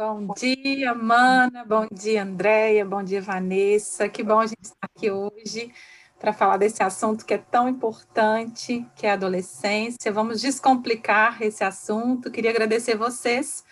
Bom 0.00 0.32
dia, 0.32 0.94
Mana. 0.94 1.62
Bom 1.62 1.86
dia, 1.92 2.22
Andréia. 2.22 2.86
Bom 2.86 3.02
dia, 3.02 3.20
Vanessa. 3.20 4.08
Que 4.08 4.22
bom 4.22 4.40
a 4.40 4.46
gente 4.46 4.62
estar 4.62 4.78
aqui 4.80 5.10
hoje 5.10 5.74
para 6.18 6.32
falar 6.32 6.56
desse 6.56 6.82
assunto 6.82 7.26
que 7.26 7.34
é 7.34 7.38
tão 7.38 7.68
importante, 7.68 8.86
que 8.96 9.06
é 9.06 9.10
a 9.10 9.12
adolescência. 9.12 10.10
Vamos 10.10 10.40
descomplicar 10.40 11.42
esse 11.42 11.62
assunto. 11.62 12.30
Queria 12.30 12.50
agradecer 12.50 12.96
vocês 12.96 13.62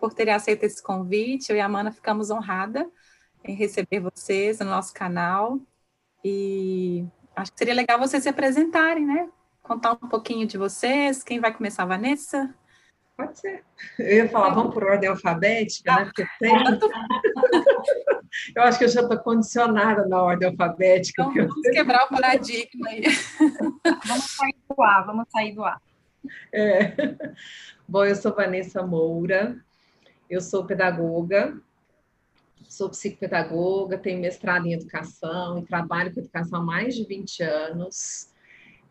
por 0.00 0.12
terem 0.12 0.34
aceito 0.34 0.64
esse 0.64 0.82
convite. 0.82 1.50
Eu 1.50 1.56
e 1.56 1.60
a 1.60 1.68
Mana 1.68 1.92
ficamos 1.92 2.28
honrada 2.28 2.90
em 3.44 3.54
receber 3.54 4.00
vocês 4.00 4.58
no 4.58 4.66
nosso 4.66 4.92
canal. 4.92 5.60
E 6.24 7.06
acho 7.36 7.52
que 7.52 7.58
seria 7.58 7.74
legal 7.74 8.00
vocês 8.00 8.24
se 8.24 8.28
apresentarem, 8.28 9.06
né? 9.06 9.28
Contar 9.62 9.92
um 9.92 10.08
pouquinho 10.08 10.44
de 10.44 10.58
vocês. 10.58 11.22
Quem 11.22 11.38
vai 11.38 11.54
começar, 11.54 11.84
Vanessa? 11.84 12.52
Pode 13.18 13.36
ser. 13.36 13.64
Eu 13.98 14.16
ia 14.16 14.28
falar, 14.28 14.54
vamos 14.54 14.72
por 14.72 14.84
ordem 14.84 15.08
alfabética, 15.08 15.92
né? 15.92 16.04
Porque 16.04 16.24
tem. 16.38 16.54
eu 18.54 18.62
acho 18.62 18.78
que 18.78 18.84
eu 18.84 18.88
já 18.88 19.02
estou 19.02 19.18
condicionada 19.18 20.06
na 20.06 20.22
ordem 20.22 20.48
alfabética. 20.48 21.22
Então, 21.22 21.34
vamos 21.34 21.66
eu... 21.66 21.72
quebrar 21.72 22.04
o 22.04 22.10
paradigma 22.10 22.88
aí. 22.88 23.02
vamos 24.06 24.24
sair 24.24 24.54
do 24.70 24.80
A, 24.80 25.02
vamos 25.02 25.24
sair 25.32 25.52
do 25.52 25.64
A. 25.64 25.80
É. 26.52 26.94
Bom, 27.88 28.04
eu 28.04 28.14
sou 28.14 28.32
Vanessa 28.32 28.86
Moura, 28.86 29.58
eu 30.30 30.40
sou 30.40 30.64
pedagoga, 30.64 31.60
sou 32.68 32.88
psicopedagoga, 32.88 33.98
tenho 33.98 34.20
mestrado 34.20 34.66
em 34.66 34.74
educação 34.74 35.58
e 35.58 35.66
trabalho 35.66 36.14
com 36.14 36.20
educação 36.20 36.60
há 36.60 36.64
mais 36.64 36.94
de 36.94 37.04
20 37.04 37.42
anos. 37.42 38.28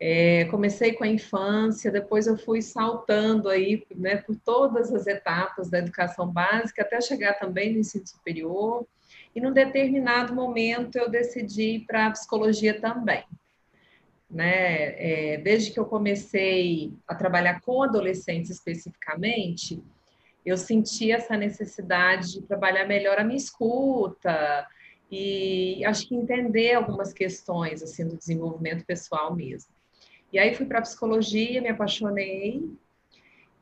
É, 0.00 0.44
comecei 0.44 0.92
com 0.92 1.02
a 1.02 1.08
infância, 1.08 1.90
depois 1.90 2.26
eu 2.28 2.38
fui 2.38 2.62
saltando 2.62 3.48
aí, 3.48 3.84
né, 3.96 4.16
por 4.16 4.36
todas 4.36 4.94
as 4.94 5.06
etapas 5.08 5.68
da 5.68 5.78
educação 5.78 6.28
básica, 6.28 6.82
até 6.82 7.00
chegar 7.00 7.34
também 7.34 7.72
no 7.72 7.80
ensino 7.80 8.06
superior. 8.06 8.86
E 9.34 9.40
num 9.40 9.52
determinado 9.52 10.34
momento 10.34 10.96
eu 10.96 11.10
decidi 11.10 11.84
para 11.86 12.06
a 12.06 12.10
psicologia 12.12 12.80
também. 12.80 13.24
Né? 14.30 15.32
É, 15.32 15.36
desde 15.38 15.72
que 15.72 15.80
eu 15.80 15.86
comecei 15.86 16.92
a 17.06 17.14
trabalhar 17.14 17.60
com 17.62 17.82
adolescentes 17.82 18.50
especificamente, 18.50 19.82
eu 20.44 20.56
senti 20.56 21.10
essa 21.10 21.36
necessidade 21.36 22.34
de 22.34 22.42
trabalhar 22.42 22.86
melhor 22.86 23.18
a 23.18 23.24
minha 23.24 23.36
escuta 23.36 24.66
e 25.10 25.84
acho 25.84 26.06
que 26.06 26.14
entender 26.14 26.74
algumas 26.74 27.12
questões 27.12 27.82
assim 27.82 28.06
do 28.06 28.16
desenvolvimento 28.16 28.84
pessoal 28.84 29.34
mesmo. 29.34 29.77
E 30.32 30.38
aí 30.38 30.54
fui 30.54 30.66
para 30.66 30.82
psicologia, 30.82 31.62
me 31.62 31.68
apaixonei. 31.68 32.68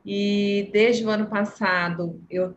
E 0.05 0.69
desde 0.71 1.05
o 1.05 1.09
ano 1.09 1.27
passado 1.27 2.21
eu 2.29 2.55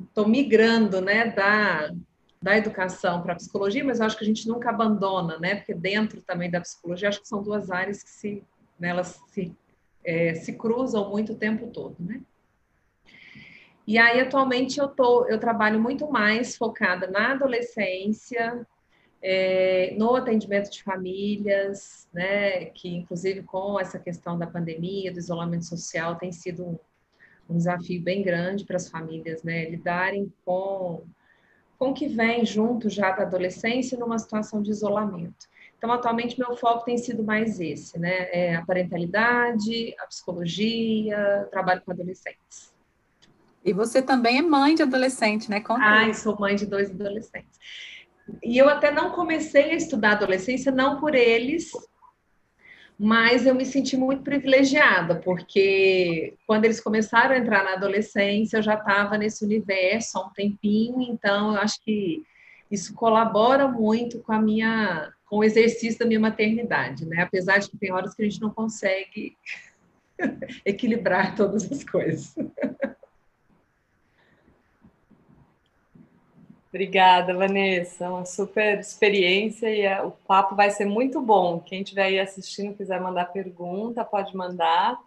estou 0.00 0.28
migrando, 0.28 1.00
né, 1.00 1.30
da, 1.30 1.92
da 2.40 2.56
educação 2.56 3.22
para 3.22 3.32
a 3.32 3.36
psicologia, 3.36 3.84
mas 3.84 4.00
eu 4.00 4.06
acho 4.06 4.16
que 4.16 4.24
a 4.24 4.26
gente 4.26 4.48
nunca 4.48 4.70
abandona, 4.70 5.38
né, 5.38 5.56
porque 5.56 5.74
dentro 5.74 6.22
também 6.22 6.50
da 6.50 6.60
psicologia 6.60 7.08
acho 7.08 7.20
que 7.20 7.28
são 7.28 7.42
duas 7.42 7.70
áreas 7.70 8.02
que 8.02 8.10
se, 8.10 8.44
né, 8.78 8.90
se, 9.02 9.54
é, 10.04 10.34
se 10.34 10.52
cruzam 10.52 11.10
muito 11.10 11.32
o 11.32 11.36
tempo 11.36 11.68
todo, 11.68 11.96
né. 11.98 12.20
E 13.86 13.96
aí 13.96 14.20
atualmente 14.20 14.78
eu 14.78 14.86
tô, 14.86 15.26
eu 15.26 15.40
trabalho 15.40 15.80
muito 15.80 16.10
mais 16.10 16.56
focada 16.56 17.06
na 17.06 17.32
adolescência, 17.32 18.66
é, 19.22 19.94
no 19.98 20.14
atendimento 20.14 20.70
de 20.70 20.82
famílias, 20.82 22.08
né, 22.12 22.66
que 22.66 22.88
inclusive 22.88 23.42
com 23.42 23.78
essa 23.78 23.98
questão 23.98 24.38
da 24.38 24.46
pandemia, 24.46 25.12
do 25.12 25.18
isolamento 25.18 25.64
social, 25.64 26.16
tem 26.16 26.32
sido 26.32 26.64
um, 26.64 26.78
um 27.50 27.56
desafio 27.56 28.00
bem 28.02 28.22
grande 28.22 28.64
para 28.64 28.76
as 28.76 28.88
famílias, 28.88 29.42
né, 29.42 29.68
lidarem 29.68 30.32
com 30.44 31.04
com 31.78 31.90
o 31.90 31.94
que 31.94 32.08
vem 32.08 32.44
junto 32.44 32.90
já 32.90 33.12
da 33.12 33.22
adolescência 33.22 33.96
numa 33.96 34.18
situação 34.18 34.60
de 34.60 34.70
isolamento. 34.70 35.46
Então, 35.78 35.92
atualmente, 35.92 36.36
meu 36.36 36.56
foco 36.56 36.84
tem 36.84 36.98
sido 36.98 37.22
mais 37.22 37.60
esse, 37.60 37.98
né? 38.00 38.28
É 38.32 38.56
a 38.56 38.66
parentalidade, 38.66 39.94
a 40.00 40.06
psicologia, 40.06 41.46
trabalho 41.52 41.80
com 41.82 41.92
adolescentes. 41.92 42.74
E 43.64 43.72
você 43.72 44.02
também 44.02 44.38
é 44.38 44.42
mãe 44.42 44.74
de 44.74 44.82
adolescente, 44.82 45.48
né? 45.48 45.60
Conta 45.60 45.84
Ai, 45.84 46.14
sou 46.14 46.36
mãe 46.38 46.56
de 46.56 46.66
dois 46.66 46.90
adolescentes. 46.90 47.60
E 48.42 48.58
eu 48.58 48.68
até 48.68 48.90
não 48.90 49.10
comecei 49.10 49.70
a 49.70 49.74
estudar 49.74 50.12
adolescência, 50.12 50.70
não 50.70 51.00
por 51.00 51.14
eles, 51.14 51.70
mas 52.98 53.46
eu 53.46 53.54
me 53.54 53.64
senti 53.64 53.96
muito 53.96 54.22
privilegiada, 54.22 55.16
porque 55.16 56.34
quando 56.46 56.64
eles 56.64 56.80
começaram 56.80 57.34
a 57.34 57.38
entrar 57.38 57.62
na 57.64 57.74
adolescência, 57.74 58.56
eu 58.56 58.62
já 58.62 58.74
estava 58.74 59.16
nesse 59.16 59.44
universo 59.44 60.18
há 60.18 60.26
um 60.26 60.32
tempinho, 60.32 61.02
então 61.02 61.52
eu 61.52 61.60
acho 61.60 61.82
que 61.84 62.22
isso 62.70 62.92
colabora 62.94 63.68
muito 63.68 64.18
com 64.20 64.32
a 64.32 64.40
minha 64.40 65.12
com 65.24 65.38
o 65.38 65.44
exercício 65.44 65.98
da 65.98 66.06
minha 66.06 66.18
maternidade, 66.18 67.04
né? 67.04 67.22
Apesar 67.22 67.58
de 67.58 67.68
que 67.68 67.76
tem 67.76 67.92
horas 67.92 68.14
que 68.14 68.22
a 68.22 68.24
gente 68.24 68.40
não 68.40 68.48
consegue 68.48 69.36
equilibrar 70.64 71.36
todas 71.36 71.70
as 71.70 71.84
coisas. 71.84 72.34
Obrigada, 76.68 77.34
Vanessa. 77.34 78.10
Uma 78.10 78.24
super 78.24 78.78
experiência 78.78 79.70
e 79.70 79.82
é, 79.82 80.02
o 80.02 80.10
papo 80.10 80.54
vai 80.54 80.70
ser 80.70 80.84
muito 80.84 81.20
bom. 81.20 81.60
Quem 81.60 81.82
estiver 81.82 82.04
aí 82.04 82.20
assistindo, 82.20 82.76
quiser 82.76 83.00
mandar 83.00 83.26
pergunta, 83.26 84.04
pode 84.04 84.36
mandar. 84.36 84.98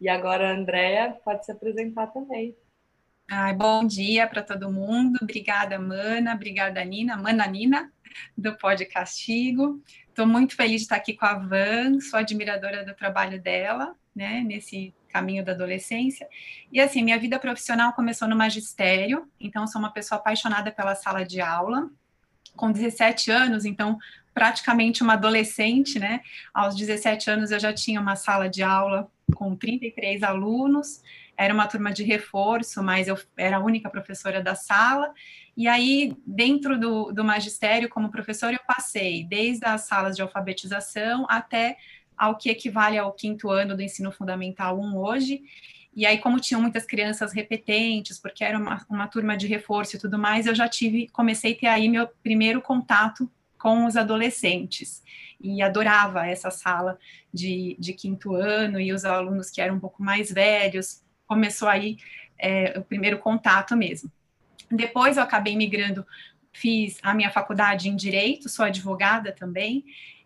E 0.00 0.08
agora 0.08 0.48
a 0.48 0.52
Andrea 0.52 1.16
pode 1.24 1.44
se 1.46 1.52
apresentar 1.52 2.08
também. 2.08 2.56
Ai, 3.30 3.54
bom 3.54 3.86
dia 3.86 4.26
para 4.26 4.42
todo 4.42 4.70
mundo. 4.70 5.18
Obrigada, 5.22 5.78
Mana. 5.78 6.34
Obrigada, 6.34 6.84
Nina. 6.84 7.16
Mana 7.16 7.46
Nina, 7.46 7.92
do 8.36 8.56
Pod 8.58 8.84
Castigo. 8.86 9.80
Estou 10.08 10.26
muito 10.26 10.54
feliz 10.56 10.78
de 10.78 10.82
estar 10.82 10.96
aqui 10.96 11.14
com 11.14 11.24
a 11.24 11.34
Van. 11.34 12.00
Sou 12.00 12.18
admiradora 12.18 12.84
do 12.84 12.94
trabalho 12.94 13.40
dela, 13.40 13.94
né, 14.14 14.42
nesse 14.44 14.92
caminho 15.14 15.44
da 15.44 15.52
adolescência. 15.52 16.28
E 16.72 16.80
assim, 16.80 17.04
minha 17.04 17.18
vida 17.18 17.38
profissional 17.38 17.92
começou 17.92 18.26
no 18.26 18.34
magistério, 18.34 19.28
então 19.38 19.64
sou 19.64 19.80
uma 19.80 19.92
pessoa 19.92 20.18
apaixonada 20.18 20.72
pela 20.72 20.96
sala 20.96 21.24
de 21.24 21.40
aula. 21.40 21.88
Com 22.56 22.70
17 22.70 23.30
anos, 23.30 23.64
então 23.64 23.98
praticamente 24.32 25.02
uma 25.02 25.14
adolescente, 25.14 25.98
né? 25.98 26.20
Aos 26.52 26.74
17 26.76 27.30
anos 27.30 27.50
eu 27.50 27.58
já 27.58 27.72
tinha 27.72 28.00
uma 28.00 28.16
sala 28.16 28.48
de 28.48 28.62
aula 28.62 29.08
com 29.34 29.56
33 29.56 30.22
alunos, 30.22 31.02
era 31.36 31.52
uma 31.54 31.66
turma 31.66 31.92
de 31.92 32.04
reforço, 32.04 32.82
mas 32.82 33.08
eu 33.08 33.18
era 33.36 33.56
a 33.56 33.60
única 33.60 33.90
professora 33.90 34.40
da 34.40 34.54
sala. 34.54 35.12
E 35.56 35.66
aí, 35.66 36.16
dentro 36.26 36.78
do, 36.78 37.12
do 37.12 37.24
magistério, 37.24 37.88
como 37.88 38.10
professora, 38.10 38.54
eu 38.54 38.60
passei 38.66 39.24
desde 39.24 39.64
as 39.64 39.82
salas 39.82 40.14
de 40.14 40.22
alfabetização 40.22 41.26
até 41.28 41.76
ao 42.16 42.36
que 42.36 42.50
equivale 42.50 42.98
ao 42.98 43.12
quinto 43.12 43.50
ano 43.50 43.76
do 43.76 43.82
ensino 43.82 44.12
fundamental 44.12 44.78
1 44.78 44.96
hoje. 44.96 45.42
E 45.96 46.04
aí, 46.04 46.18
como 46.18 46.40
tinham 46.40 46.60
muitas 46.60 46.84
crianças 46.84 47.32
repetentes, 47.32 48.18
porque 48.18 48.42
era 48.42 48.58
uma, 48.58 48.84
uma 48.90 49.06
turma 49.06 49.36
de 49.36 49.46
reforço 49.46 49.96
e 49.96 49.98
tudo 49.98 50.18
mais, 50.18 50.46
eu 50.46 50.54
já 50.54 50.68
tive, 50.68 51.08
comecei 51.08 51.52
a 51.52 51.56
ter 51.56 51.66
aí 51.66 51.88
meu 51.88 52.08
primeiro 52.22 52.60
contato 52.60 53.30
com 53.58 53.86
os 53.86 53.96
adolescentes. 53.96 55.02
E 55.40 55.62
adorava 55.62 56.26
essa 56.26 56.50
sala 56.50 56.98
de, 57.32 57.76
de 57.78 57.92
quinto 57.92 58.34
ano 58.34 58.80
e 58.80 58.92
os 58.92 59.04
alunos 59.04 59.50
que 59.50 59.60
eram 59.60 59.76
um 59.76 59.80
pouco 59.80 60.02
mais 60.02 60.32
velhos. 60.32 61.02
Começou 61.26 61.68
aí 61.68 61.96
é, 62.38 62.78
o 62.78 62.82
primeiro 62.82 63.18
contato 63.18 63.76
mesmo. 63.76 64.10
Depois 64.70 65.16
eu 65.16 65.22
acabei 65.22 65.56
migrando, 65.56 66.04
fiz 66.52 66.98
a 67.02 67.14
minha 67.14 67.30
faculdade 67.30 67.88
em 67.88 67.96
Direito, 67.96 68.48
sou 68.48 68.64
advogada 68.64 69.32
também, 69.32 69.84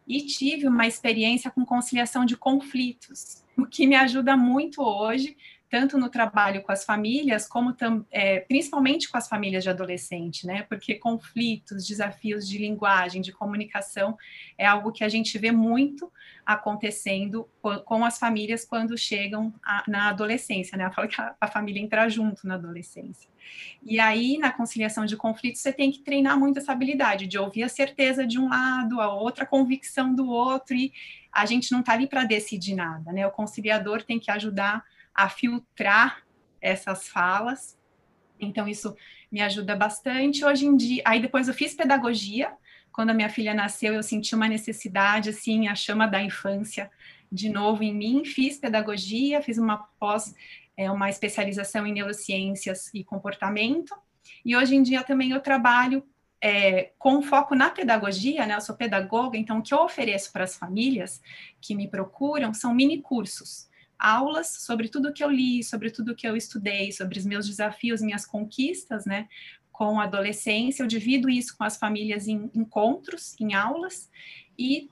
e 0.09 0.23
tive 0.23 0.67
uma 0.67 0.87
experiência 0.87 1.51
com 1.51 1.65
conciliação 1.67 2.25
de 2.25 2.37
conflitos, 2.37 3.45
o 3.57 3.67
que 3.67 3.87
me 3.87 3.95
ajuda 3.95 4.37
muito 4.37 4.83
hoje 4.83 5.37
tanto 5.71 5.99
no 5.99 6.09
trabalho 6.09 6.63
com 6.63 6.73
as 6.73 6.85
famílias, 6.85 7.47
como 7.47 7.77
é, 8.11 8.41
principalmente 8.41 9.09
com 9.09 9.19
as 9.19 9.29
famílias 9.29 9.63
de 9.63 9.71
adolescente, 9.71 10.47
né? 10.47 10.63
Porque 10.63 10.95
conflitos, 10.95 11.87
desafios 11.87 12.49
de 12.49 12.59
linguagem, 12.59 13.21
de 13.21 13.33
comunicação, 13.33 14.17
é 14.57 14.67
algo 14.67 14.93
que 14.93 15.05
a 15.05 15.09
gente 15.09 15.37
vê 15.37 15.53
muito 15.53 16.11
acontecendo 16.45 17.47
com 17.85 18.05
as 18.05 18.19
famílias 18.19 18.65
quando 18.65 18.97
chegam 18.97 19.53
a, 19.63 19.85
na 19.87 20.09
adolescência, 20.09 20.79
né? 20.79 20.87
Eu 20.87 20.93
falo 20.93 21.07
que 21.07 21.21
a, 21.21 21.35
a 21.39 21.47
família 21.47 21.83
entra 21.83 22.09
junto 22.09 22.47
na 22.47 22.55
adolescência. 22.55 23.29
E 23.83 24.01
aí, 24.01 24.39
na 24.39 24.51
conciliação 24.51 25.05
de 25.05 25.17
conflitos, 25.17 25.61
você 25.61 25.73
tem 25.73 25.91
que 25.91 26.01
treinar 26.01 26.39
muito 26.39 26.59
essa 26.59 26.73
habilidade 26.73 27.27
de 27.27 27.39
ouvir 27.39 27.65
a 27.65 27.69
certeza 27.69 28.27
de 28.27 28.39
um 28.39 28.49
lado, 28.49 29.01
a 29.01 29.13
outra 29.13 29.45
convicção 29.45 30.15
do 30.15 30.27
outro, 30.29 30.75
e 30.75 30.93
a 31.31 31.45
gente 31.45 31.71
não 31.71 31.81
está 31.81 31.93
ali 31.93 32.07
para 32.07 32.25
decidir 32.25 32.75
nada, 32.75 33.13
né? 33.13 33.27
O 33.27 33.31
conciliador 33.31 34.03
tem 34.03 34.19
que 34.19 34.31
ajudar 34.31 34.83
a 35.19 35.29
filtrar 35.29 36.23
essas 36.61 37.09
falas. 37.09 37.77
Então, 38.39 38.69
isso 38.69 38.97
me 39.33 39.41
ajuda 39.41 39.75
bastante. 39.75 40.45
Hoje 40.45 40.65
em 40.65 40.77
dia, 40.77 41.03
aí 41.05 41.21
depois 41.21 41.49
eu 41.49 41.55
fiz 41.55 41.75
pedagogia. 41.75 42.53
Quando 42.93 43.11
a 43.11 43.15
minha 43.15 43.29
filha 43.29 43.53
nasceu, 43.53 43.93
eu 43.93 44.03
senti 44.03 44.37
uma 44.37 44.47
necessidade, 44.47 45.31
assim, 45.31 45.67
a 45.67 45.75
chama 45.75 46.07
da 46.07 46.23
infância 46.23 46.89
de 47.33 47.49
novo 47.49 47.83
em 47.83 47.93
mim. 47.93 48.25
Fiz 48.25 48.59
pedagogia, 48.59 49.43
fiz 49.43 49.59
uma 49.59 49.79
pós, 49.99 50.33
é, 50.77 50.89
uma 50.89 51.11
especialização 51.11 51.85
em 51.85 51.93
neurociências 51.93 52.89
e 52.95 53.03
comportamento. 53.03 53.97
E 54.45 54.55
hoje 54.55 54.77
em 54.77 54.85
dia 54.85 55.03
também 55.03 55.33
eu 55.33 55.41
trabalho 55.41 56.05
é, 56.41 56.93
com 56.97 57.21
foco 57.23 57.57
na 57.57 57.71
pedagogia, 57.71 58.47
né? 58.47 58.55
Eu 58.55 58.61
sou 58.61 58.77
pedagoga, 58.77 59.37
então 59.37 59.59
o 59.59 59.63
que 59.63 59.75
eu 59.75 59.81
ofereço 59.81 60.33
para 60.33 60.45
as 60.45 60.57
famílias 60.57 61.21
que 61.61 61.75
me 61.75 61.89
procuram 61.89 62.55
são 62.55 62.73
mini 62.73 63.03
cursos 63.03 63.69
aulas 63.99 64.49
sobre 64.49 64.89
tudo 64.89 65.13
que 65.13 65.23
eu 65.23 65.31
li, 65.31 65.63
sobre 65.63 65.91
tudo 65.91 66.15
que 66.15 66.27
eu 66.27 66.37
estudei, 66.37 66.93
sobre 66.93 67.19
os 67.19 67.27
meus 67.27 67.47
desafios, 67.47 68.01
minhas 68.01 68.25
conquistas, 68.25 69.05
né? 69.05 69.29
Com 69.73 70.01
a 70.01 70.05
adolescência, 70.05 70.83
eu 70.83 70.87
divido 70.87 71.29
isso 71.29 71.57
com 71.57 71.65
as 71.65 71.77
famílias 71.77 72.29
em 72.29 72.51
encontros, 72.55 73.35
em 73.41 73.55
aulas, 73.55 74.11
e 74.59 74.91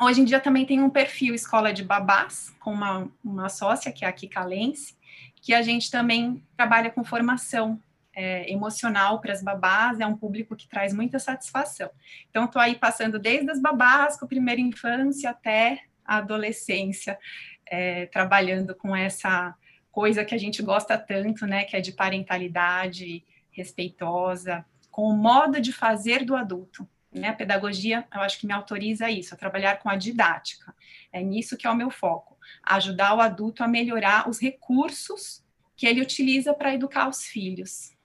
hoje 0.00 0.20
em 0.20 0.24
dia 0.24 0.40
também 0.40 0.64
tem 0.64 0.82
um 0.82 0.90
perfil 0.90 1.34
Escola 1.34 1.72
de 1.72 1.82
Babás, 1.82 2.54
com 2.60 2.72
uma, 2.72 3.10
uma 3.24 3.48
sócia, 3.48 3.92
que 3.92 4.04
é 4.04 4.08
a 4.08 4.12
Kika 4.12 4.44
Lense, 4.44 4.96
que 5.40 5.54
a 5.54 5.62
gente 5.62 5.90
também 5.90 6.42
trabalha 6.56 6.90
com 6.90 7.04
formação 7.04 7.80
é, 8.16 8.50
emocional 8.50 9.20
para 9.20 9.32
as 9.32 9.42
babás, 9.42 10.00
é 10.00 10.06
um 10.06 10.16
público 10.16 10.56
que 10.56 10.66
traz 10.66 10.94
muita 10.94 11.18
satisfação. 11.18 11.90
Então, 12.30 12.46
estou 12.46 12.60
aí 12.60 12.74
passando 12.74 13.18
desde 13.18 13.50
as 13.50 13.60
babás, 13.60 14.18
com 14.18 14.26
primeira 14.26 14.60
infância, 14.60 15.30
até 15.30 15.82
a 16.02 16.16
adolescência, 16.16 17.18
é, 17.66 18.06
trabalhando 18.06 18.74
com 18.74 18.94
essa 18.94 19.54
coisa 19.90 20.24
que 20.24 20.34
a 20.34 20.38
gente 20.38 20.62
gosta 20.62 20.98
tanto, 20.98 21.46
né, 21.46 21.64
que 21.64 21.76
é 21.76 21.80
de 21.80 21.92
parentalidade 21.92 23.24
respeitosa, 23.50 24.64
com 24.90 25.08
o 25.08 25.16
modo 25.16 25.60
de 25.60 25.72
fazer 25.72 26.24
do 26.24 26.36
adulto. 26.36 26.88
Né? 27.12 27.28
A 27.28 27.34
pedagogia, 27.34 28.06
eu 28.14 28.20
acho 28.20 28.38
que 28.38 28.46
me 28.46 28.52
autoriza 28.52 29.10
isso, 29.10 29.34
a 29.34 29.38
trabalhar 29.38 29.78
com 29.78 29.88
a 29.88 29.96
didática. 29.96 30.74
É 31.12 31.22
nisso 31.22 31.56
que 31.56 31.66
é 31.66 31.70
o 31.70 31.74
meu 31.74 31.90
foco, 31.90 32.36
ajudar 32.62 33.14
o 33.14 33.20
adulto 33.20 33.64
a 33.64 33.68
melhorar 33.68 34.28
os 34.28 34.38
recursos 34.38 35.42
que 35.74 35.86
ele 35.86 36.00
utiliza 36.00 36.54
para 36.54 36.74
educar 36.74 37.08
os 37.08 37.24
filhos. 37.24 37.96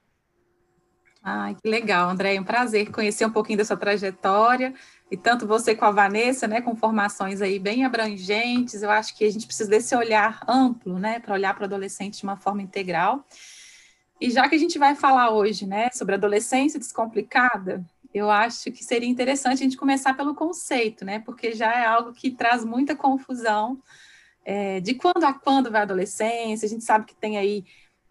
Ai, 1.24 1.56
que 1.56 1.70
legal, 1.70 2.10
André, 2.10 2.36
é 2.36 2.42
um 2.42 2.44
prazer 2.44 2.90
conhecer 2.90 3.26
um 3.26 3.32
pouquinho 3.32 3.60
da 3.60 3.66
sua 3.66 3.78
trajetória, 3.78 4.74
e 5.12 5.18
tanto 5.18 5.46
você 5.46 5.76
com 5.76 5.84
a 5.84 5.92
Vanessa, 5.92 6.48
né, 6.48 6.62
com 6.62 6.74
formações 6.74 7.42
aí 7.42 7.60
bem 7.60 7.84
abrangentes, 7.84 8.82
eu 8.82 8.90
acho 8.90 9.14
que 9.14 9.26
a 9.26 9.30
gente 9.30 9.46
precisa 9.46 9.70
desse 9.70 9.94
olhar 9.94 10.42
amplo, 10.48 10.98
né, 10.98 11.20
para 11.20 11.34
olhar 11.34 11.54
para 11.54 11.64
o 11.64 11.66
adolescente 11.66 12.20
de 12.20 12.24
uma 12.24 12.38
forma 12.38 12.62
integral. 12.62 13.28
E 14.22 14.30
já 14.30 14.48
que 14.48 14.56
a 14.56 14.58
gente 14.58 14.80
vai 14.80 14.96
falar 14.96 15.32
hoje, 15.32 15.68
né, 15.68 15.90
sobre 15.92 16.16
adolescência 16.16 16.80
descomplicada, 16.80 17.84
eu 18.14 18.32
acho 18.32 18.72
que 18.72 18.86
seria 18.86 19.10
interessante 19.10 19.60
a 19.60 19.64
gente 19.64 19.76
começar 19.76 20.14
pelo 20.14 20.34
conceito, 20.34 21.04
né, 21.04 21.20
porque 21.20 21.52
já 21.52 21.74
é 21.74 21.86
algo 21.86 22.14
que 22.14 22.32
traz 22.32 22.64
muita 22.64 22.96
confusão 22.96 23.84
é, 24.46 24.80
de 24.80 24.94
quando 24.94 25.26
a 25.26 25.34
quando 25.34 25.70
vai 25.70 25.82
a 25.82 25.84
adolescência, 25.84 26.66
a 26.66 26.70
gente 26.70 26.86
sabe 26.86 27.06
que 27.06 27.16
tem 27.16 27.38
aí 27.38 27.66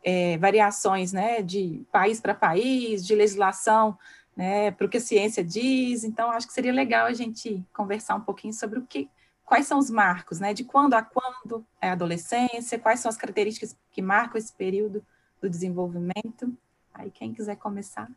é, 0.05 0.37
variações, 0.37 1.15
né, 1.15 1.41
de 1.41 1.83
país 1.91 2.21
para 2.21 2.35
país, 2.35 3.07
de 3.07 3.15
legislação 3.15 3.97
né, 4.41 4.71
para 4.71 4.87
o 4.87 4.89
que 4.89 4.97
a 4.97 5.01
ciência 5.01 5.45
diz. 5.45 6.03
Então, 6.03 6.31
acho 6.31 6.47
que 6.47 6.55
seria 6.55 6.73
legal 6.73 7.05
a 7.05 7.13
gente 7.13 7.63
conversar 7.75 8.15
um 8.15 8.23
pouquinho 8.23 8.55
sobre 8.55 8.79
o 8.79 8.87
que, 8.87 9.07
quais 9.45 9.67
são 9.67 9.79
os 9.79 9.91
marcos, 9.91 10.41
né, 10.41 10.55
de 10.55 10.65
quando 10.65 10.95
a 10.95 11.03
quando 11.03 11.63
é 11.79 11.91
a 11.91 11.93
adolescência, 11.93 12.79
quais 12.79 13.01
são 13.01 13.11
as 13.11 13.19
características 13.19 13.77
que 13.93 14.01
marcam 14.01 14.39
esse 14.39 14.51
período 14.51 15.05
do 15.43 15.51
desenvolvimento. 15.51 16.57
Aí, 16.95 17.11
quem 17.11 17.35
quiser 17.35 17.57
começar. 17.57 18.11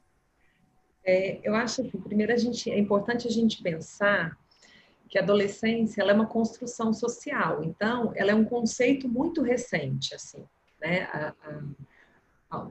É, 1.04 1.42
eu 1.44 1.54
acho 1.56 1.84
que 1.84 1.98
primeiro 1.98 2.32
a 2.32 2.38
gente 2.38 2.72
é 2.72 2.80
importante 2.80 3.28
a 3.28 3.32
gente 3.32 3.62
pensar 3.62 4.38
que 5.10 5.20
a 5.20 5.22
adolescência 5.22 6.02
ela 6.02 6.12
é 6.12 6.16
uma 6.16 6.26
construção 6.26 6.94
social, 6.94 7.66
então 7.66 8.14
ela 8.16 8.32
é 8.32 8.34
um 8.34 8.46
conceito 8.46 9.10
muito 9.10 9.42
recente, 9.42 10.16
assim, 10.16 10.42
né? 10.80 11.04
A, 11.12 11.34
a, 11.44 11.62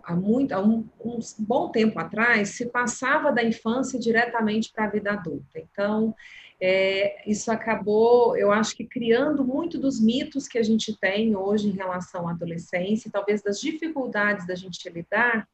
há, 0.02 0.14
muito, 0.14 0.52
há 0.52 0.60
um, 0.60 0.88
um, 1.04 1.18
bom 1.38 1.70
tempo 1.70 1.98
atrás, 1.98 2.50
se 2.50 2.66
passava 2.66 3.32
da 3.32 3.42
infância 3.42 3.98
diretamente 3.98 4.72
para 4.72 4.84
a 4.84 4.90
vida 4.90 5.12
adulta. 5.12 5.58
Então, 5.58 6.14
é, 6.60 7.28
isso 7.28 7.50
acabou, 7.50 8.36
eu 8.36 8.52
acho 8.52 8.76
que 8.76 8.84
criando 8.84 9.44
muito 9.44 9.78
dos 9.78 10.00
mitos 10.00 10.46
que 10.46 10.58
a 10.58 10.62
gente 10.62 10.96
tem 10.98 11.34
hoje 11.34 11.68
em 11.68 11.72
relação 11.72 12.28
à 12.28 12.30
adolescência, 12.30 13.10
talvez 13.12 13.42
das 13.42 13.60
dificuldades 13.60 14.46
da 14.46 14.54
gente 14.54 14.88
lidar, 14.88 15.48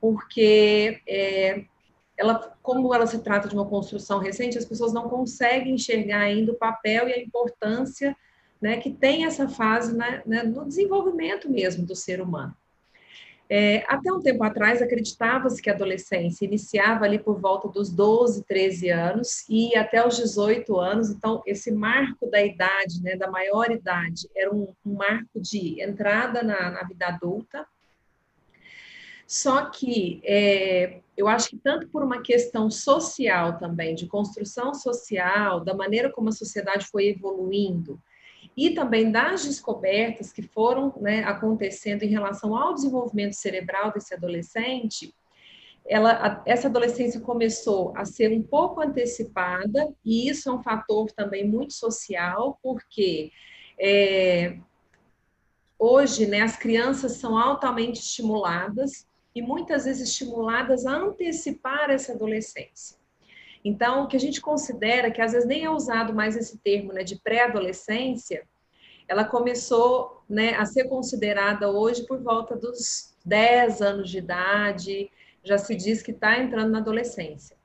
porque 0.00 1.00
é, 1.08 1.64
ela, 2.16 2.54
como 2.62 2.94
ela 2.94 3.06
se 3.06 3.18
trata 3.22 3.48
de 3.48 3.54
uma 3.54 3.66
construção 3.66 4.18
recente, 4.18 4.58
as 4.58 4.64
pessoas 4.64 4.92
não 4.92 5.08
conseguem 5.08 5.74
enxergar 5.74 6.20
ainda 6.20 6.52
o 6.52 6.56
papel 6.56 7.08
e 7.08 7.12
a 7.12 7.20
importância 7.20 8.16
né, 8.60 8.78
que 8.78 8.90
tem 8.90 9.24
essa 9.24 9.48
fase 9.48 9.94
né, 9.96 10.22
né, 10.26 10.42
no 10.42 10.66
desenvolvimento 10.66 11.48
mesmo 11.50 11.84
do 11.84 11.94
ser 11.94 12.20
humano. 12.20 12.54
É, 13.48 13.84
até 13.86 14.12
um 14.12 14.20
tempo 14.20 14.42
atrás, 14.42 14.82
acreditava-se 14.82 15.62
que 15.62 15.70
a 15.70 15.72
adolescência 15.72 16.44
iniciava 16.44 17.04
ali 17.04 17.18
por 17.18 17.40
volta 17.40 17.68
dos 17.68 17.90
12, 17.90 18.44
13 18.44 18.90
anos 18.90 19.44
e 19.48 19.76
até 19.76 20.04
os 20.04 20.16
18 20.16 20.76
anos. 20.78 21.10
Então, 21.10 21.42
esse 21.46 21.70
marco 21.70 22.28
da 22.28 22.42
idade, 22.42 23.00
né, 23.02 23.14
da 23.16 23.30
maior 23.30 23.70
idade, 23.70 24.28
era 24.34 24.52
um, 24.52 24.74
um 24.84 24.94
marco 24.94 25.40
de 25.40 25.80
entrada 25.80 26.42
na, 26.42 26.70
na, 26.70 26.82
vida 26.82 27.06
adulta. 27.06 27.64
Só 29.28 29.66
que 29.66 30.20
é, 30.24 31.00
eu 31.16 31.28
acho 31.28 31.50
que 31.50 31.56
tanto 31.56 31.88
por 31.88 32.02
uma 32.02 32.22
questão 32.22 32.68
social 32.68 33.58
também, 33.58 33.94
de 33.94 34.08
construção 34.08 34.74
social, 34.74 35.60
da 35.60 35.74
maneira 35.74 36.10
como 36.10 36.30
a 36.30 36.32
sociedade 36.32 36.86
foi 36.86 37.08
evoluindo, 37.08 38.00
e 38.56 38.70
também 38.70 39.10
das 39.10 39.44
descobertas 39.44 40.32
que 40.32 40.42
foram 40.42 40.94
né, 41.00 41.22
acontecendo 41.24 42.02
em 42.02 42.08
relação 42.08 42.56
ao 42.56 42.72
desenvolvimento 42.72 43.34
cerebral 43.34 43.92
desse 43.92 44.14
adolescente, 44.14 45.14
ela, 45.88 46.42
essa 46.46 46.66
adolescência 46.66 47.20
começou 47.20 47.92
a 47.96 48.04
ser 48.04 48.32
um 48.32 48.42
pouco 48.42 48.80
antecipada, 48.80 49.94
e 50.04 50.28
isso 50.28 50.48
é 50.48 50.52
um 50.52 50.62
fator 50.62 51.12
também 51.12 51.46
muito 51.46 51.74
social, 51.74 52.58
porque 52.62 53.30
é, 53.78 54.58
hoje 55.78 56.26
né, 56.26 56.40
as 56.40 56.56
crianças 56.56 57.12
são 57.12 57.38
altamente 57.38 58.00
estimuladas 58.00 59.06
e 59.34 59.42
muitas 59.42 59.84
vezes 59.84 60.08
estimuladas 60.08 60.86
a 60.86 60.96
antecipar 60.96 61.90
essa 61.90 62.12
adolescência. 62.12 62.95
Então, 63.66 64.04
o 64.04 64.06
que 64.06 64.16
a 64.16 64.20
gente 64.20 64.40
considera, 64.40 65.10
que 65.10 65.20
às 65.20 65.32
vezes 65.32 65.48
nem 65.48 65.64
é 65.64 65.70
usado 65.70 66.14
mais 66.14 66.36
esse 66.36 66.56
termo 66.56 66.92
né, 66.92 67.02
de 67.02 67.16
pré-adolescência, 67.16 68.46
ela 69.08 69.24
começou 69.24 70.22
né, 70.28 70.54
a 70.54 70.64
ser 70.64 70.84
considerada 70.84 71.68
hoje 71.68 72.06
por 72.06 72.22
volta 72.22 72.54
dos 72.54 73.12
10 73.24 73.82
anos 73.82 74.08
de 74.08 74.18
idade, 74.18 75.10
já 75.42 75.58
se 75.58 75.74
diz 75.74 76.00
que 76.00 76.12
está 76.12 76.38
entrando 76.38 76.70
na 76.70 76.78
adolescência. 76.78 77.56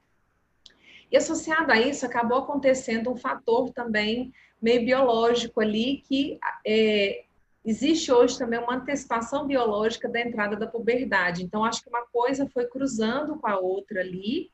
E 1.12 1.16
associado 1.16 1.72
a 1.72 1.80
isso, 1.80 2.04
acabou 2.04 2.40
acontecendo 2.40 3.12
um 3.12 3.16
fator 3.16 3.70
também 3.70 4.34
meio 4.60 4.84
biológico 4.84 5.62
ali, 5.62 6.02
que 6.08 6.40
é, 6.66 7.26
existe 7.64 8.12
hoje 8.12 8.40
também 8.40 8.60
uma 8.60 8.74
antecipação 8.74 9.46
biológica 9.46 10.10
da 10.10 10.20
entrada 10.20 10.56
da 10.56 10.66
puberdade. 10.66 11.44
Então, 11.44 11.64
acho 11.64 11.84
que 11.84 11.90
uma 11.90 12.08
coisa 12.08 12.50
foi 12.52 12.66
cruzando 12.66 13.38
com 13.38 13.48
a 13.48 13.60
outra 13.60 14.02
ali, 14.02 14.50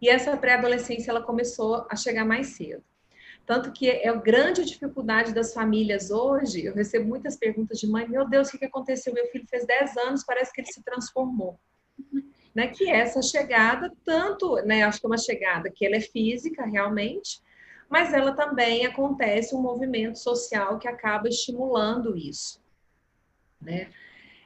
e 0.00 0.08
essa 0.08 0.36
pré-adolescência 0.36 1.10
ela 1.10 1.22
começou 1.22 1.86
a 1.90 1.96
chegar 1.96 2.24
mais 2.24 2.48
cedo. 2.48 2.82
Tanto 3.44 3.72
que 3.72 3.88
é 3.88 4.08
a 4.08 4.14
grande 4.14 4.64
dificuldade 4.64 5.32
das 5.32 5.54
famílias 5.54 6.10
hoje. 6.10 6.66
Eu 6.66 6.74
recebo 6.74 7.08
muitas 7.08 7.34
perguntas 7.34 7.78
de 7.78 7.86
mãe: 7.86 8.06
meu 8.06 8.28
Deus, 8.28 8.52
o 8.52 8.58
que 8.58 8.64
aconteceu? 8.66 9.12
Meu 9.14 9.26
filho 9.28 9.46
fez 9.48 9.66
10 9.66 9.96
anos, 9.96 10.24
parece 10.24 10.52
que 10.52 10.60
ele 10.60 10.70
se 10.70 10.82
transformou. 10.82 11.58
Né, 12.54 12.68
que 12.68 12.90
essa 12.90 13.22
chegada, 13.22 13.92
tanto, 14.04 14.56
né, 14.66 14.82
acho 14.82 15.00
que 15.00 15.06
é 15.06 15.08
uma 15.08 15.18
chegada 15.18 15.70
que 15.70 15.86
ela 15.86 15.96
é 15.96 16.00
física 16.00 16.64
realmente, 16.66 17.40
mas 17.88 18.12
ela 18.12 18.32
também 18.32 18.84
acontece 18.84 19.54
um 19.54 19.62
movimento 19.62 20.18
social 20.18 20.78
que 20.78 20.88
acaba 20.88 21.28
estimulando 21.28 22.16
isso. 22.16 22.60
né? 23.60 23.90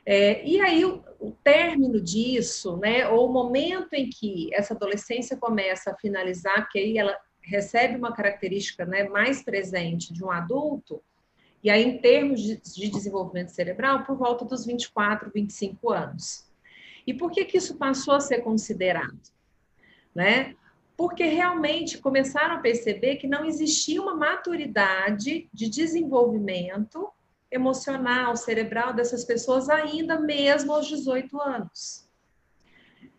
É, 0.05 0.45
e 0.45 0.61
aí, 0.61 0.85
o, 0.85 1.03
o, 1.21 1.31
término 1.45 2.01
disso, 2.01 2.77
né, 2.77 3.09
ou 3.09 3.29
o 3.29 3.33
momento 3.33 3.95
em 3.95 4.11
que 4.11 4.53
essa 4.53 4.75
adolescência 4.75 5.37
começa 5.37 5.91
a 5.93 5.97
finalizar, 5.97 6.69
que 6.69 6.79
aí 6.79 6.99
ela 6.99 7.17
recebe 7.41 7.97
uma 7.97 8.13
característica 8.13 8.85
né, 8.85 9.09
mais 9.09 9.43
presente 9.43 10.13
de 10.13 10.25
um 10.25 10.31
adulto, 10.31 11.03
e 11.63 11.71
aí, 11.71 11.85
em 11.85 11.99
termos 11.99 12.41
de, 12.41 12.57
de 12.57 12.91
desenvolvimento 12.91 13.51
cerebral, 13.51 14.05
por 14.05 14.17
volta 14.17 14.45
dos 14.45 14.67
24, 14.67 15.31
25 15.33 15.91
anos. 15.93 16.51
E 17.07 17.15
por 17.15 17.31
que, 17.31 17.45
que 17.45 17.57
isso 17.57 17.77
passou 17.77 18.15
a 18.15 18.21
ser 18.21 18.41
considerado? 18.41 19.21
Né? 20.13 20.57
Porque 20.97 21.25
realmente 21.25 21.99
começaram 21.99 22.57
a 22.57 22.61
perceber 22.61 23.17
que 23.17 23.29
não 23.29 23.45
existia 23.45 24.03
uma 24.03 24.15
maturidade 24.15 25.49
de 25.53 25.69
desenvolvimento 25.69 27.09
emocional, 27.53 28.37
cerebral 28.37 28.95
dessas 28.95 29.25
pessoas 29.25 29.69
ainda 29.69 30.19
mesmo 30.19 30.73
aos 30.73 30.89
18 30.89 31.41
anos. 31.41 32.09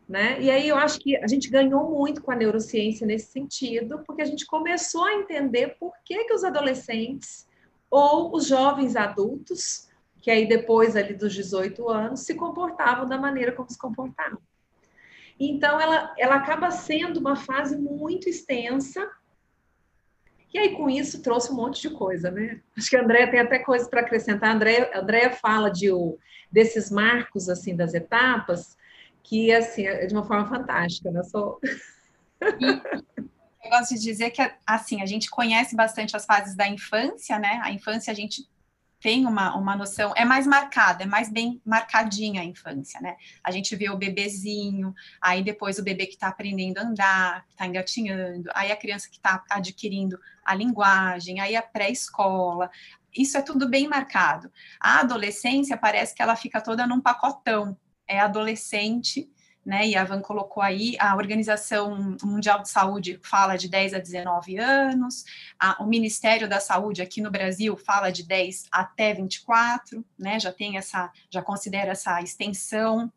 Né? 0.10 0.42
E 0.42 0.52
aí 0.52 0.68
eu 0.68 0.76
acho 0.76 1.00
que 1.00 1.16
a 1.16 1.28
gente 1.28 1.50
ganhou 1.50 1.90
muito 1.90 2.22
com 2.22 2.32
a 2.32 2.36
neurociência 2.36 3.08
nesse 3.08 3.32
sentido, 3.32 4.04
porque 4.06 4.22
a 4.22 4.26
gente 4.26 4.46
começou 4.46 5.06
a 5.06 5.14
entender 5.14 5.78
por 5.80 5.94
que, 6.04 6.26
que 6.26 6.34
os 6.34 6.44
adolescentes 6.44 7.48
ou 7.90 8.36
os 8.36 8.48
jovens 8.48 8.96
adultos, 8.96 9.88
que 10.22 10.30
aí 10.30 10.48
depois 10.48 10.96
ali 10.96 11.14
dos 11.14 11.34
18 11.34 11.90
anos, 11.90 12.22
se 12.22 12.36
comportavam 12.36 13.08
da 13.08 13.18
maneira 13.18 13.52
como 13.52 13.70
se 13.70 13.78
comportavam. 13.78 14.40
Então, 15.40 15.80
ela, 15.80 16.14
ela 16.18 16.36
acaba 16.36 16.70
sendo 16.72 17.20
uma 17.20 17.36
fase 17.36 17.78
muito 17.78 18.30
extensa 18.30 19.10
e 20.54 20.60
aí, 20.60 20.76
com 20.76 20.88
isso, 20.90 21.22
trouxe 21.22 21.52
um 21.52 21.56
monte 21.56 21.82
de 21.82 21.96
coisa, 21.96 22.30
né? 22.30 22.62
Acho 22.78 22.90
que 22.90 22.96
a 22.96 23.02
Andréia 23.02 23.30
tem 23.30 23.40
até 23.40 23.58
coisas 23.58 23.88
para 23.88 24.02
acrescentar. 24.02 24.52
A 24.52 24.54
Andréia, 24.54 24.92
Andréia 24.94 25.32
fala 25.32 25.70
de, 25.70 25.90
desses 26.52 26.92
marcos, 26.92 27.50
assim, 27.50 27.76
das 27.76 27.96
etapas, 27.96 28.78
que, 29.24 29.52
assim, 29.52 29.88
é 29.88 30.06
de 30.06 30.14
uma 30.14 30.26
forma 30.26 30.48
fantástica, 30.48 31.10
né? 31.10 31.24
Sou... 31.24 31.60
Eu 32.40 33.70
gosto 33.70 33.96
de 33.96 34.02
dizer 34.02 34.30
que, 34.30 34.42
assim, 34.68 35.02
a 35.02 35.06
gente 35.06 35.30
conhece 35.30 35.76
bastante 35.76 36.16
as 36.16 36.26
fases 36.26 36.56
da 36.56 36.68
infância, 36.68 37.40
né? 37.40 37.60
A 37.64 37.72
infância 37.72 38.12
a 38.12 38.16
gente 38.16 38.48
tem 39.04 39.26
uma, 39.26 39.54
uma 39.58 39.76
noção, 39.76 40.14
é 40.16 40.24
mais 40.24 40.48
marcada, 40.48 41.04
é 41.04 41.06
mais 41.06 41.30
bem 41.30 41.62
marcadinha 41.66 42.42
a 42.42 42.46
infância, 42.46 43.02
né? 43.02 43.18
A 43.44 43.52
gente 43.52 43.76
vê 43.76 43.90
o 43.90 43.98
bebezinho, 43.98 44.96
aí 45.22 45.44
depois 45.44 45.78
o 45.78 45.84
bebê 45.84 46.06
que 46.06 46.14
está 46.14 46.30
aprendendo 46.30 46.78
a 46.78 46.84
andar, 46.84 47.46
que 47.46 47.52
está 47.52 47.68
engatinhando, 47.68 48.50
aí 48.56 48.72
a 48.72 48.78
criança 48.78 49.10
que 49.10 49.18
está 49.18 49.44
adquirindo 49.50 50.18
a 50.46 50.56
linguagem, 50.56 51.42
aí 51.42 51.54
a 51.54 51.62
pré-escola. 51.62 52.72
Isso 53.14 53.38
é 53.38 53.42
tudo 53.42 53.68
bem 53.68 53.90
marcado. 53.90 54.50
A 54.80 55.02
adolescência 55.02 55.76
parece 55.76 56.16
que 56.16 56.22
ela 56.22 56.38
fica 56.38 56.62
toda 56.62 56.88
num 56.88 57.02
pacotão. 57.02 57.78
É 58.08 58.22
adolescente, 58.22 59.30
né? 59.66 59.88
E 59.88 59.96
a 59.96 60.04
Van 60.04 60.22
colocou 60.22 60.62
aí, 60.62 60.96
a 61.00 61.16
Organização 61.16 62.18
Mundial 62.22 62.62
de 62.62 62.70
Saúde 62.70 63.20
fala 63.24 63.58
de 63.58 63.70
10 63.70 63.94
a 63.94 64.00
19 64.00 64.58
anos, 64.58 65.24
a, 65.60 65.82
o 65.82 65.88
Ministério 65.88 66.48
da 66.50 66.60
Saúde 66.60 67.02
aqui 67.02 67.22
no 67.22 67.32
Brasil 67.32 67.78
fala 67.78 68.12
de 68.12 68.24
10 68.24 68.68
até 68.72 69.14
24, 69.14 70.06
né? 70.18 70.40
Já 70.40 70.52
tem 70.52 70.78
essa, 70.78 71.12
já 71.30 71.42
considera 71.42 71.92
essa 71.92 72.22
extensão. 72.22 73.12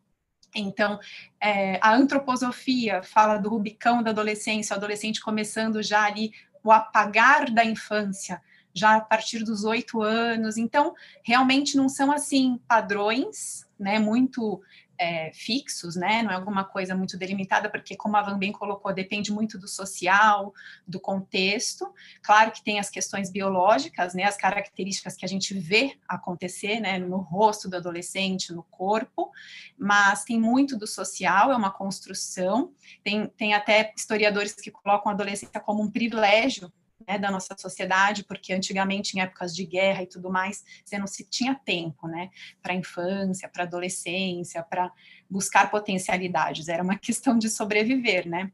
Então, 0.54 0.98
é, 1.40 1.78
a 1.82 1.94
antroposofia 1.94 3.02
fala 3.02 3.36
do 3.38 3.50
Rubicão 3.50 4.02
da 4.02 4.10
adolescência, 4.10 4.74
o 4.74 4.76
adolescente 4.76 5.20
começando 5.20 5.82
já 5.82 6.04
ali 6.04 6.32
o 6.62 6.72
apagar 6.72 7.50
da 7.50 7.64
infância, 7.64 8.40
já 8.72 8.96
a 8.96 9.00
partir 9.00 9.44
dos 9.44 9.64
oito 9.64 10.02
anos. 10.02 10.56
Então, 10.56 10.94
realmente 11.22 11.76
não 11.76 11.88
são 11.88 12.12
assim 12.12 12.60
padrões, 12.68 13.66
né? 13.78 13.98
Muito 13.98 14.62
é, 14.98 15.30
fixos, 15.32 15.96
né? 15.96 16.22
Não 16.22 16.30
é 16.30 16.34
alguma 16.34 16.64
coisa 16.64 16.94
muito 16.94 17.16
delimitada, 17.16 17.68
porque, 17.68 17.96
como 17.96 18.16
a 18.16 18.22
Van 18.22 18.38
bem 18.38 18.52
colocou, 18.52 18.92
depende 18.92 19.32
muito 19.32 19.58
do 19.58 19.68
social, 19.68 20.52
do 20.86 21.00
contexto. 21.00 21.92
Claro 22.22 22.50
que 22.50 22.62
tem 22.62 22.78
as 22.78 22.90
questões 22.90 23.30
biológicas, 23.30 24.14
né? 24.14 24.24
As 24.24 24.36
características 24.36 25.16
que 25.16 25.24
a 25.24 25.28
gente 25.28 25.54
vê 25.58 25.96
acontecer, 26.08 26.80
né? 26.80 26.98
No 26.98 27.18
rosto 27.18 27.68
do 27.68 27.76
adolescente, 27.76 28.52
no 28.52 28.62
corpo, 28.64 29.30
mas 29.78 30.24
tem 30.24 30.40
muito 30.40 30.76
do 30.76 30.86
social, 30.86 31.52
é 31.52 31.56
uma 31.56 31.70
construção. 31.70 32.72
Tem, 33.02 33.26
tem 33.28 33.54
até 33.54 33.92
historiadores 33.96 34.54
que 34.54 34.70
colocam 34.70 35.10
a 35.10 35.14
adolescência 35.14 35.60
como 35.60 35.82
um 35.82 35.90
privilégio 35.90 36.72
né, 37.06 37.18
da 37.18 37.30
nossa 37.30 37.56
sociedade, 37.58 38.24
porque 38.24 38.52
antigamente, 38.52 39.16
em 39.16 39.20
épocas 39.20 39.54
de 39.54 39.64
guerra 39.64 40.02
e 40.02 40.06
tudo 40.06 40.30
mais, 40.30 40.64
você 40.84 40.98
não 40.98 41.06
se 41.06 41.24
tinha 41.24 41.54
tempo, 41.54 42.06
né, 42.06 42.30
para 42.62 42.74
infância, 42.74 43.48
para 43.48 43.64
adolescência, 43.64 44.62
para 44.62 44.92
buscar 45.28 45.70
potencialidades, 45.70 46.68
era 46.68 46.82
uma 46.82 46.96
questão 46.98 47.38
de 47.38 47.50
sobreviver, 47.50 48.28
né. 48.28 48.50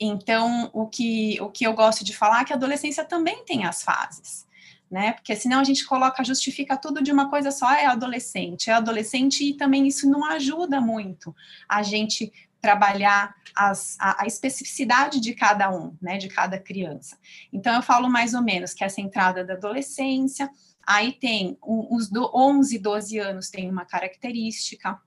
Então, 0.00 0.70
o 0.72 0.86
que, 0.86 1.38
o 1.40 1.50
que 1.50 1.66
eu 1.66 1.74
gosto 1.74 2.04
de 2.04 2.16
falar 2.16 2.42
é 2.42 2.44
que 2.44 2.52
a 2.52 2.56
adolescência 2.56 3.04
também 3.04 3.44
tem 3.44 3.66
as 3.66 3.82
fases, 3.82 4.46
né? 4.90 5.12
Porque 5.12 5.36
senão 5.36 5.60
a 5.60 5.64
gente 5.64 5.86
coloca, 5.86 6.24
justifica 6.24 6.74
tudo 6.74 7.02
de 7.02 7.12
uma 7.12 7.28
coisa 7.28 7.50
só, 7.50 7.70
é 7.72 7.84
adolescente, 7.84 8.70
é 8.70 8.72
adolescente, 8.72 9.44
e 9.44 9.54
também 9.54 9.86
isso 9.86 10.08
não 10.08 10.24
ajuda 10.24 10.80
muito 10.80 11.36
a 11.68 11.82
gente 11.82 12.32
trabalhar 12.60 13.34
as, 13.54 13.96
a, 14.00 14.22
a, 14.22 14.26
especificidade 14.26 15.20
de 15.20 15.34
cada 15.34 15.70
um, 15.70 15.96
né, 16.00 16.18
de 16.18 16.28
cada 16.28 16.58
criança. 16.58 17.16
Então, 17.52 17.74
eu 17.74 17.82
falo 17.82 18.08
mais 18.08 18.34
ou 18.34 18.42
menos 18.42 18.74
que 18.74 18.84
essa 18.84 19.00
entrada 19.00 19.44
da 19.44 19.54
adolescência, 19.54 20.50
aí 20.86 21.12
tem 21.12 21.56
os 21.62 22.08
do 22.08 22.30
11, 22.34 22.78
12 22.78 23.18
anos 23.18 23.50
tem 23.50 23.70
uma 23.70 23.84
característica 23.84 24.98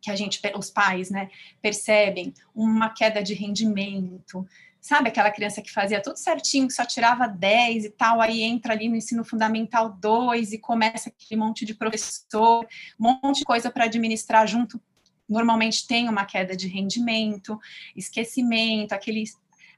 que 0.00 0.10
a 0.10 0.16
gente, 0.16 0.40
os 0.56 0.70
pais, 0.70 1.10
né, 1.10 1.28
percebem 1.60 2.32
uma 2.54 2.88
queda 2.88 3.22
de 3.22 3.34
rendimento, 3.34 4.46
sabe 4.80 5.08
aquela 5.08 5.30
criança 5.30 5.60
que 5.60 5.72
fazia 5.72 6.00
tudo 6.00 6.16
certinho, 6.16 6.68
que 6.68 6.72
só 6.72 6.84
tirava 6.84 7.26
10 7.26 7.84
e 7.84 7.90
tal, 7.90 8.20
aí 8.20 8.42
entra 8.42 8.72
ali 8.72 8.88
no 8.88 8.96
ensino 8.96 9.24
fundamental 9.24 9.90
2 9.90 10.52
e 10.52 10.58
começa 10.58 11.10
aquele 11.10 11.40
monte 11.40 11.64
de 11.64 11.74
professor, 11.74 12.66
um 12.98 13.18
monte 13.22 13.40
de 13.40 13.44
coisa 13.44 13.70
para 13.70 13.84
administrar 13.84 14.46
junto 14.46 14.80
normalmente 15.28 15.86
tem 15.86 16.08
uma 16.08 16.24
queda 16.24 16.56
de 16.56 16.66
rendimento, 16.66 17.58
esquecimento, 17.94 18.92
aquele, 18.92 19.24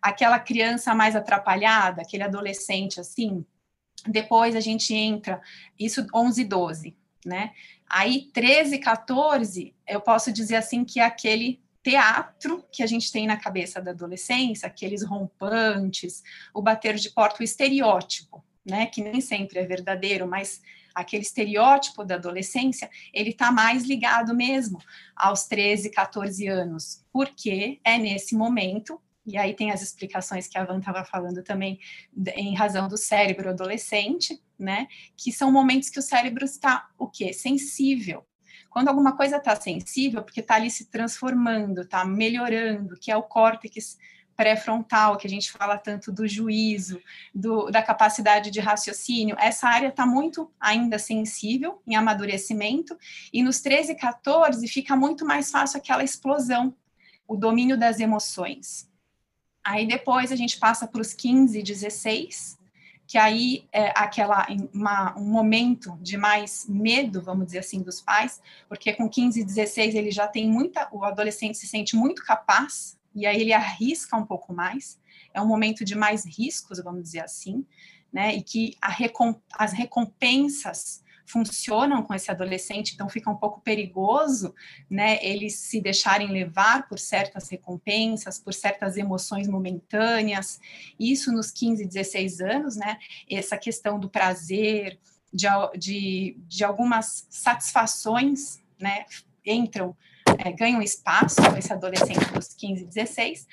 aquela 0.00 0.38
criança 0.38 0.94
mais 0.94 1.16
atrapalhada, 1.16 2.02
aquele 2.02 2.22
adolescente 2.22 3.00
assim. 3.00 3.44
Depois 4.06 4.54
a 4.54 4.60
gente 4.60 4.94
entra, 4.94 5.40
isso 5.78 6.06
11, 6.14 6.44
12, 6.44 6.96
né? 7.24 7.52
Aí 7.88 8.30
13, 8.32 8.78
14, 8.78 9.74
eu 9.86 10.00
posso 10.00 10.32
dizer 10.32 10.56
assim 10.56 10.84
que 10.84 11.00
é 11.00 11.04
aquele 11.04 11.60
teatro 11.82 12.64
que 12.70 12.82
a 12.82 12.86
gente 12.86 13.10
tem 13.10 13.26
na 13.26 13.36
cabeça 13.36 13.80
da 13.80 13.90
adolescência, 13.90 14.66
aqueles 14.66 15.02
rompantes, 15.02 16.22
o 16.54 16.62
bater 16.62 16.94
de 16.94 17.10
porta, 17.10 17.40
o 17.40 17.44
estereótipo, 17.44 18.44
né? 18.64 18.86
Que 18.86 19.02
nem 19.02 19.20
sempre 19.20 19.58
é 19.58 19.66
verdadeiro, 19.66 20.26
mas 20.26 20.62
aquele 20.94 21.22
estereótipo 21.22 22.04
da 22.04 22.16
adolescência, 22.16 22.90
ele 23.12 23.30
está 23.30 23.50
mais 23.50 23.84
ligado 23.84 24.34
mesmo 24.34 24.78
aos 25.14 25.44
13, 25.44 25.90
14 25.90 26.46
anos, 26.46 27.04
porque 27.12 27.80
é 27.84 27.98
nesse 27.98 28.34
momento, 28.34 29.00
e 29.26 29.36
aí 29.36 29.54
tem 29.54 29.70
as 29.70 29.82
explicações 29.82 30.48
que 30.48 30.58
a 30.58 30.64
Van 30.64 30.78
estava 30.78 31.04
falando 31.04 31.42
também, 31.42 31.78
em 32.34 32.54
razão 32.54 32.88
do 32.88 32.96
cérebro 32.96 33.50
adolescente, 33.50 34.40
né, 34.58 34.88
que 35.16 35.32
são 35.32 35.50
momentos 35.50 35.88
que 35.88 35.98
o 35.98 36.02
cérebro 36.02 36.44
está, 36.44 36.88
o 36.98 37.06
quê? 37.06 37.32
Sensível, 37.32 38.26
quando 38.70 38.88
alguma 38.88 39.16
coisa 39.16 39.36
está 39.36 39.56
sensível, 39.56 40.22
porque 40.22 40.40
está 40.40 40.54
ali 40.54 40.70
se 40.70 40.86
transformando, 40.86 41.82
está 41.82 42.04
melhorando, 42.04 42.96
que 42.96 43.10
é 43.10 43.16
o 43.16 43.22
córtex 43.22 43.98
pré-frontal, 44.40 45.18
que 45.18 45.26
a 45.26 45.30
gente 45.30 45.52
fala 45.52 45.76
tanto 45.76 46.10
do 46.10 46.26
juízo, 46.26 46.98
do, 47.34 47.70
da 47.70 47.82
capacidade 47.82 48.50
de 48.50 48.58
raciocínio, 48.58 49.36
essa 49.38 49.68
área 49.68 49.88
está 49.88 50.06
muito 50.06 50.50
ainda 50.58 50.98
sensível 50.98 51.82
em 51.86 51.94
amadurecimento, 51.94 52.96
e 53.30 53.42
nos 53.42 53.60
13 53.60 53.92
e 53.92 53.94
14 53.96 54.66
fica 54.66 54.96
muito 54.96 55.26
mais 55.26 55.50
fácil 55.50 55.76
aquela 55.76 56.02
explosão, 56.02 56.74
o 57.28 57.36
domínio 57.36 57.76
das 57.76 58.00
emoções. 58.00 58.88
Aí 59.62 59.86
depois 59.86 60.32
a 60.32 60.36
gente 60.36 60.58
passa 60.58 60.86
para 60.86 61.02
os 61.02 61.12
15 61.12 61.58
e 61.58 61.62
16, 61.62 62.58
que 63.06 63.18
aí 63.18 63.68
é 63.70 63.92
aquela 63.94 64.46
uma, 64.72 65.14
um 65.18 65.26
momento 65.26 65.98
de 66.00 66.16
mais 66.16 66.64
medo, 66.66 67.20
vamos 67.20 67.44
dizer 67.44 67.58
assim, 67.58 67.82
dos 67.82 68.00
pais, 68.00 68.40
porque 68.70 68.94
com 68.94 69.06
15 69.06 69.38
e 69.38 69.44
16 69.44 69.94
ele 69.94 70.10
já 70.10 70.26
tem 70.26 70.48
muita, 70.48 70.88
o 70.90 71.04
adolescente 71.04 71.58
se 71.58 71.66
sente 71.66 71.94
muito 71.94 72.24
capaz 72.24 72.98
e 73.14 73.26
aí 73.26 73.40
ele 73.40 73.52
arrisca 73.52 74.16
um 74.16 74.24
pouco 74.24 74.52
mais, 74.52 74.98
é 75.34 75.40
um 75.40 75.46
momento 75.46 75.84
de 75.84 75.94
mais 75.94 76.24
riscos, 76.24 76.82
vamos 76.82 77.02
dizer 77.02 77.20
assim, 77.20 77.64
né? 78.12 78.34
E 78.34 78.42
que 78.42 78.76
recomp 78.82 79.38
as 79.52 79.72
recompensas 79.72 81.02
funcionam 81.30 82.02
com 82.02 82.12
esse 82.12 82.28
adolescente, 82.30 82.94
então 82.94 83.08
fica 83.08 83.30
um 83.30 83.36
pouco 83.36 83.60
perigoso, 83.60 84.52
né, 84.90 85.24
eles 85.24 85.54
se 85.54 85.80
deixarem 85.80 86.28
levar 86.28 86.88
por 86.88 86.98
certas 86.98 87.48
recompensas, 87.48 88.38
por 88.38 88.52
certas 88.52 88.96
emoções 88.96 89.46
momentâneas, 89.46 90.60
isso 90.98 91.30
nos 91.30 91.52
15, 91.52 91.86
16 91.86 92.40
anos, 92.40 92.76
né, 92.76 92.98
essa 93.30 93.56
questão 93.56 93.98
do 93.98 94.10
prazer, 94.10 94.98
de, 95.32 95.46
de, 95.78 96.36
de 96.48 96.64
algumas 96.64 97.28
satisfações, 97.30 98.60
né, 98.78 99.04
entram, 99.46 99.96
é, 100.42 100.50
ganham 100.52 100.80
espaço, 100.80 101.40
esse 101.58 101.72
adolescente 101.72 102.32
dos 102.32 102.54
15, 102.54 102.86
16, 102.86 103.46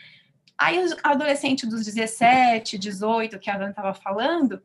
aí 0.57 0.77
o 0.79 0.97
adolescente 1.03 1.67
dos 1.67 1.83
17, 1.85 2.77
18, 2.77 3.37
que 3.39 3.49
a 3.49 3.55
Ana 3.55 3.69
estava 3.69 3.93
falando, 3.93 4.61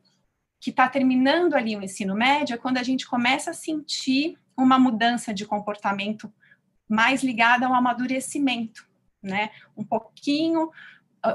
que 0.59 0.69
está 0.69 0.87
terminando 0.87 1.53
ali 1.53 1.75
o 1.75 1.83
ensino 1.83 2.15
médio, 2.15 2.53
é 2.53 2.57
quando 2.57 2.77
a 2.77 2.83
gente 2.83 3.05
começa 3.05 3.51
a 3.51 3.53
sentir 3.53 4.37
uma 4.55 4.79
mudança 4.79 5.33
de 5.33 5.45
comportamento 5.45 6.31
mais 6.87 7.23
ligada 7.23 7.65
ao 7.65 7.73
amadurecimento, 7.73 8.87
né? 9.21 9.49
Um 9.75 9.83
pouquinho, 9.83 10.71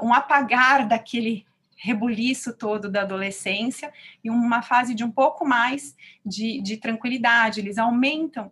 um 0.03 0.15
apagar 0.15 0.87
daquele 0.87 1.47
rebuliço 1.77 2.57
todo 2.57 2.89
da 2.89 3.03
adolescência 3.03 3.93
e 4.23 4.31
uma 4.31 4.63
fase 4.63 4.95
de 4.95 5.05
um 5.05 5.11
pouco 5.11 5.45
mais 5.45 5.95
de, 6.25 6.61
de 6.61 6.77
tranquilidade. 6.77 7.61
Eles 7.61 7.79
aumentam 7.79 8.51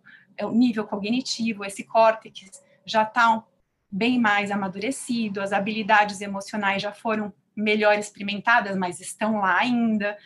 nível 0.51 0.85
cognitivo, 0.85 1.65
esse 1.65 1.83
córtex 1.83 2.63
já 2.85 3.03
está 3.03 3.43
bem 3.91 4.19
mais 4.19 4.51
amadurecido, 4.51 5.41
as 5.41 5.53
habilidades 5.53 6.21
emocionais 6.21 6.81
já 6.81 6.91
foram 6.91 7.33
melhor 7.55 7.97
experimentadas, 7.97 8.75
mas 8.75 8.99
estão 8.99 9.39
lá 9.39 9.57
ainda, 9.57 10.17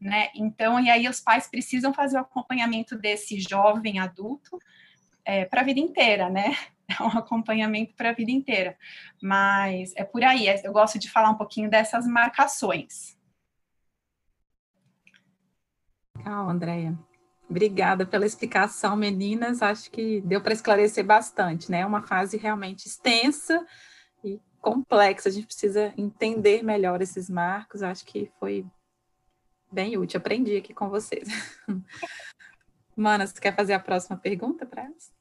né? 0.00 0.28
Então, 0.34 0.78
e 0.78 0.88
aí 0.88 1.08
os 1.08 1.20
pais 1.20 1.48
precisam 1.48 1.92
fazer 1.92 2.16
o 2.16 2.20
acompanhamento 2.20 2.96
desse 2.96 3.40
jovem 3.40 3.98
adulto 3.98 4.58
é, 5.24 5.44
para 5.44 5.62
a 5.62 5.64
vida 5.64 5.80
inteira, 5.80 6.30
né? 6.30 6.56
É 6.88 7.02
um 7.02 7.18
acompanhamento 7.18 7.96
para 7.96 8.10
a 8.10 8.12
vida 8.12 8.30
inteira. 8.30 8.78
Mas 9.20 9.92
é 9.96 10.04
por 10.04 10.22
aí, 10.22 10.46
eu 10.62 10.72
gosto 10.72 11.00
de 11.00 11.10
falar 11.10 11.30
um 11.30 11.34
pouquinho 11.34 11.68
dessas 11.68 12.06
marcações. 12.06 13.18
Legal, 16.16 16.48
Andréia. 16.48 16.96
Obrigada 17.48 18.04
pela 18.04 18.26
explicação, 18.26 18.96
meninas. 18.96 19.62
Acho 19.62 19.90
que 19.90 20.20
deu 20.22 20.40
para 20.40 20.52
esclarecer 20.52 21.04
bastante, 21.04 21.70
né? 21.70 21.80
É 21.80 21.86
uma 21.86 22.02
fase 22.02 22.36
realmente 22.36 22.86
extensa 22.86 23.64
e 24.24 24.40
complexa. 24.60 25.28
A 25.28 25.32
gente 25.32 25.46
precisa 25.46 25.94
entender 25.96 26.62
melhor 26.62 27.00
esses 27.00 27.30
marcos. 27.30 27.82
Acho 27.82 28.04
que 28.04 28.30
foi 28.40 28.66
bem 29.70 29.96
útil. 29.96 30.18
Aprendi 30.18 30.56
aqui 30.56 30.74
com 30.74 30.88
vocês. 30.90 31.28
Mana, 32.96 33.26
você 33.26 33.40
quer 33.40 33.54
fazer 33.54 33.74
a 33.74 33.80
próxima 33.80 34.16
pergunta 34.16 34.66
para 34.66 34.84
elas? 34.84 35.15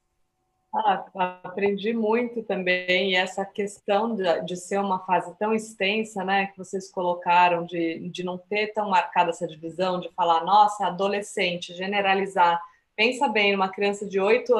Ah, 0.78 1.06
aprendi 1.46 1.94
muito 1.94 2.44
também, 2.44 3.12
e 3.12 3.16
essa 3.16 3.46
questão 3.46 4.14
de, 4.14 4.42
de, 4.42 4.58
ser 4.58 4.78
uma 4.78 5.00
fase 5.06 5.34
tão 5.40 5.54
extensa, 5.54 6.22
né, 6.26 6.48
que 6.48 6.58
vocês 6.58 6.92
colocaram, 6.92 7.66
de, 7.66 8.10
de 8.10 8.26
não 8.26 8.38
ter 8.38 8.74
tão 8.74 8.90
marcada 8.90 9.30
essa 9.30 9.48
divisão, 9.48 10.02
de 10.02 10.10
falar, 10.10 10.44
nossa, 10.44 10.88
adolescente, 10.88 11.74
generalizar. 11.74 12.62
Pensa 12.94 13.30
bem, 13.30 13.56
uma 13.56 13.70
criança 13.70 14.06
de 14.06 14.20
8 14.20 14.54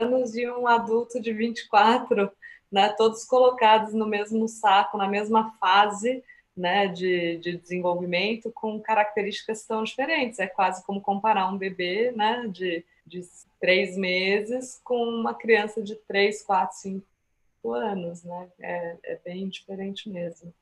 anos 0.00 0.34
e 0.34 0.50
um 0.50 0.66
adulto 0.66 1.20
de 1.20 1.34
24, 1.34 2.32
né, 2.72 2.88
todos 2.96 3.24
colocados 3.24 3.92
no 3.92 4.06
mesmo 4.06 4.48
saco, 4.48 4.96
na 4.96 5.06
mesma 5.06 5.54
fase, 5.60 6.24
né, 6.56 6.86
de, 6.86 7.36
de 7.38 7.58
desenvolvimento 7.58 8.50
com 8.52 8.80
características 8.80 9.66
tão 9.66 9.84
diferentes. 9.84 10.38
É 10.38 10.46
quase 10.46 10.82
como 10.86 11.02
comparar 11.02 11.46
um 11.52 11.58
bebê 11.58 12.10
né, 12.16 12.46
de, 12.48 12.82
de 13.06 13.22
três 13.60 13.96
meses 13.96 14.80
com 14.84 14.96
uma 14.96 15.34
criança 15.34 15.82
de 15.82 15.94
três, 15.94 16.42
quatro, 16.42 16.76
cinco 16.76 17.72
anos. 17.72 18.22
Né? 18.24 18.48
É, 18.60 18.96
é 19.04 19.20
bem 19.24 19.48
diferente 19.48 20.08
mesmo. 20.08 20.52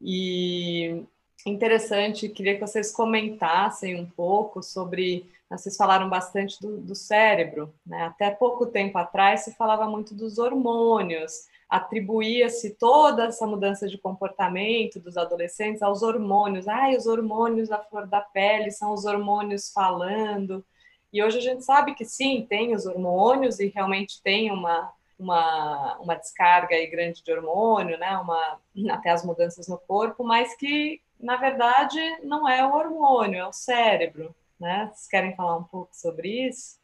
E 0.00 1.04
interessante, 1.46 2.28
queria 2.28 2.54
que 2.54 2.60
vocês 2.60 2.90
comentassem 2.92 3.98
um 3.98 4.06
pouco 4.06 4.62
sobre. 4.62 5.30
Vocês 5.50 5.76
falaram 5.76 6.08
bastante 6.08 6.58
do, 6.60 6.78
do 6.78 6.94
cérebro, 6.94 7.74
né? 7.86 8.04
Até 8.04 8.30
pouco 8.30 8.66
tempo 8.66 8.96
atrás 8.96 9.42
se 9.42 9.54
falava 9.54 9.86
muito 9.86 10.14
dos 10.14 10.38
hormônios, 10.38 11.46
atribuía-se 11.68 12.70
toda 12.70 13.26
essa 13.26 13.46
mudança 13.46 13.86
de 13.86 13.98
comportamento 13.98 14.98
dos 14.98 15.16
adolescentes 15.16 15.82
aos 15.82 16.02
hormônios. 16.02 16.66
Ai, 16.66 16.96
os 16.96 17.06
hormônios 17.06 17.68
da 17.68 17.78
flor 17.78 18.06
da 18.06 18.20
pele 18.20 18.70
são 18.70 18.94
os 18.94 19.04
hormônios 19.04 19.70
falando. 19.70 20.64
E 21.12 21.22
hoje 21.22 21.38
a 21.38 21.42
gente 21.42 21.62
sabe 21.64 21.94
que 21.94 22.04
sim, 22.04 22.46
tem 22.48 22.74
os 22.74 22.86
hormônios 22.86 23.60
e 23.60 23.68
realmente 23.68 24.22
tem 24.22 24.50
uma, 24.50 24.92
uma, 25.18 25.98
uma 25.98 26.14
descarga 26.14 26.74
aí 26.74 26.86
grande 26.86 27.22
de 27.22 27.32
hormônio, 27.32 27.98
né? 27.98 28.16
uma, 28.16 28.58
até 28.90 29.10
as 29.10 29.24
mudanças 29.24 29.68
no 29.68 29.78
corpo, 29.78 30.24
mas 30.24 30.56
que, 30.56 31.00
na 31.20 31.36
verdade, 31.36 32.00
não 32.22 32.48
é 32.48 32.66
o 32.66 32.74
hormônio, 32.74 33.40
é 33.40 33.46
o 33.46 33.52
cérebro. 33.52 34.34
Né? 34.58 34.90
Vocês 34.92 35.08
querem 35.08 35.36
falar 35.36 35.56
um 35.56 35.64
pouco 35.64 35.94
sobre 35.94 36.48
isso? 36.48 36.81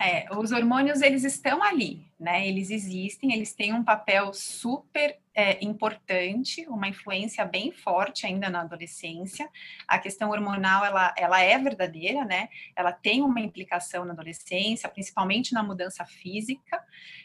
É, 0.00 0.32
os 0.36 0.52
hormônios, 0.52 1.02
eles 1.02 1.24
estão 1.24 1.60
ali, 1.60 2.06
né? 2.20 2.46
Eles 2.46 2.70
existem, 2.70 3.32
eles 3.32 3.52
têm 3.52 3.72
um 3.72 3.82
papel 3.82 4.32
super 4.32 5.18
é, 5.34 5.64
importante, 5.64 6.64
uma 6.68 6.86
influência 6.86 7.44
bem 7.44 7.72
forte 7.72 8.24
ainda 8.24 8.48
na 8.48 8.60
adolescência. 8.60 9.48
A 9.88 9.98
questão 9.98 10.30
hormonal, 10.30 10.84
ela, 10.84 11.12
ela 11.16 11.40
é 11.40 11.58
verdadeira, 11.58 12.24
né? 12.24 12.48
Ela 12.76 12.92
tem 12.92 13.22
uma 13.22 13.40
implicação 13.40 14.04
na 14.04 14.12
adolescência, 14.12 14.88
principalmente 14.88 15.52
na 15.52 15.64
mudança 15.64 16.04
física, 16.04 16.80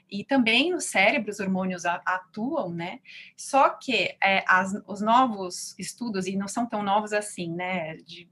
e 0.10 0.24
também 0.24 0.72
no 0.72 0.82
cérebro 0.82 1.30
os 1.30 1.40
hormônios 1.40 1.86
atuam, 1.86 2.72
né? 2.72 3.02
Só 3.38 3.70
que 3.70 4.16
é, 4.20 4.44
as, 4.48 4.74
os 4.88 5.00
novos 5.00 5.76
estudos, 5.78 6.26
e 6.26 6.36
não 6.36 6.48
são 6.48 6.66
tão 6.66 6.82
novos 6.82 7.14
assim, 7.14 7.54
né? 7.54 7.98
De 7.98 8.28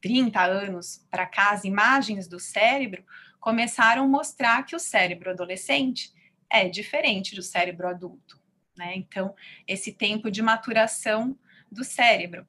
30 0.00 0.42
anos 0.42 1.06
para 1.10 1.26
cá, 1.26 1.50
as 1.50 1.64
imagens 1.64 2.26
do 2.26 2.40
cérebro 2.40 3.04
começaram 3.42 4.04
a 4.04 4.08
mostrar 4.08 4.62
que 4.62 4.76
o 4.76 4.78
cérebro 4.78 5.30
adolescente 5.30 6.12
é 6.48 6.68
diferente 6.68 7.34
do 7.34 7.42
cérebro 7.42 7.88
adulto, 7.88 8.40
né? 8.78 8.94
Então, 8.94 9.34
esse 9.66 9.92
tempo 9.92 10.30
de 10.30 10.40
maturação 10.40 11.36
do 11.70 11.82
cérebro. 11.82 12.46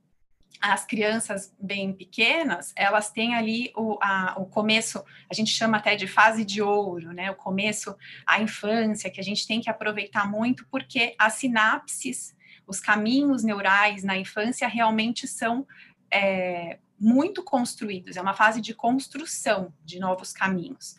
As 0.62 0.86
crianças 0.86 1.52
bem 1.60 1.92
pequenas, 1.92 2.74
elas 2.78 3.10
têm 3.10 3.34
ali 3.34 3.74
o, 3.76 3.98
a, 4.00 4.36
o 4.38 4.46
começo, 4.46 5.04
a 5.28 5.34
gente 5.34 5.50
chama 5.50 5.78
até 5.78 5.96
de 5.96 6.06
fase 6.06 6.46
de 6.46 6.62
ouro, 6.62 7.12
né? 7.12 7.32
O 7.32 7.36
começo, 7.36 7.98
a 8.24 8.40
infância, 8.40 9.10
que 9.10 9.20
a 9.20 9.24
gente 9.24 9.48
tem 9.48 9.60
que 9.60 9.72
aproveitar 9.72 10.30
muito, 10.30 10.68
porque 10.70 11.16
as 11.18 11.34
sinapses, 11.34 12.36
os 12.68 12.80
caminhos 12.80 13.44
neurais 13.44 14.04
na 14.04 14.16
infância 14.16 14.68
realmente 14.68 15.28
são 15.28 15.66
é, 16.12 16.78
muito 17.04 17.44
construídos, 17.44 18.16
é 18.16 18.22
uma 18.22 18.34
fase 18.34 18.62
de 18.62 18.74
construção 18.74 19.74
de 19.84 20.00
novos 20.00 20.32
caminhos. 20.32 20.96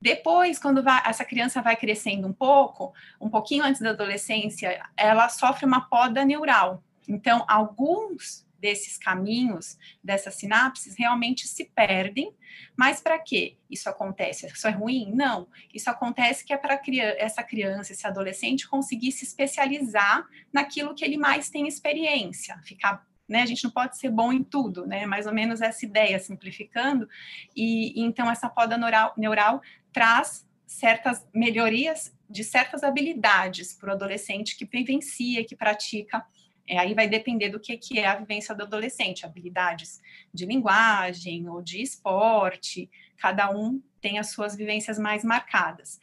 Depois, 0.00 0.58
quando 0.58 0.82
vai, 0.82 1.02
essa 1.04 1.24
criança 1.24 1.60
vai 1.60 1.76
crescendo 1.76 2.26
um 2.26 2.32
pouco, 2.32 2.94
um 3.20 3.28
pouquinho 3.28 3.64
antes 3.64 3.80
da 3.80 3.90
adolescência, 3.90 4.82
ela 4.96 5.28
sofre 5.28 5.66
uma 5.66 5.82
poda 5.88 6.24
neural. 6.24 6.82
Então, 7.06 7.44
alguns 7.48 8.46
desses 8.58 8.96
caminhos, 8.96 9.76
dessas 10.02 10.36
sinapses, 10.36 10.96
realmente 10.98 11.46
se 11.46 11.66
perdem. 11.66 12.34
Mas 12.74 13.00
para 13.00 13.18
que 13.18 13.58
isso 13.70 13.88
acontece? 13.90 14.46
Isso 14.46 14.66
é 14.66 14.70
ruim? 14.70 15.12
Não. 15.14 15.48
Isso 15.72 15.90
acontece 15.90 16.44
que 16.44 16.52
é 16.52 16.56
para 16.56 16.80
essa 17.18 17.42
criança, 17.42 17.92
esse 17.92 18.06
adolescente, 18.06 18.68
conseguir 18.68 19.12
se 19.12 19.24
especializar 19.24 20.26
naquilo 20.52 20.94
que 20.94 21.04
ele 21.04 21.18
mais 21.18 21.50
tem 21.50 21.68
experiência, 21.68 22.58
ficar 22.64 23.06
né? 23.28 23.42
A 23.42 23.46
gente 23.46 23.64
não 23.64 23.70
pode 23.70 23.98
ser 23.98 24.10
bom 24.10 24.32
em 24.32 24.42
tudo, 24.42 24.86
né? 24.86 25.06
Mais 25.06 25.26
ou 25.26 25.32
menos 25.32 25.60
essa 25.60 25.84
ideia, 25.84 26.18
simplificando. 26.18 27.08
E, 27.54 28.00
e 28.00 28.04
então 28.04 28.30
essa 28.30 28.48
poda 28.48 28.76
neural, 28.76 29.12
neural 29.16 29.60
traz 29.92 30.46
certas 30.66 31.26
melhorias 31.34 32.14
de 32.28 32.42
certas 32.42 32.82
habilidades 32.82 33.72
para 33.72 33.90
o 33.90 33.92
adolescente 33.92 34.56
que 34.56 34.64
vivencia, 34.64 35.44
que 35.44 35.56
pratica. 35.56 36.24
É, 36.68 36.78
aí 36.78 36.94
vai 36.94 37.08
depender 37.08 37.48
do 37.48 37.60
que, 37.60 37.76
que 37.76 37.98
é 37.98 38.06
a 38.06 38.16
vivência 38.16 38.54
do 38.54 38.64
adolescente, 38.64 39.24
habilidades 39.24 40.00
de 40.34 40.44
linguagem 40.44 41.48
ou 41.48 41.62
de 41.62 41.80
esporte, 41.80 42.90
cada 43.16 43.50
um 43.50 43.80
tem 44.00 44.18
as 44.18 44.30
suas 44.30 44.56
vivências 44.56 44.98
mais 44.98 45.24
marcadas. 45.24 46.00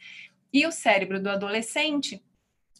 E 0.52 0.66
o 0.66 0.72
cérebro 0.72 1.22
do 1.22 1.28
adolescente 1.28 2.22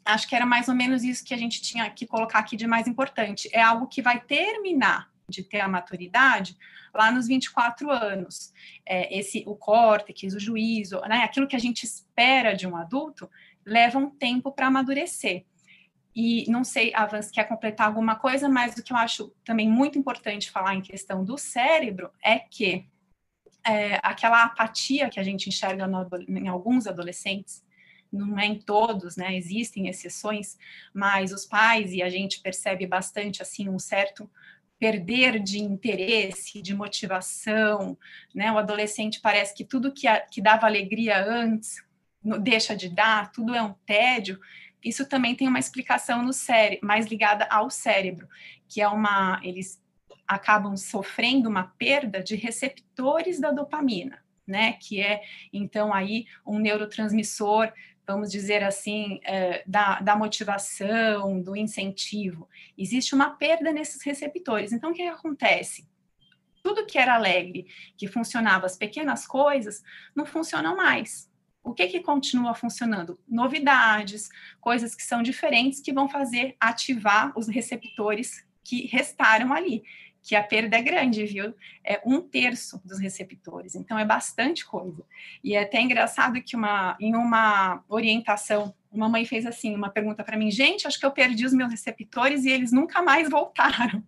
acho 0.04 0.28
que 0.28 0.34
era 0.34 0.44
mais 0.44 0.68
ou 0.68 0.74
menos 0.74 1.02
isso 1.02 1.24
que 1.24 1.34
a 1.34 1.36
gente 1.36 1.62
tinha 1.62 1.88
que 1.90 2.06
colocar 2.06 2.38
aqui 2.38 2.56
de 2.56 2.66
mais 2.66 2.86
importante. 2.86 3.48
É 3.52 3.62
algo 3.62 3.86
que 3.86 4.02
vai 4.02 4.20
terminar 4.20 5.10
de 5.28 5.42
ter 5.42 5.60
a 5.60 5.68
maturidade 5.68 6.56
lá 6.92 7.10
nos 7.10 7.26
24 7.26 7.90
anos. 7.90 8.52
É, 8.86 9.16
esse, 9.16 9.42
o 9.46 9.56
córtex, 9.56 10.34
o 10.34 10.40
juízo, 10.40 11.00
né, 11.02 11.18
aquilo 11.24 11.46
que 11.46 11.56
a 11.56 11.60
gente 11.60 11.84
espera 11.84 12.54
de 12.54 12.66
um 12.66 12.76
adulto, 12.76 13.30
leva 13.64 13.98
um 13.98 14.10
tempo 14.10 14.52
para 14.52 14.66
amadurecer. 14.66 15.44
E 16.14 16.48
não 16.48 16.62
sei, 16.62 16.92
Avans, 16.94 17.30
quer 17.30 17.44
completar 17.44 17.88
alguma 17.88 18.14
coisa, 18.14 18.48
mas 18.48 18.76
o 18.76 18.82
que 18.82 18.92
eu 18.92 18.96
acho 18.96 19.32
também 19.44 19.68
muito 19.68 19.98
importante 19.98 20.50
falar 20.50 20.74
em 20.74 20.80
questão 20.80 21.24
do 21.24 21.36
cérebro 21.36 22.10
é 22.22 22.38
que 22.38 22.86
é, 23.66 23.98
aquela 24.02 24.44
apatia 24.44 25.08
que 25.08 25.18
a 25.18 25.22
gente 25.24 25.48
enxerga 25.48 25.86
no, 25.88 26.08
em 26.28 26.46
alguns 26.46 26.86
adolescentes, 26.86 27.63
não 28.14 28.38
é 28.38 28.46
em 28.46 28.58
todos, 28.58 29.16
né? 29.16 29.36
Existem 29.36 29.88
exceções, 29.88 30.56
mas 30.92 31.32
os 31.32 31.44
pais 31.44 31.92
e 31.92 32.02
a 32.02 32.08
gente 32.08 32.40
percebe 32.40 32.86
bastante 32.86 33.42
assim 33.42 33.68
um 33.68 33.78
certo 33.78 34.30
perder 34.78 35.40
de 35.40 35.60
interesse, 35.60 36.60
de 36.60 36.74
motivação, 36.74 37.96
né? 38.34 38.52
O 38.52 38.58
adolescente 38.58 39.20
parece 39.20 39.54
que 39.54 39.64
tudo 39.64 39.92
que, 39.92 40.06
a, 40.06 40.20
que 40.20 40.40
dava 40.40 40.66
alegria 40.66 41.24
antes 41.24 41.82
deixa 42.40 42.74
de 42.74 42.88
dar, 42.88 43.30
tudo 43.30 43.54
é 43.54 43.62
um 43.62 43.74
tédio. 43.86 44.40
Isso 44.82 45.06
também 45.08 45.34
tem 45.34 45.48
uma 45.48 45.58
explicação 45.58 46.22
no 46.22 46.32
cérebro, 46.32 46.86
mais 46.86 47.06
ligada 47.06 47.44
ao 47.50 47.70
cérebro, 47.70 48.28
que 48.68 48.80
é 48.80 48.88
uma 48.88 49.40
eles 49.42 49.82
acabam 50.26 50.76
sofrendo 50.76 51.48
uma 51.48 51.64
perda 51.78 52.22
de 52.22 52.34
receptores 52.34 53.38
da 53.38 53.50
dopamina, 53.50 54.22
né? 54.46 54.74
Que 54.74 55.00
é 55.00 55.22
então 55.52 55.92
aí 55.92 56.26
um 56.46 56.58
neurotransmissor 56.58 57.72
vamos 58.06 58.30
dizer 58.30 58.62
assim, 58.62 59.20
é, 59.24 59.62
da, 59.66 60.00
da, 60.00 60.16
motivação, 60.16 61.40
do 61.40 61.56
incentivo. 61.56 62.48
Existe 62.76 63.14
uma 63.14 63.30
perda 63.30 63.72
nesses 63.72 64.02
receptores. 64.02 64.72
Então, 64.72 64.90
o 64.90 64.94
que, 64.94 65.02
acontece? 65.02 65.88
Tudo 66.62 66.86
que 66.86 66.98
era 66.98 67.14
alegre, 67.14 67.66
que 67.96 68.06
funcionava, 68.06 68.66
as 68.66 68.76
pequenas 68.76 69.26
coisas, 69.26 69.82
não 70.14 70.26
funcionam 70.26 70.76
mais. 70.76 71.30
O 71.62 71.72
que, 71.72 71.86
que 71.86 72.00
continua 72.00 72.54
funcionando? 72.54 73.18
Novidades, 73.26 74.28
coisas 74.60 74.94
que 74.94 75.02
são 75.02 75.22
diferentes 75.22 75.80
que 75.80 75.92
vão 75.92 76.08
fazer 76.08 76.56
ativar 76.60 77.32
os 77.36 77.48
receptores 77.48 78.44
que 78.62 78.86
restaram 78.86 79.52
ali 79.52 79.82
que 80.24 80.34
a 80.34 80.42
perda 80.42 80.78
é 80.78 80.82
grande, 80.82 81.26
viu? 81.26 81.54
É 81.84 82.00
um 82.02 82.18
terço 82.18 82.80
dos 82.82 82.98
receptores, 82.98 83.74
então 83.74 83.98
é 83.98 84.06
bastante 84.06 84.64
coisa. 84.64 85.04
E 85.44 85.54
é 85.54 85.60
até 85.60 85.78
engraçado 85.82 86.40
que 86.42 86.56
uma, 86.56 86.96
em 86.98 87.14
uma 87.14 87.84
orientação, 87.86 88.74
uma 88.90 89.06
mãe 89.06 89.26
fez 89.26 89.44
assim, 89.44 89.74
uma 89.74 89.90
pergunta 89.90 90.24
para 90.24 90.38
mim, 90.38 90.50
gente, 90.50 90.86
acho 90.86 90.98
que 90.98 91.04
eu 91.04 91.10
perdi 91.10 91.44
os 91.44 91.52
meus 91.52 91.70
receptores 91.70 92.46
e 92.46 92.50
eles 92.50 92.72
nunca 92.72 93.02
mais 93.02 93.28
voltaram, 93.28 94.02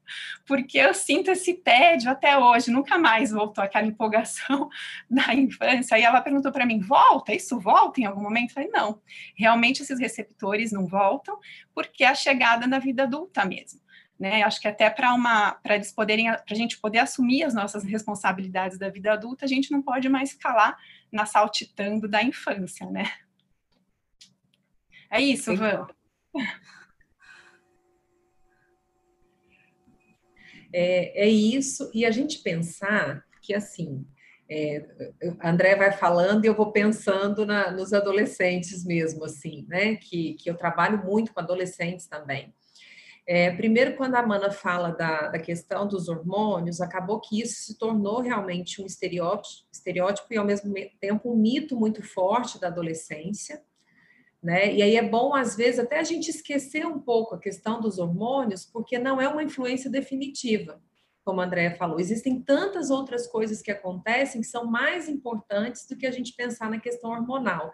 porque 0.47 0.79
eu 0.79 0.95
sinto 0.95 1.31
esse 1.31 1.53
tédio 1.53 2.11
até 2.11 2.39
hoje, 2.39 2.71
nunca 2.71 2.97
mais 2.97 3.31
voltou 3.31 3.63
aquela 3.63 3.87
empolgação 3.87 4.71
da 5.11 5.35
infância. 5.35 5.99
E 5.99 6.03
ela 6.03 6.23
perguntou 6.23 6.51
para 6.51 6.65
mim, 6.65 6.81
volta? 6.81 7.35
Isso 7.35 7.61
volta 7.61 8.01
em 8.01 8.07
algum 8.07 8.23
momento? 8.23 8.53
Eu 8.53 8.55
falei, 8.55 8.71
não, 8.71 9.03
realmente 9.35 9.83
esses 9.83 10.01
receptores 10.01 10.73
não 10.73 10.87
voltam, 10.87 11.39
porque 11.75 12.05
é 12.05 12.09
a 12.09 12.15
chegada 12.15 12.67
na 12.67 12.79
vida 12.79 13.03
adulta 13.03 13.45
mesmo 13.45 13.85
né? 14.19 14.43
Acho 14.43 14.61
que 14.61 14.69
até 14.69 14.89
para 14.89 15.13
uma 15.15 15.53
para 15.53 15.77
eles 15.77 15.93
poderem 15.93 16.27
para 16.27 16.45
a 16.51 16.55
gente 16.55 16.79
poder 16.79 16.99
assumir 16.99 17.45
as 17.45 17.55
nossas 17.55 17.85
responsabilidades 17.85 18.79
da 18.79 18.89
vida 18.89 19.13
adulta, 19.13 19.45
a 19.45 19.49
gente 19.49 19.71
não 19.71 19.83
pode 19.83 20.09
mais 20.09 20.37
lá 20.45 20.77
na 21.13 21.27
saltitando 21.27 22.09
da 22.09 22.23
infância, 22.23 22.89
né? 22.91 23.05
É 25.11 25.21
isso, 25.21 25.55
Van. 25.57 25.87
É, 30.73 31.25
é 31.25 31.29
isso, 31.29 31.91
e 31.95 32.05
a 32.05 32.11
gente 32.11 32.41
pensar 32.41 33.25
que 33.41 33.55
assim, 33.55 34.05
é, 34.49 34.87
André 35.43 35.75
vai 35.75 35.93
falando 35.93 36.45
e 36.45 36.49
eu 36.49 36.55
vou 36.55 36.71
pensando 36.71 37.47
na, 37.47 37.71
nos 37.71 37.93
adolescentes 37.93 38.85
mesmo, 38.85 39.25
assim, 39.25 39.65
né? 39.69 39.97
Que, 39.97 40.35
que 40.35 40.51
eu 40.51 40.57
trabalho 40.57 41.05
muito 41.05 41.33
com 41.33 41.41
adolescentes 41.41 42.07
também. 42.07 42.53
É, 43.29 43.51
primeiro, 43.51 43.97
quando 43.97 44.15
a 44.15 44.25
Mana 44.25 44.53
fala 44.53 44.91
da, 44.91 45.29
da 45.29 45.39
questão 45.41 45.87
dos 45.87 46.09
hormônios, 46.09 46.81
acabou 46.81 47.21
que 47.21 47.43
isso 47.43 47.57
se 47.65 47.77
tornou 47.77 48.21
realmente 48.21 48.81
um 48.81 48.87
estereótipo, 48.87 49.67
estereótipo 49.73 50.33
e, 50.33 50.37
ao 50.37 50.45
mesmo 50.45 50.73
tempo, 51.01 51.33
um 51.33 51.37
mito 51.37 51.77
muito 51.77 52.05
forte 52.05 52.61
da 52.61 52.69
adolescência. 52.69 53.61
Né? 54.41 54.73
E 54.75 54.81
aí 54.81 54.95
é 54.95 55.03
bom, 55.03 55.35
às 55.35 55.57
vezes, 55.57 55.81
até 55.81 55.99
a 55.99 56.05
gente 56.05 56.31
esquecer 56.31 56.87
um 56.87 57.01
pouco 57.01 57.35
a 57.35 57.41
questão 57.41 57.81
dos 57.81 57.99
hormônios, 57.99 58.65
porque 58.65 58.97
não 58.97 59.21
é 59.21 59.27
uma 59.27 59.43
influência 59.43 59.91
definitiva, 59.91 60.81
como 61.25 61.41
a 61.41 61.47
Andrea 61.47 61.75
falou. 61.75 61.99
Existem 61.99 62.41
tantas 62.41 62.91
outras 62.91 63.27
coisas 63.27 63.61
que 63.61 63.73
acontecem 63.73 64.41
que 64.41 64.47
são 64.47 64.67
mais 64.67 65.09
importantes 65.09 65.85
do 65.89 65.97
que 65.97 66.07
a 66.07 66.13
gente 66.13 66.33
pensar 66.33 66.71
na 66.71 66.79
questão 66.79 67.11
hormonal. 67.11 67.73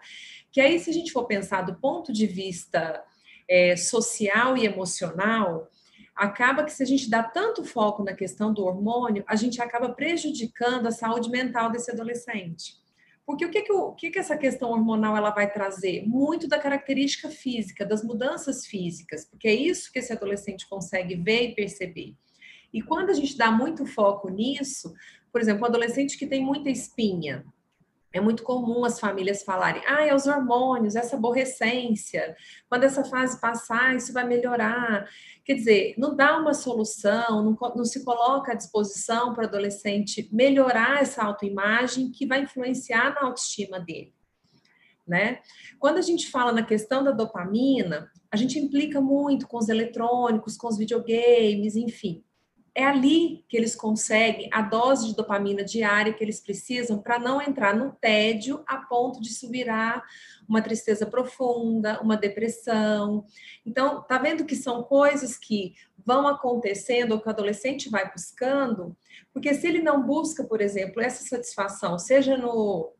Que 0.51 0.59
aí, 0.59 0.79
se 0.79 0.89
a 0.89 0.93
gente 0.93 1.11
for 1.11 1.25
pensar 1.25 1.61
do 1.61 1.75
ponto 1.75 2.11
de 2.11 2.25
vista 2.25 3.03
é, 3.49 3.75
social 3.75 4.57
e 4.57 4.65
emocional, 4.65 5.69
acaba 6.15 6.63
que 6.63 6.71
se 6.71 6.83
a 6.83 6.85
gente 6.85 7.09
dá 7.09 7.23
tanto 7.23 7.63
foco 7.63 8.03
na 8.03 8.13
questão 8.13 8.53
do 8.53 8.63
hormônio, 8.63 9.23
a 9.27 9.35
gente 9.35 9.61
acaba 9.61 9.89
prejudicando 9.89 10.87
a 10.87 10.91
saúde 10.91 11.29
mental 11.29 11.71
desse 11.71 11.91
adolescente. 11.91 12.81
Porque 13.25 13.45
o 13.45 13.49
que, 13.49 13.61
que, 13.61 13.71
o 13.71 13.93
que, 13.93 14.11
que 14.11 14.19
essa 14.19 14.37
questão 14.37 14.71
hormonal 14.71 15.15
ela 15.15 15.29
vai 15.29 15.49
trazer? 15.49 16.05
Muito 16.05 16.47
da 16.47 16.59
característica 16.59 17.29
física, 17.29 17.85
das 17.85 18.03
mudanças 18.03 18.65
físicas, 18.65 19.25
porque 19.25 19.47
é 19.47 19.53
isso 19.53 19.91
que 19.91 19.99
esse 19.99 20.11
adolescente 20.11 20.67
consegue 20.67 21.15
ver 21.15 21.49
e 21.49 21.55
perceber. 21.55 22.15
E 22.73 22.81
quando 22.81 23.11
a 23.11 23.13
gente 23.13 23.37
dá 23.37 23.49
muito 23.49 23.85
foco 23.85 24.29
nisso, 24.29 24.93
por 25.31 25.39
exemplo, 25.39 25.63
um 25.63 25.67
adolescente 25.67 26.17
que 26.17 26.27
tem 26.27 26.43
muita 26.43 26.69
espinha, 26.69 27.45
é 28.13 28.21
muito 28.21 28.43
comum 28.43 28.85
as 28.85 28.99
famílias 28.99 29.43
falarem: 29.43 29.81
ah, 29.87 30.05
é 30.05 30.13
os 30.13 30.27
hormônios, 30.27 30.95
essa 30.95 31.15
aborrecência, 31.15 32.35
quando 32.69 32.83
essa 32.83 33.03
fase 33.03 33.41
passar, 33.41 33.95
isso 33.95 34.13
vai 34.13 34.25
melhorar. 34.25 35.09
Quer 35.43 35.55
dizer, 35.55 35.95
não 35.97 36.15
dá 36.15 36.37
uma 36.37 36.53
solução, 36.53 37.43
não, 37.43 37.57
não 37.75 37.83
se 37.83 38.05
coloca 38.05 38.51
à 38.51 38.55
disposição 38.55 39.33
para 39.33 39.43
o 39.43 39.47
adolescente 39.47 40.29
melhorar 40.31 41.01
essa 41.01 41.23
autoimagem 41.23 42.11
que 42.11 42.27
vai 42.27 42.43
influenciar 42.43 43.15
na 43.15 43.23
autoestima 43.23 43.79
dele. 43.79 44.13
Né? 45.05 45.39
Quando 45.79 45.97
a 45.97 46.01
gente 46.01 46.31
fala 46.31 46.53
na 46.53 46.63
questão 46.63 47.03
da 47.03 47.11
dopamina, 47.11 48.09
a 48.31 48.37
gente 48.37 48.57
implica 48.57 49.01
muito 49.01 49.47
com 49.47 49.57
os 49.57 49.67
eletrônicos, 49.67 50.55
com 50.55 50.67
os 50.67 50.77
videogames, 50.77 51.75
enfim 51.75 52.23
é 52.75 52.83
ali 52.83 53.45
que 53.47 53.55
eles 53.55 53.75
conseguem 53.75 54.49
a 54.51 54.61
dose 54.61 55.07
de 55.07 55.15
dopamina 55.15 55.63
diária 55.63 56.13
que 56.13 56.23
eles 56.23 56.39
precisam 56.39 56.99
para 56.99 57.19
não 57.19 57.41
entrar 57.41 57.75
no 57.75 57.91
tédio 57.91 58.63
a 58.67 58.77
ponto 58.77 59.21
de 59.21 59.29
isso 59.29 59.49
virar 59.49 60.03
uma 60.47 60.61
tristeza 60.61 61.05
profunda, 61.05 62.01
uma 62.01 62.17
depressão. 62.17 63.25
Então, 63.65 64.01
tá 64.01 64.17
vendo 64.17 64.45
que 64.45 64.55
são 64.55 64.81
coisas 64.83 65.37
que 65.37 65.75
vão 66.03 66.27
acontecendo 66.27 67.13
ou 67.13 67.21
que 67.21 67.27
o 67.27 67.29
adolescente 67.29 67.89
vai 67.89 68.11
buscando, 68.11 68.97
porque 69.31 69.53
se 69.53 69.67
ele 69.67 69.81
não 69.81 70.05
busca, 70.05 70.43
por 70.43 70.59
exemplo, 70.59 71.01
essa 71.01 71.23
satisfação, 71.23 71.97
seja 71.97 72.35
no, 72.35 72.91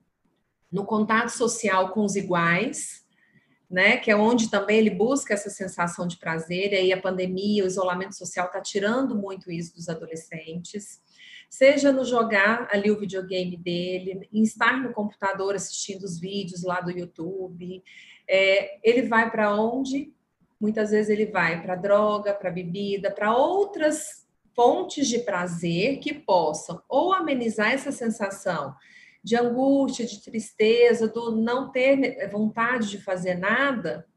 no 0.71 0.85
contato 0.85 1.29
social 1.29 1.89
com 1.89 2.01
os 2.05 2.15
iguais, 2.15 3.02
né? 3.73 3.97
Que 3.97 4.11
é 4.11 4.15
onde 4.15 4.51
também 4.51 4.77
ele 4.77 4.91
busca 4.91 5.33
essa 5.33 5.49
sensação 5.49 6.07
de 6.07 6.17
prazer, 6.17 6.73
e 6.73 6.75
aí 6.75 6.93
a 6.93 7.01
pandemia, 7.01 7.63
o 7.63 7.67
isolamento 7.67 8.15
social 8.15 8.45
está 8.45 8.61
tirando 8.61 9.15
muito 9.15 9.51
isso 9.51 9.73
dos 9.73 9.89
adolescentes. 9.89 11.01
Seja 11.49 11.91
no 11.91 12.05
jogar 12.05 12.67
ali 12.71 12.91
o 12.91 12.99
videogame 12.99 13.57
dele, 13.57 14.29
em 14.31 14.43
estar 14.43 14.79
no 14.79 14.93
computador 14.93 15.55
assistindo 15.55 16.03
os 16.03 16.19
vídeos 16.19 16.61
lá 16.61 16.81
do 16.81 16.91
YouTube. 16.91 17.83
É, 18.29 18.77
ele 18.87 19.07
vai 19.07 19.31
para 19.31 19.55
onde? 19.55 20.13
Muitas 20.61 20.91
vezes 20.91 21.09
ele 21.09 21.25
vai 21.25 21.59
para 21.63 21.75
droga, 21.75 22.31
para 22.31 22.51
bebida, 22.51 23.09
para 23.09 23.35
outras 23.35 24.27
fontes 24.55 25.07
de 25.07 25.17
prazer 25.17 25.97
que 25.97 26.13
possam 26.13 26.79
ou 26.87 27.11
amenizar 27.11 27.71
essa 27.71 27.91
sensação 27.91 28.75
de 29.23 29.35
angústia, 29.35 30.05
de 30.05 30.21
tristeza, 30.21 31.07
do 31.07 31.31
não 31.31 31.71
ter 31.71 32.29
vontade 32.29 32.89
de 32.89 33.01
fazer 33.01 33.35
nada, 33.35 34.07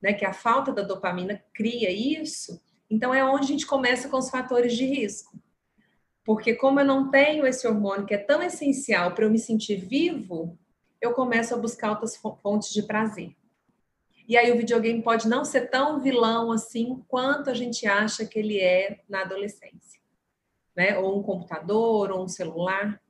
né, 0.00 0.12
que 0.12 0.24
a 0.24 0.32
falta 0.32 0.72
da 0.72 0.82
dopamina 0.82 1.42
cria 1.52 1.90
isso, 1.90 2.60
então 2.88 3.12
é 3.12 3.24
onde 3.24 3.44
a 3.44 3.48
gente 3.48 3.66
começa 3.66 4.08
com 4.08 4.16
os 4.16 4.30
fatores 4.30 4.74
de 4.74 4.84
risco. 4.86 5.38
Porque 6.24 6.54
como 6.54 6.80
eu 6.80 6.84
não 6.84 7.10
tenho 7.10 7.46
esse 7.46 7.66
hormônio 7.66 8.06
que 8.06 8.14
é 8.14 8.18
tão 8.18 8.42
essencial 8.42 9.14
para 9.14 9.24
eu 9.24 9.30
me 9.30 9.38
sentir 9.38 9.76
vivo, 9.76 10.58
eu 11.00 11.12
começo 11.12 11.54
a 11.54 11.58
buscar 11.58 11.90
outras 11.90 12.16
fontes 12.16 12.72
de 12.72 12.82
prazer. 12.82 13.36
E 14.28 14.36
aí 14.36 14.50
o 14.50 14.56
videogame 14.56 15.02
pode 15.02 15.28
não 15.28 15.44
ser 15.44 15.70
tão 15.70 16.00
vilão 16.00 16.50
assim 16.50 17.04
quanto 17.06 17.48
a 17.48 17.54
gente 17.54 17.86
acha 17.86 18.26
que 18.26 18.38
ele 18.38 18.58
é 18.58 19.00
na 19.08 19.20
adolescência. 19.20 20.00
Né? 20.74 20.98
Ou 20.98 21.20
um 21.20 21.22
computador, 21.22 22.10
ou 22.10 22.24
um 22.24 22.28
celular. 22.28 23.00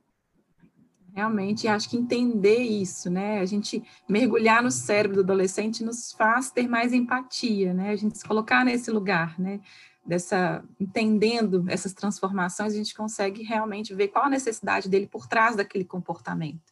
Realmente, 1.17 1.67
acho 1.67 1.89
que 1.89 1.97
entender 1.97 2.59
isso, 2.59 3.09
né? 3.09 3.39
A 3.39 3.45
gente 3.45 3.83
mergulhar 4.07 4.61
no 4.61 4.69
cérebro 4.69 5.15
do 5.15 5.21
adolescente 5.23 5.83
nos 5.83 6.11
faz 6.11 6.51
ter 6.51 6.67
mais 6.67 6.93
empatia, 6.93 7.73
né? 7.73 7.89
A 7.89 7.95
gente 7.95 8.19
se 8.19 8.23
colocar 8.23 8.63
nesse 8.63 8.91
lugar, 8.91 9.33
né? 9.39 9.59
Dessa, 10.05 10.63
entendendo 10.79 11.65
essas 11.69 11.91
transformações, 11.91 12.71
a 12.71 12.77
gente 12.77 12.93
consegue 12.93 13.41
realmente 13.41 13.95
ver 13.95 14.09
qual 14.09 14.25
a 14.25 14.29
necessidade 14.29 14.87
dele 14.87 15.07
por 15.07 15.25
trás 15.25 15.55
daquele 15.55 15.83
comportamento. 15.83 16.71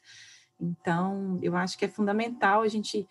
Então, 0.62 1.40
eu 1.42 1.58
acho 1.58 1.76
que 1.76 1.86
é 1.86 1.88
fundamental 1.88 2.62
a 2.62 2.68
gente 2.68 3.08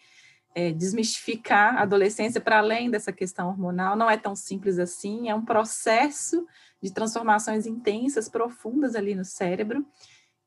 é, 0.55 0.71
desmistificar 0.71 1.79
a 1.79 1.83
adolescência 1.83 2.41
para 2.41 2.59
além 2.59 2.89
dessa 2.89 3.11
questão 3.11 3.49
hormonal. 3.49 3.97
Não 3.97 4.09
é 4.09 4.17
tão 4.17 4.37
simples 4.37 4.79
assim, 4.79 5.29
é 5.29 5.35
um 5.35 5.45
processo 5.45 6.47
de 6.81 6.93
transformações 6.93 7.67
intensas, 7.67 8.29
profundas 8.29 8.95
ali 8.95 9.17
no 9.17 9.25
cérebro 9.25 9.85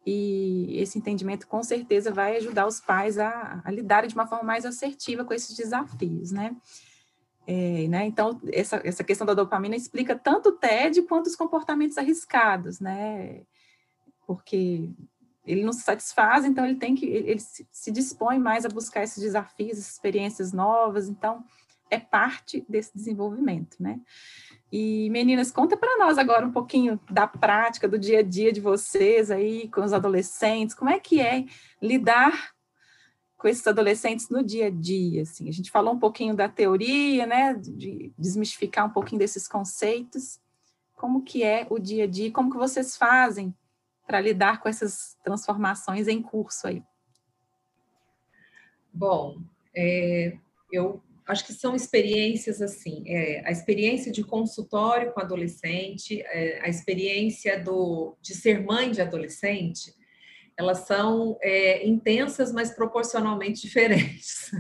e 0.10 0.80
esse 0.80 0.98
entendimento 0.98 1.46
com 1.50 1.62
certeza 1.62 2.14
vai 2.14 2.38
ajudar 2.38 2.66
os 2.66 2.80
pais 2.80 3.18
a, 3.18 3.62
a 3.62 3.70
lidarem 3.70 4.08
de 4.08 4.16
uma 4.16 4.26
forma 4.26 4.46
mais 4.46 4.66
assertiva 4.66 5.26
com 5.26 5.34
esses 5.34 5.54
desafios, 5.54 6.32
né? 6.32 6.56
É, 7.46 7.90
né? 7.90 8.06
Então, 8.06 8.40
essa, 8.54 8.80
essa 8.86 9.04
questão 9.04 9.28
da 9.28 9.34
dopamina 9.34 9.76
explica 9.76 10.18
tanto 10.18 10.48
o 10.48 10.52
TED 10.54 11.02
quanto 11.02 11.28
os 11.28 11.36
comportamentos 11.36 11.98
arriscados, 11.98 12.80
né? 12.80 13.42
Porque 14.26 14.90
ele 15.46 15.66
não 15.66 15.74
se 15.74 15.82
satisfaz, 15.82 16.46
então 16.46 16.66
ele 16.66 16.76
tem 16.76 16.96
que, 16.96 17.06
ele, 17.06 17.32
ele 17.32 17.40
se, 17.42 17.68
se, 17.70 17.92
dispõe 17.92 18.40
mais 18.40 18.66
a 18.66 18.70
buscar 18.70 19.04
esses 19.04 19.22
desafios, 19.22 19.78
experiências 19.78 20.54
novas, 20.54 21.10
então 21.10 21.44
é 21.90 22.00
parte 22.00 22.66
desse 22.70 22.96
desenvolvimento, 22.96 23.76
né? 23.78 24.00
E 24.72 25.10
meninas, 25.10 25.52
conta 25.52 25.78
para 25.78 25.98
nós 25.98 26.18
agora 26.18 26.46
um 26.46 26.52
pouquinho 26.52 27.00
da 27.10 27.26
prática, 27.26 27.88
do 27.88 27.98
dia 27.98 28.20
a 28.20 28.24
dia 28.24 28.52
de 28.52 28.60
vocês 28.60 29.32
aí 29.32 29.70
com 29.70 29.82
os 29.82 29.94
adolescentes, 29.94 30.76
como 30.76 30.90
é 30.90 31.00
que 31.00 31.22
é 31.22 31.46
lidar 31.82 32.52
com 33.38 33.48
esses 33.48 33.66
adolescentes 33.66 34.30
no 34.30 34.44
dia 34.44 34.68
a 34.68 34.70
dia, 34.70 35.22
assim. 35.22 35.48
A 35.48 35.54
gente 35.54 35.72
falou 35.72 35.94
um 35.94 36.00
pouquinho 36.00 36.36
da 36.36 36.50
teoria, 36.50 37.26
né, 37.26 37.54
de 37.54 38.12
desmistificar 38.18 38.86
um 38.86 38.90
pouquinho 38.90 39.20
desses 39.20 39.48
conceitos. 39.48 40.40
Como 40.96 41.22
que 41.22 41.44
é 41.44 41.68
o 41.70 41.78
dia 41.78 42.06
a 42.06 42.08
dia? 42.08 42.32
Como 42.32 42.50
que 42.50 42.58
vocês 42.58 42.98
fazem 42.98 43.56
para 44.06 44.20
lidar 44.20 44.60
com 44.60 44.68
essas 44.68 45.16
transformações 45.24 46.08
em 46.08 46.22
curso 46.22 46.68
aí? 46.68 46.84
Bom, 48.92 49.38
é, 49.76 50.36
eu 50.72 51.02
acho 51.28 51.46
que 51.46 51.54
são 51.54 51.76
experiências 51.76 52.62
assim, 52.62 53.04
é, 53.06 53.42
a 53.46 53.52
experiência 53.52 54.12
de 54.12 54.24
consultório 54.24 55.12
com 55.12 55.20
adolescente, 55.20 56.22
é, 56.22 56.62
a 56.62 56.70
experiência 56.70 57.60
do, 57.62 58.18
de 58.22 58.34
ser 58.34 58.64
mãe 58.64 58.92
de 58.92 59.02
adolescente, 59.02 59.94
elas 60.58 60.88
são 60.88 61.38
é, 61.42 61.86
intensas, 61.86 62.52
mas 62.52 62.74
proporcionalmente 62.74 63.62
diferentes. 63.68 64.52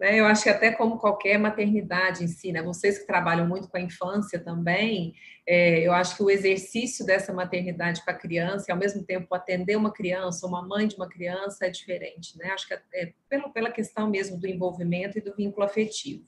Né? 0.00 0.18
Eu 0.18 0.24
acho 0.24 0.44
que 0.44 0.48
até 0.48 0.72
como 0.72 0.98
qualquer 0.98 1.38
maternidade 1.38 2.24
em 2.24 2.26
si, 2.26 2.50
né? 2.50 2.62
vocês 2.62 2.98
que 2.98 3.06
trabalham 3.06 3.46
muito 3.46 3.68
com 3.68 3.76
a 3.76 3.80
infância 3.82 4.40
também, 4.40 5.14
é, 5.46 5.86
eu 5.86 5.92
acho 5.92 6.16
que 6.16 6.22
o 6.22 6.30
exercício 6.30 7.04
dessa 7.04 7.34
maternidade 7.34 8.02
com 8.02 8.10
a 8.10 8.14
criança 8.14 8.64
e 8.66 8.72
ao 8.72 8.78
mesmo 8.78 9.04
tempo 9.04 9.34
atender 9.34 9.76
uma 9.76 9.92
criança, 9.92 10.46
uma 10.46 10.66
mãe 10.66 10.88
de 10.88 10.96
uma 10.96 11.06
criança 11.06 11.66
é 11.66 11.70
diferente, 11.70 12.38
né? 12.38 12.50
Acho 12.50 12.66
que 12.66 12.74
é, 12.74 12.82
é 12.94 13.12
pela, 13.28 13.50
pela 13.50 13.70
questão 13.70 14.08
mesmo 14.08 14.38
do 14.38 14.46
envolvimento 14.46 15.18
e 15.18 15.20
do 15.20 15.36
vínculo 15.36 15.66
afetivo. 15.66 16.24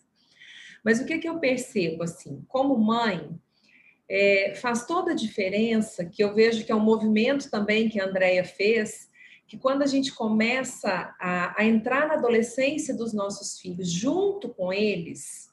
Mas 0.84 1.00
o 1.00 1.06
que, 1.06 1.18
que 1.18 1.28
eu 1.28 1.38
percebo 1.38 2.02
assim, 2.02 2.44
como 2.48 2.76
mãe, 2.76 3.30
é, 4.06 4.54
faz 4.54 4.84
toda 4.84 5.12
a 5.12 5.16
diferença, 5.16 6.04
que 6.04 6.22
eu 6.22 6.34
vejo 6.34 6.66
que 6.66 6.72
é 6.72 6.74
um 6.74 6.80
movimento 6.80 7.50
também 7.50 7.88
que 7.88 7.98
a 7.98 8.04
Andrea 8.04 8.44
fez, 8.44 9.08
que 9.52 9.58
quando 9.58 9.82
a 9.82 9.86
gente 9.86 10.14
começa 10.14 11.14
a, 11.20 11.60
a 11.60 11.64
entrar 11.66 12.08
na 12.08 12.14
adolescência 12.14 12.96
dos 12.96 13.12
nossos 13.12 13.60
filhos 13.60 13.92
junto 13.92 14.48
com 14.48 14.72
eles, 14.72 15.50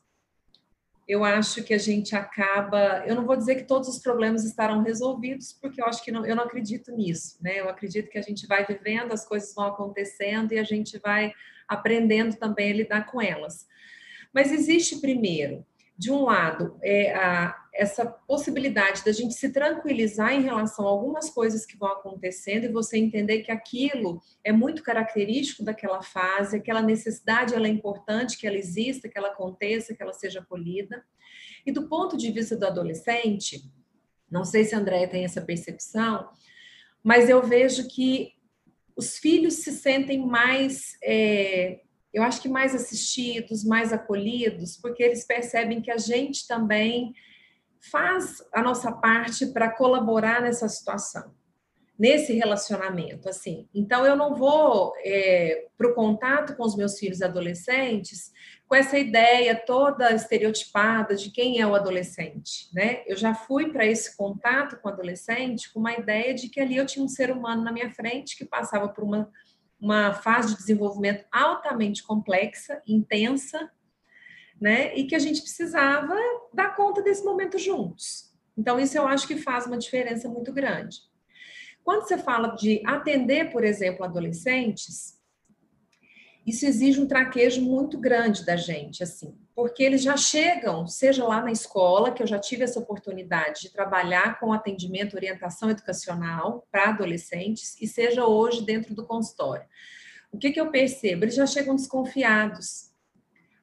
eu 1.05 1.25
acho 1.25 1.61
que 1.65 1.73
a 1.73 1.77
gente 1.77 2.15
acaba. 2.15 3.03
Eu 3.05 3.13
não 3.13 3.25
vou 3.25 3.35
dizer 3.35 3.55
que 3.55 3.65
todos 3.65 3.89
os 3.89 3.99
problemas 3.99 4.45
estarão 4.45 4.83
resolvidos, 4.83 5.51
porque 5.51 5.81
eu 5.81 5.85
acho 5.85 6.01
que 6.01 6.13
não, 6.13 6.25
eu 6.25 6.33
não 6.33 6.45
acredito 6.45 6.93
nisso, 6.93 7.35
né? 7.41 7.59
Eu 7.59 7.67
acredito 7.67 8.09
que 8.09 8.17
a 8.17 8.21
gente 8.21 8.47
vai 8.47 8.65
vivendo, 8.65 9.11
as 9.11 9.27
coisas 9.27 9.53
vão 9.53 9.65
acontecendo 9.65 10.53
e 10.53 10.59
a 10.59 10.63
gente 10.63 10.97
vai 10.99 11.33
aprendendo 11.67 12.37
também 12.37 12.71
a 12.71 12.75
lidar 12.75 13.05
com 13.05 13.21
elas. 13.21 13.67
Mas 14.33 14.49
existe 14.53 15.01
primeiro 15.01 15.65
de 15.99 16.09
um 16.13 16.23
lado, 16.23 16.79
é 16.81 17.13
a, 17.13 17.53
essa 17.73 18.05
possibilidade 18.05 19.03
da 19.03 19.11
gente 19.11 19.33
se 19.33 19.51
tranquilizar 19.51 20.31
em 20.31 20.41
relação 20.41 20.87
a 20.87 20.89
algumas 20.89 21.29
coisas 21.29 21.65
que 21.65 21.75
vão 21.75 21.89
acontecendo 21.89 22.63
e 22.63 22.71
você 22.71 22.97
entender 22.97 23.41
que 23.41 23.51
aquilo 23.51 24.21
é 24.41 24.53
muito 24.53 24.81
característico 24.81 25.61
daquela 25.61 26.01
fase, 26.01 26.55
aquela 26.55 26.81
necessidade 26.81 27.53
ela 27.53 27.67
é 27.67 27.69
importante 27.69 28.37
que 28.37 28.47
ela 28.47 28.55
exista, 28.55 29.09
que 29.09 29.17
ela 29.17 29.27
aconteça, 29.27 29.93
que 29.93 30.01
ela 30.01 30.13
seja 30.13 30.39
acolhida. 30.39 31.03
E 31.65 31.71
do 31.73 31.89
ponto 31.89 32.15
de 32.15 32.31
vista 32.31 32.55
do 32.55 32.65
adolescente, 32.65 33.69
não 34.31 34.45
sei 34.45 34.63
se 34.63 34.73
a 34.73 34.77
Andréia 34.77 35.09
tem 35.09 35.25
essa 35.25 35.41
percepção, 35.41 36.29
mas 37.03 37.27
eu 37.27 37.45
vejo 37.45 37.89
que 37.89 38.35
os 38.95 39.17
filhos 39.17 39.55
se 39.55 39.73
sentem 39.73 40.25
mais 40.25 40.97
é, 41.03 41.81
eu 42.13 42.23
acho 42.23 42.41
que 42.41 42.49
mais 42.49 42.73
assistidos, 42.73 43.63
mais 43.63 43.93
acolhidos, 43.93 44.77
porque 44.77 45.03
eles 45.03 45.25
percebem 45.25 45.81
que 45.81 45.91
a 45.91 45.97
gente 45.97 46.47
também 46.47 47.13
faz 47.91 48.43
a 48.53 48.61
nossa 48.61 48.91
parte 48.91 49.47
para 49.47 49.69
colaborar 49.69 50.41
nessa 50.41 50.67
situação, 50.67 51.33
nesse 51.97 52.33
relacionamento, 52.33 53.29
assim. 53.29 53.69
Então, 53.73 54.05
eu 54.05 54.15
não 54.15 54.35
vou 54.35 54.93
é, 55.03 55.67
para 55.77 55.87
o 55.87 55.93
contato 55.93 56.55
com 56.55 56.63
os 56.63 56.75
meus 56.75 56.97
filhos 56.97 57.21
adolescentes 57.21 58.31
com 58.67 58.75
essa 58.75 58.99
ideia 58.99 59.55
toda 59.55 60.13
estereotipada 60.13 61.15
de 61.15 61.31
quem 61.31 61.59
é 61.59 61.65
o 61.65 61.73
adolescente, 61.73 62.69
né? 62.71 63.01
Eu 63.07 63.17
já 63.17 63.33
fui 63.33 63.71
para 63.71 63.83
esse 63.83 64.15
contato 64.15 64.79
com 64.79 64.87
o 64.87 64.91
adolescente 64.91 65.73
com 65.73 65.79
uma 65.79 65.93
ideia 65.93 66.35
de 66.35 66.49
que 66.49 66.59
ali 66.59 66.77
eu 66.77 66.85
tinha 66.85 67.03
um 67.03 67.07
ser 67.07 67.31
humano 67.31 67.63
na 67.63 67.71
minha 67.71 67.89
frente 67.89 68.37
que 68.37 68.45
passava 68.45 68.87
por 68.87 69.03
uma 69.03 69.27
uma 69.79 70.13
fase 70.13 70.49
de 70.49 70.57
desenvolvimento 70.57 71.25
altamente 71.31 72.03
complexa, 72.03 72.81
intensa, 72.87 73.71
né? 74.59 74.95
E 74.95 75.05
que 75.05 75.15
a 75.15 75.19
gente 75.19 75.41
precisava 75.41 76.15
dar 76.53 76.75
conta 76.75 77.01
desse 77.01 77.23
momento 77.23 77.57
juntos. 77.57 78.29
Então, 78.57 78.79
isso 78.79 78.97
eu 78.97 79.07
acho 79.07 79.25
que 79.25 79.37
faz 79.37 79.65
uma 79.65 79.77
diferença 79.77 80.27
muito 80.27 80.51
grande. 80.51 80.97
Quando 81.83 82.07
você 82.07 82.17
fala 82.17 82.49
de 82.55 82.83
atender, 82.85 83.51
por 83.51 83.63
exemplo, 83.63 84.03
adolescentes, 84.03 85.17
isso 86.45 86.65
exige 86.65 86.99
um 86.99 87.07
traquejo 87.07 87.61
muito 87.61 87.97
grande 87.97 88.45
da 88.45 88.55
gente, 88.55 89.01
assim, 89.01 89.37
porque 89.59 89.83
eles 89.83 90.01
já 90.01 90.15
chegam, 90.15 90.87
seja 90.87 91.25
lá 91.25 91.41
na 91.41 91.51
escola, 91.51 92.13
que 92.13 92.23
eu 92.23 92.27
já 92.27 92.39
tive 92.39 92.63
essa 92.63 92.79
oportunidade 92.79 93.63
de 93.63 93.73
trabalhar 93.73 94.39
com 94.39 94.53
atendimento, 94.53 95.17
orientação 95.17 95.69
educacional 95.69 96.65
para 96.71 96.91
adolescentes, 96.91 97.75
e 97.81 97.85
seja 97.85 98.25
hoje 98.25 98.63
dentro 98.63 98.95
do 98.95 99.05
consultório. 99.05 99.67
O 100.31 100.37
que, 100.37 100.51
que 100.51 100.61
eu 100.61 100.71
percebo? 100.71 101.25
Eles 101.25 101.35
já 101.35 101.45
chegam 101.45 101.75
desconfiados. 101.75 102.93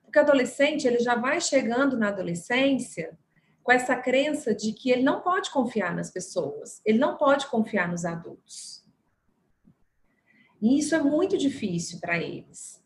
Porque 0.02 0.18
o 0.18 0.22
adolescente, 0.22 0.86
ele 0.86 0.98
já 0.98 1.14
vai 1.14 1.40
chegando 1.40 1.96
na 1.96 2.08
adolescência 2.08 3.18
com 3.62 3.72
essa 3.72 3.96
crença 3.96 4.54
de 4.54 4.74
que 4.74 4.90
ele 4.90 5.02
não 5.02 5.22
pode 5.22 5.50
confiar 5.50 5.96
nas 5.96 6.10
pessoas, 6.10 6.82
ele 6.84 6.98
não 6.98 7.16
pode 7.16 7.46
confiar 7.46 7.88
nos 7.88 8.04
adultos. 8.04 8.84
E 10.60 10.78
isso 10.78 10.94
é 10.94 11.02
muito 11.02 11.38
difícil 11.38 12.00
para 12.00 12.18
eles. 12.18 12.84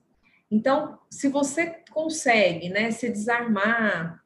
Então, 0.50 0.98
se 1.08 1.28
você 1.28 1.76
consegue, 1.90 2.68
né, 2.68 2.90
se 2.90 3.08
desarmar 3.08 4.22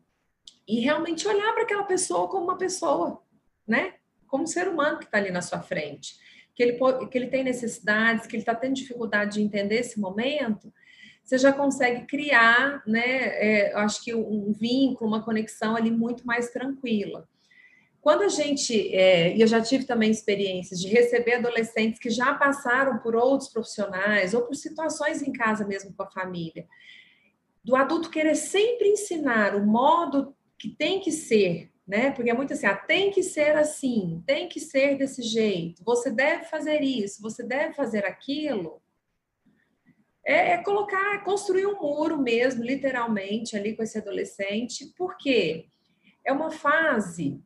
e 0.67 0.81
realmente 0.81 1.29
olhar 1.29 1.53
para 1.53 1.65
aquela 1.65 1.85
pessoa 1.85 2.29
como 2.29 2.45
uma 2.45 2.57
pessoa, 2.57 3.23
né, 3.67 3.95
como 4.27 4.45
um 4.45 4.47
ser 4.47 4.69
humano 4.69 4.99
que 4.99 5.05
está 5.05 5.19
ali 5.19 5.31
na 5.31 5.43
sua 5.43 5.61
frente, 5.61 6.17
que 6.55 6.63
ele, 6.63 6.79
que 7.11 7.19
ele 7.19 7.27
tem 7.27 7.45
necessidades, 7.45 8.27
que 8.27 8.37
ele 8.37 8.43
está 8.43 8.55
tendo 8.55 8.75
dificuldade 8.75 9.35
de 9.35 9.43
entender 9.43 9.81
esse 9.81 10.01
momento, 10.01 10.73
você 11.23 11.39
já 11.39 11.53
consegue 11.53 12.07
criar, 12.07 12.83
né, 12.87 13.03
é, 13.03 13.75
acho 13.77 14.03
que 14.03 14.15
um 14.15 14.53
vínculo, 14.53 15.09
uma 15.09 15.23
conexão 15.23 15.75
ali 15.77 15.91
muito 15.91 16.27
mais 16.27 16.51
tranquila. 16.51 17.29
Quando 18.05 18.21
a 18.21 18.29
gente, 18.29 18.95
é, 18.95 19.35
e 19.35 19.41
eu 19.41 19.47
já 19.47 19.63
tive 19.63 19.87
também 19.87 20.11
experiências 20.11 20.79
de 20.79 20.89
receber 20.89 21.37
adolescentes 21.37 21.99
que 21.99 22.11
já 22.11 22.35
passaram 22.35 22.99
por 22.99 23.17
outros 23.17 23.49
profissionais 23.49 24.35
ou 24.35 24.43
por 24.43 24.55
situações 24.55 25.23
em 25.23 25.33
casa 25.33 25.67
mesmo 25.67 25.91
com 25.95 26.03
a 26.03 26.11
família, 26.11 26.69
do 27.65 27.75
adulto 27.75 28.11
querer 28.11 28.35
sempre 28.35 28.91
ensinar 28.91 29.57
o 29.57 29.65
modo 29.65 30.37
que 30.59 30.69
tem 30.69 31.01
que 31.01 31.11
ser, 31.11 31.73
né? 31.89 32.11
Porque 32.11 32.29
é 32.29 32.35
muito 32.35 32.53
assim, 32.53 32.67
ah, 32.67 32.77
tem 32.77 33.11
que 33.11 33.23
ser 33.23 33.57
assim, 33.57 34.23
tem 34.27 34.51
que 34.51 34.61
ser 34.61 34.99
desse 34.99 35.23
jeito, 35.23 35.83
você 35.83 36.11
deve 36.11 36.45
fazer 36.45 36.83
isso, 36.83 37.23
você 37.23 37.43
deve 37.43 37.73
fazer 37.73 38.05
aquilo. 38.05 38.83
É, 40.23 40.51
é 40.51 40.59
colocar, 40.63 41.15
é 41.15 41.25
construir 41.25 41.65
um 41.65 41.81
muro 41.81 42.19
mesmo, 42.19 42.63
literalmente, 42.63 43.57
ali 43.57 43.75
com 43.75 43.83
esse 43.83 43.97
adolescente, 43.97 44.93
porque 44.95 45.69
é 46.23 46.35
uma 46.35 46.51
fase 46.51 47.43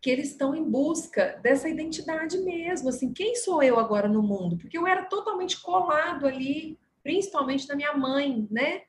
que 0.00 0.10
eles 0.10 0.30
estão 0.30 0.54
em 0.54 0.64
busca 0.64 1.38
dessa 1.42 1.68
identidade 1.68 2.38
mesmo, 2.38 2.88
assim, 2.88 3.12
quem 3.12 3.34
sou 3.34 3.62
eu 3.62 3.78
agora 3.78 4.08
no 4.08 4.22
mundo? 4.22 4.56
Porque 4.56 4.78
eu 4.78 4.86
era 4.86 5.04
totalmente 5.04 5.60
colado 5.60 6.26
ali, 6.26 6.78
principalmente 7.02 7.68
na 7.68 7.76
minha 7.76 7.92
mãe, 7.92 8.48
né? 8.50 8.82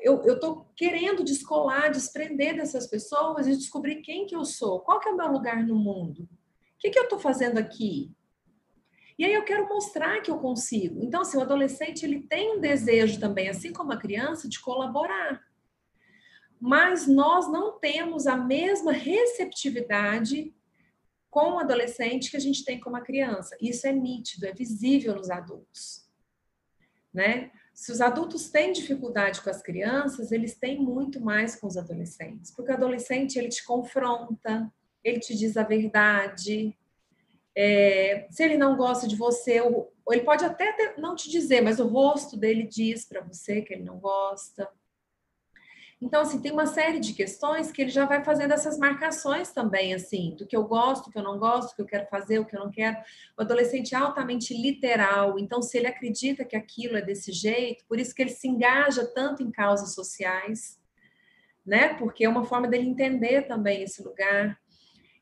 Eu 0.00 0.22
estou 0.24 0.70
querendo 0.76 1.24
descolar, 1.24 1.90
desprender 1.90 2.54
dessas 2.54 2.86
pessoas 2.86 3.48
e 3.48 3.56
descobrir 3.56 4.02
quem 4.02 4.24
que 4.24 4.36
eu 4.36 4.44
sou, 4.44 4.80
qual 4.80 5.00
que 5.00 5.08
é 5.08 5.12
o 5.12 5.16
meu 5.16 5.26
lugar 5.32 5.66
no 5.66 5.74
mundo, 5.74 6.22
o 6.22 6.28
que, 6.78 6.90
que 6.90 6.98
eu 6.98 7.04
estou 7.04 7.18
fazendo 7.18 7.58
aqui? 7.58 8.12
E 9.18 9.24
aí 9.24 9.34
eu 9.34 9.44
quero 9.44 9.68
mostrar 9.68 10.20
que 10.20 10.30
eu 10.30 10.38
consigo. 10.38 11.00
Então, 11.02 11.22
assim, 11.22 11.38
o 11.38 11.40
adolescente 11.40 12.04
ele 12.04 12.20
tem 12.20 12.56
um 12.56 12.60
desejo 12.60 13.18
também, 13.18 13.48
assim 13.48 13.72
como 13.72 13.92
a 13.92 13.96
criança, 13.96 14.48
de 14.48 14.60
colaborar 14.60 15.40
mas 16.60 17.06
nós 17.06 17.50
não 17.50 17.78
temos 17.78 18.26
a 18.26 18.36
mesma 18.36 18.92
receptividade 18.92 20.54
com 21.30 21.54
o 21.54 21.58
adolescente 21.58 22.30
que 22.30 22.36
a 22.36 22.40
gente 22.40 22.64
tem 22.64 22.78
com 22.78 22.94
a 22.94 23.00
criança. 23.00 23.56
Isso 23.60 23.86
é 23.86 23.92
nítido, 23.92 24.46
é 24.46 24.52
visível 24.52 25.16
nos 25.16 25.30
adultos. 25.30 26.08
Né? 27.12 27.50
Se 27.74 27.90
os 27.90 28.00
adultos 28.00 28.48
têm 28.50 28.72
dificuldade 28.72 29.40
com 29.40 29.50
as 29.50 29.60
crianças, 29.60 30.30
eles 30.30 30.54
têm 30.54 30.80
muito 30.80 31.20
mais 31.20 31.56
com 31.56 31.66
os 31.66 31.76
adolescentes, 31.76 32.52
porque 32.52 32.70
o 32.70 32.74
adolescente 32.74 33.36
ele 33.36 33.48
te 33.48 33.64
confronta, 33.64 34.72
ele 35.02 35.18
te 35.18 35.34
diz 35.34 35.56
a 35.56 35.64
verdade. 35.64 36.76
É, 37.56 38.28
se 38.30 38.44
ele 38.44 38.56
não 38.56 38.76
gosta 38.76 39.08
de 39.08 39.16
você, 39.16 39.60
ele 40.08 40.22
pode 40.22 40.44
até 40.44 40.94
não 40.98 41.16
te 41.16 41.28
dizer, 41.28 41.62
mas 41.62 41.80
o 41.80 41.88
rosto 41.88 42.36
dele 42.36 42.62
diz 42.64 43.04
para 43.04 43.20
você 43.20 43.60
que 43.60 43.74
ele 43.74 43.82
não 43.82 43.98
gosta. 43.98 44.68
Então, 46.04 46.20
assim, 46.20 46.38
tem 46.38 46.52
uma 46.52 46.66
série 46.66 47.00
de 47.00 47.14
questões 47.14 47.72
que 47.72 47.80
ele 47.80 47.90
já 47.90 48.04
vai 48.04 48.22
fazendo 48.22 48.52
essas 48.52 48.76
marcações 48.76 49.50
também, 49.52 49.94
assim, 49.94 50.36
do 50.36 50.46
que 50.46 50.54
eu 50.54 50.62
gosto, 50.64 51.06
do 51.06 51.10
que 51.10 51.16
eu 51.16 51.22
não 51.22 51.38
gosto, 51.38 51.70
do 51.70 51.76
que 51.76 51.80
eu 51.80 51.86
quero 51.86 52.06
fazer, 52.08 52.38
o 52.38 52.44
que 52.44 52.54
eu 52.54 52.60
não 52.60 52.70
quero. 52.70 52.98
O 53.38 53.40
adolescente 53.40 53.94
é 53.94 53.98
altamente 53.98 54.52
literal, 54.52 55.38
então, 55.38 55.62
se 55.62 55.78
ele 55.78 55.86
acredita 55.86 56.44
que 56.44 56.54
aquilo 56.54 56.98
é 56.98 57.00
desse 57.00 57.32
jeito, 57.32 57.86
por 57.86 57.98
isso 57.98 58.14
que 58.14 58.20
ele 58.20 58.32
se 58.32 58.46
engaja 58.46 59.02
tanto 59.14 59.42
em 59.42 59.50
causas 59.50 59.94
sociais, 59.94 60.78
né? 61.64 61.94
Porque 61.94 62.26
é 62.26 62.28
uma 62.28 62.44
forma 62.44 62.68
dele 62.68 62.86
entender 62.86 63.48
também 63.48 63.82
esse 63.82 64.02
lugar. 64.02 64.60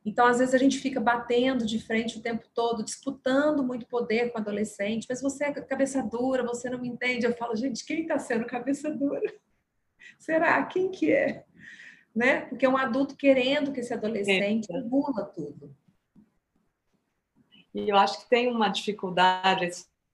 Então, 0.05 0.27
às 0.27 0.41
vezes, 0.41 0.53
a 0.53 0.59
gente 0.59 0.79
fica 0.79 0.99
batendo 0.99 1.65
de 1.65 1.79
frente 1.79 2.19
o 2.19 2.21
tempo 2.21 2.49
todo, 2.53 2.83
disputando 2.83 3.63
muito 3.63 3.87
poder 3.87 4.33
com 4.33 4.39
o 4.39 4.41
adolescente, 4.41 5.07
mas 5.09 5.23
você 5.23 5.45
é 5.45 5.53
cabeça 5.53 6.03
dura, 6.03 6.43
você 6.43 6.69
não 6.69 6.81
me 6.81 6.89
entende. 6.89 7.25
Eu 7.25 7.37
falo, 7.37 7.55
gente, 7.55 7.85
quem 7.85 8.03
está 8.03 8.19
sendo 8.19 8.45
cabeça 8.47 8.91
dura? 8.91 9.33
Será? 10.23 10.63
Quem 10.65 10.89
que 10.89 11.13
é? 11.13 11.45
Né? 12.15 12.43
Porque 12.43 12.65
é 12.65 12.69
um 12.69 12.77
adulto 12.77 13.17
querendo 13.17 13.73
que 13.73 13.81
esse 13.81 13.93
adolescente 13.93 14.69
é. 14.71 14.81
tudo. 15.35 15.75
E 17.75 17.89
eu 17.89 17.97
acho 17.97 18.21
que 18.21 18.31
tem 18.31 18.49
uma 18.49 18.69
dificuldade, 18.69 19.69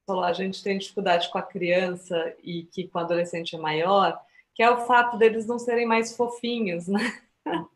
a 0.08 0.32
gente 0.32 0.62
tem 0.62 0.78
dificuldade 0.78 1.28
com 1.30 1.36
a 1.36 1.42
criança 1.42 2.34
e 2.42 2.62
que 2.62 2.88
com 2.88 2.98
o 2.98 3.02
adolescente 3.02 3.54
é 3.54 3.58
maior, 3.58 4.18
que 4.54 4.62
é 4.62 4.70
o 4.70 4.86
fato 4.86 5.18
deles 5.18 5.46
não 5.46 5.58
serem 5.58 5.84
mais 5.84 6.16
fofinhos, 6.16 6.88
né? 6.88 7.20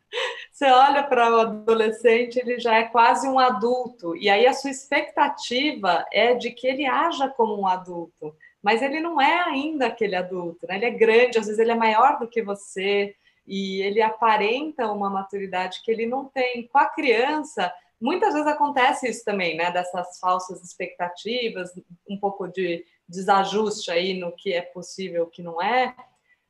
Você 0.51 0.65
olha 0.65 1.03
para 1.03 1.35
o 1.35 1.39
adolescente, 1.39 2.37
ele 2.37 2.59
já 2.59 2.75
é 2.75 2.83
quase 2.83 3.27
um 3.27 3.37
adulto, 3.37 4.15
e 4.15 4.29
aí 4.29 4.47
a 4.47 4.53
sua 4.53 4.71
expectativa 4.71 6.05
é 6.11 6.33
de 6.33 6.49
que 6.51 6.65
ele 6.65 6.85
haja 6.85 7.27
como 7.29 7.59
um 7.59 7.67
adulto 7.67 8.35
mas 8.63 8.81
ele 8.81 9.01
não 9.01 9.21
é 9.21 9.41
ainda 9.41 9.87
aquele 9.87 10.15
adulto, 10.15 10.65
né? 10.65 10.77
Ele 10.77 10.85
é 10.85 10.91
grande, 10.91 11.37
às 11.37 11.45
vezes 11.47 11.59
ele 11.59 11.71
é 11.71 11.75
maior 11.75 12.17
do 12.17 12.29
que 12.29 12.41
você 12.41 13.13
e 13.45 13.81
ele 13.81 14.01
aparenta 14.01 14.89
uma 14.89 15.09
maturidade 15.09 15.81
que 15.83 15.91
ele 15.91 16.05
não 16.05 16.25
tem. 16.25 16.65
Com 16.67 16.77
a 16.77 16.85
criança, 16.85 17.71
muitas 17.99 18.33
vezes 18.33 18.47
acontece 18.47 19.09
isso 19.09 19.25
também, 19.25 19.57
né? 19.57 19.69
Dessas 19.69 20.17
falsas 20.17 20.63
expectativas, 20.63 21.71
um 22.09 22.17
pouco 22.17 22.47
de 22.47 22.85
desajuste 23.07 23.91
aí 23.91 24.17
no 24.17 24.31
que 24.31 24.53
é 24.53 24.61
possível, 24.61 25.23
o 25.23 25.29
que 25.29 25.43
não 25.43 25.61
é. 25.61 25.93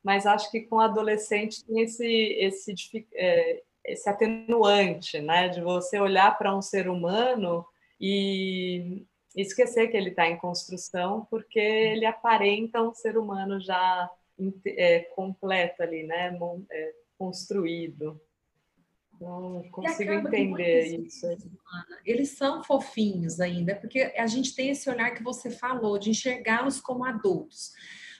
Mas 0.00 0.24
acho 0.24 0.48
que 0.52 0.60
com 0.60 0.76
o 0.76 0.80
adolescente 0.80 1.64
tem 1.64 1.80
esse 1.80 2.06
esse 2.06 2.74
é, 3.14 3.62
esse 3.84 4.08
atenuante, 4.08 5.20
né? 5.20 5.48
De 5.48 5.60
você 5.60 5.98
olhar 5.98 6.38
para 6.38 6.54
um 6.56 6.62
ser 6.62 6.88
humano 6.88 7.66
e 8.00 9.04
esquecer 9.34 9.88
que 9.88 9.96
ele 9.96 10.10
está 10.10 10.28
em 10.28 10.38
construção, 10.38 11.26
porque 11.30 11.58
ele 11.58 12.06
aparenta 12.06 12.82
um 12.82 12.94
ser 12.94 13.16
humano 13.18 13.60
já 13.60 14.10
é, 14.66 15.00
completo 15.14 15.82
ali, 15.82 16.04
né? 16.04 16.36
É, 16.70 16.92
construído. 17.18 18.20
Não 19.20 19.62
consigo 19.70 20.12
entender 20.12 20.98
isso. 20.98 21.26
Eles 22.04 22.30
são 22.30 22.62
fofinhos 22.62 23.40
ainda, 23.40 23.74
porque 23.76 24.12
a 24.16 24.26
gente 24.26 24.54
tem 24.54 24.70
esse 24.70 24.88
olhar 24.90 25.12
que 25.14 25.22
você 25.22 25.50
falou, 25.50 25.98
de 25.98 26.10
enxergá-los 26.10 26.80
como 26.80 27.04
adultos. 27.04 27.72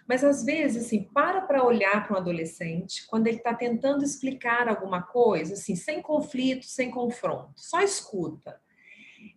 Mas 0.06 0.22
às 0.22 0.44
vezes, 0.44 0.84
assim, 0.84 1.02
para 1.02 1.40
para 1.40 1.64
olhar 1.64 2.06
para 2.06 2.16
um 2.16 2.20
adolescente 2.20 3.06
quando 3.06 3.26
ele 3.26 3.38
está 3.38 3.54
tentando 3.54 4.04
explicar 4.04 4.68
alguma 4.68 5.02
coisa, 5.02 5.54
assim, 5.54 5.74
sem 5.74 6.02
conflito, 6.02 6.66
sem 6.66 6.90
confronto, 6.90 7.54
só 7.56 7.80
escuta. 7.80 8.60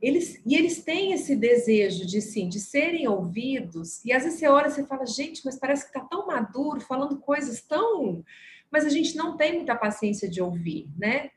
Eles, 0.01 0.39
e 0.45 0.55
eles 0.55 0.83
têm 0.83 1.13
esse 1.13 1.35
desejo 1.35 2.05
de, 2.05 2.21
sim, 2.21 2.47
de 2.47 2.59
serem 2.59 3.07
ouvidos, 3.07 4.03
e 4.05 4.13
às 4.13 4.23
vezes 4.23 4.39
você 4.39 4.47
olha 4.47 4.67
e 4.67 4.71
você 4.71 4.85
fala, 4.85 5.05
gente, 5.05 5.41
mas 5.43 5.57
parece 5.57 5.83
que 5.83 5.97
está 5.97 6.07
tão 6.07 6.27
maduro, 6.27 6.79
falando 6.81 7.19
coisas 7.19 7.61
tão. 7.61 8.23
Mas 8.71 8.85
a 8.85 8.89
gente 8.89 9.15
não 9.15 9.35
tem 9.35 9.55
muita 9.55 9.75
paciência 9.75 10.29
de 10.29 10.41
ouvir, 10.41 10.87
né? 10.97 11.31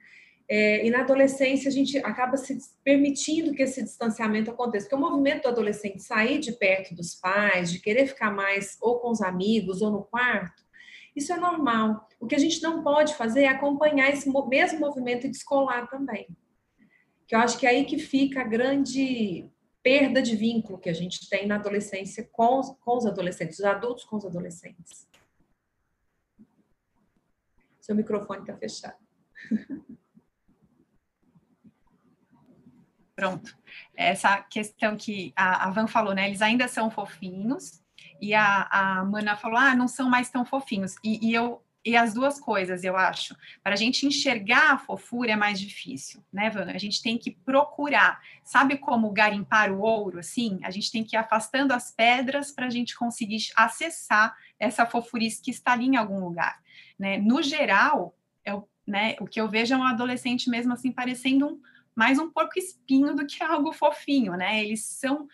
É, 0.47 0.85
e 0.85 0.91
na 0.91 1.03
adolescência 1.03 1.69
a 1.69 1.73
gente 1.73 1.97
acaba 1.99 2.37
se 2.37 2.59
permitindo 2.83 3.55
que 3.55 3.63
esse 3.63 3.83
distanciamento 3.83 4.51
aconteça, 4.51 4.87
porque 4.87 4.97
o 4.97 5.09
movimento 5.09 5.45
do 5.45 5.49
adolescente 5.49 6.03
sair 6.03 6.41
de 6.41 6.53
perto 6.53 6.95
dos 6.95 7.15
pais, 7.15 7.71
de 7.71 7.79
querer 7.79 8.09
ficar 8.09 8.33
mais 8.33 8.77
ou 8.81 8.99
com 8.99 9.11
os 9.11 9.23
amigos 9.23 9.81
ou 9.81 9.93
no 9.93 10.03
quarto, 10.03 10.63
isso 11.15 11.33
é 11.33 11.37
normal. 11.37 12.09
O 12.19 12.27
que 12.27 12.35
a 12.35 12.39
gente 12.39 12.61
não 12.63 12.83
pode 12.83 13.15
fazer 13.15 13.45
é 13.45 13.49
acompanhar 13.49 14.11
esse 14.11 14.29
mesmo 14.49 14.81
movimento 14.81 15.27
e 15.27 15.31
descolar 15.31 15.89
também 15.89 16.27
que 17.31 17.37
eu 17.37 17.39
acho 17.39 17.57
que 17.59 17.65
é 17.65 17.71
aí 17.71 17.85
que 17.85 17.97
fica 17.97 18.41
a 18.41 18.45
grande 18.45 19.49
perda 19.85 20.21
de 20.21 20.35
vínculo 20.35 20.81
que 20.81 20.91
a 20.91 20.93
gente 20.93 21.31
tem 21.31 21.47
na 21.47 21.55
adolescência 21.55 22.29
com 22.33 22.61
com 22.81 22.97
os 22.97 23.07
adolescentes, 23.07 23.61
os 23.61 23.65
adultos 23.65 24.05
com 24.05 24.17
os 24.17 24.27
adolescentes. 24.27 25.09
Seu 27.81 27.95
microfone 27.95 28.41
está 28.41 28.57
fechado. 28.57 28.99
Pronto. 33.15 33.57
Essa 33.95 34.43
questão 34.43 34.97
que 34.97 35.33
a, 35.37 35.69
a 35.69 35.71
Van 35.71 35.87
falou, 35.87 36.13
né? 36.13 36.27
Eles 36.27 36.43
ainda 36.43 36.67
são 36.67 36.91
fofinhos, 36.91 37.81
e 38.21 38.35
a, 38.35 38.65
a 38.65 39.05
Mana 39.05 39.37
falou, 39.37 39.57
ah, 39.57 39.77
não 39.77 39.87
são 39.87 40.11
mais 40.11 40.31
tão 40.31 40.45
fofinhos. 40.45 40.97
E, 41.05 41.29
e 41.29 41.33
eu 41.33 41.63
e 41.85 41.97
as 41.97 42.13
duas 42.13 42.39
coisas, 42.39 42.85
eu 42.85 42.97
acho. 42.97 43.35
Para 43.63 43.73
a 43.73 43.77
gente 43.77 44.07
enxergar 44.07 44.75
a 44.75 44.79
fofura 44.79 45.33
é 45.33 45.37
mais 45.37 45.59
difícil, 45.59 46.23
né, 46.33 46.51
Van? 46.51 46.71
A 46.71 46.79
gente 46.79 47.03
tem 47.03 47.17
que 47.17 47.31
procurar. 47.31 48.21
Sabe 48.45 48.77
como 48.77 49.11
garimpar 49.11 49.73
o 49.73 49.81
ouro, 49.81 50.19
assim? 50.19 50.61
A 50.63 50.71
gente 50.71 50.93
tem 50.93 51.03
que 51.03 51.17
ir 51.17 51.19
afastando 51.19 51.73
as 51.73 51.91
pedras 51.91 52.53
para 52.53 52.67
a 52.67 52.71
gente 52.71 52.97
conseguir 52.97 53.39
acessar 53.57 54.37
essa 54.59 54.85
fofurice 54.85 55.41
que 55.43 55.51
está 55.51 55.73
ali 55.73 55.87
em 55.87 55.97
algum 55.97 56.21
lugar. 56.21 56.61
Né? 56.99 57.17
No 57.17 57.43
geral, 57.43 58.15
eu, 58.45 58.69
né, 58.87 59.17
o 59.19 59.27
que 59.27 59.41
eu 59.41 59.49
vejo 59.49 59.73
é 59.75 59.77
um 59.77 59.85
adolescente 59.85 60.51
mesmo 60.51 60.75
assim, 60.75 60.93
parecendo 60.93 61.47
um, 61.49 61.61
mais 61.95 62.19
um 62.19 62.31
porco 62.31 62.59
espinho 62.59 63.15
do 63.15 63.27
que 63.27 63.43
algo 63.43 63.73
fofinho, 63.73 64.35
né? 64.35 64.63
Eles 64.63 64.85
são 64.85 65.27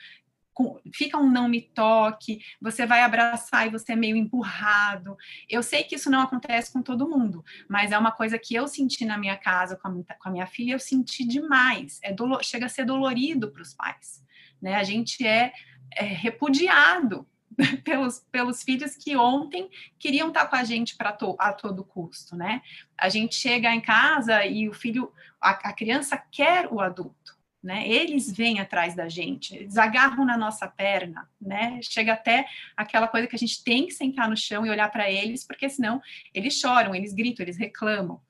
fica 0.92 1.18
um 1.18 1.30
não 1.30 1.48
me 1.48 1.60
toque, 1.60 2.40
você 2.60 2.86
vai 2.86 3.02
abraçar 3.02 3.66
e 3.66 3.70
você 3.70 3.92
é 3.92 3.96
meio 3.96 4.16
empurrado. 4.16 5.16
Eu 5.48 5.62
sei 5.62 5.82
que 5.82 5.96
isso 5.96 6.10
não 6.10 6.20
acontece 6.20 6.72
com 6.72 6.82
todo 6.82 7.08
mundo, 7.08 7.44
mas 7.68 7.92
é 7.92 7.98
uma 7.98 8.12
coisa 8.12 8.38
que 8.38 8.54
eu 8.54 8.66
senti 8.66 9.04
na 9.04 9.18
minha 9.18 9.36
casa 9.36 9.76
com 9.76 9.88
a 9.88 9.90
minha, 9.90 10.04
com 10.04 10.28
a 10.28 10.32
minha 10.32 10.46
filha, 10.46 10.72
eu 10.72 10.78
senti 10.78 11.26
demais. 11.26 11.98
É 12.02 12.12
dolo, 12.12 12.42
chega 12.42 12.66
a 12.66 12.70
ser 12.70 12.84
dolorido 12.84 13.50
para 13.50 13.62
os 13.62 13.74
pais. 13.74 14.22
Né? 14.60 14.74
A 14.74 14.82
gente 14.82 15.26
é, 15.26 15.52
é 15.94 16.04
repudiado 16.04 17.26
pelos, 17.84 18.20
pelos 18.30 18.62
filhos 18.62 18.96
que 18.96 19.16
ontem 19.16 19.68
queriam 19.98 20.28
estar 20.28 20.46
com 20.46 20.56
a 20.56 20.64
gente 20.64 20.96
para 20.96 21.12
to, 21.12 21.36
a 21.38 21.52
todo 21.52 21.84
custo, 21.84 22.36
né? 22.36 22.62
A 22.96 23.08
gente 23.08 23.34
chega 23.34 23.74
em 23.74 23.80
casa 23.80 24.44
e 24.44 24.68
o 24.68 24.74
filho, 24.74 25.12
a, 25.40 25.50
a 25.50 25.72
criança 25.72 26.16
quer 26.16 26.66
o 26.70 26.80
adulto 26.80 27.35
né? 27.66 27.86
Eles 27.88 28.30
vêm 28.30 28.60
atrás 28.60 28.94
da 28.94 29.08
gente, 29.08 29.56
eles 29.56 29.76
agarram 29.76 30.24
na 30.24 30.38
nossa 30.38 30.68
perna, 30.68 31.28
né? 31.40 31.80
Chega 31.82 32.12
até 32.12 32.46
aquela 32.76 33.08
coisa 33.08 33.26
que 33.26 33.34
a 33.34 33.38
gente 33.38 33.64
tem 33.64 33.88
que 33.88 33.92
sentar 33.92 34.30
no 34.30 34.36
chão 34.36 34.64
e 34.64 34.70
olhar 34.70 34.88
para 34.88 35.10
eles, 35.10 35.44
porque 35.44 35.68
senão 35.68 36.00
eles 36.32 36.54
choram, 36.54 36.94
eles 36.94 37.12
gritam, 37.12 37.44
eles 37.44 37.56
reclamam. 37.56 38.20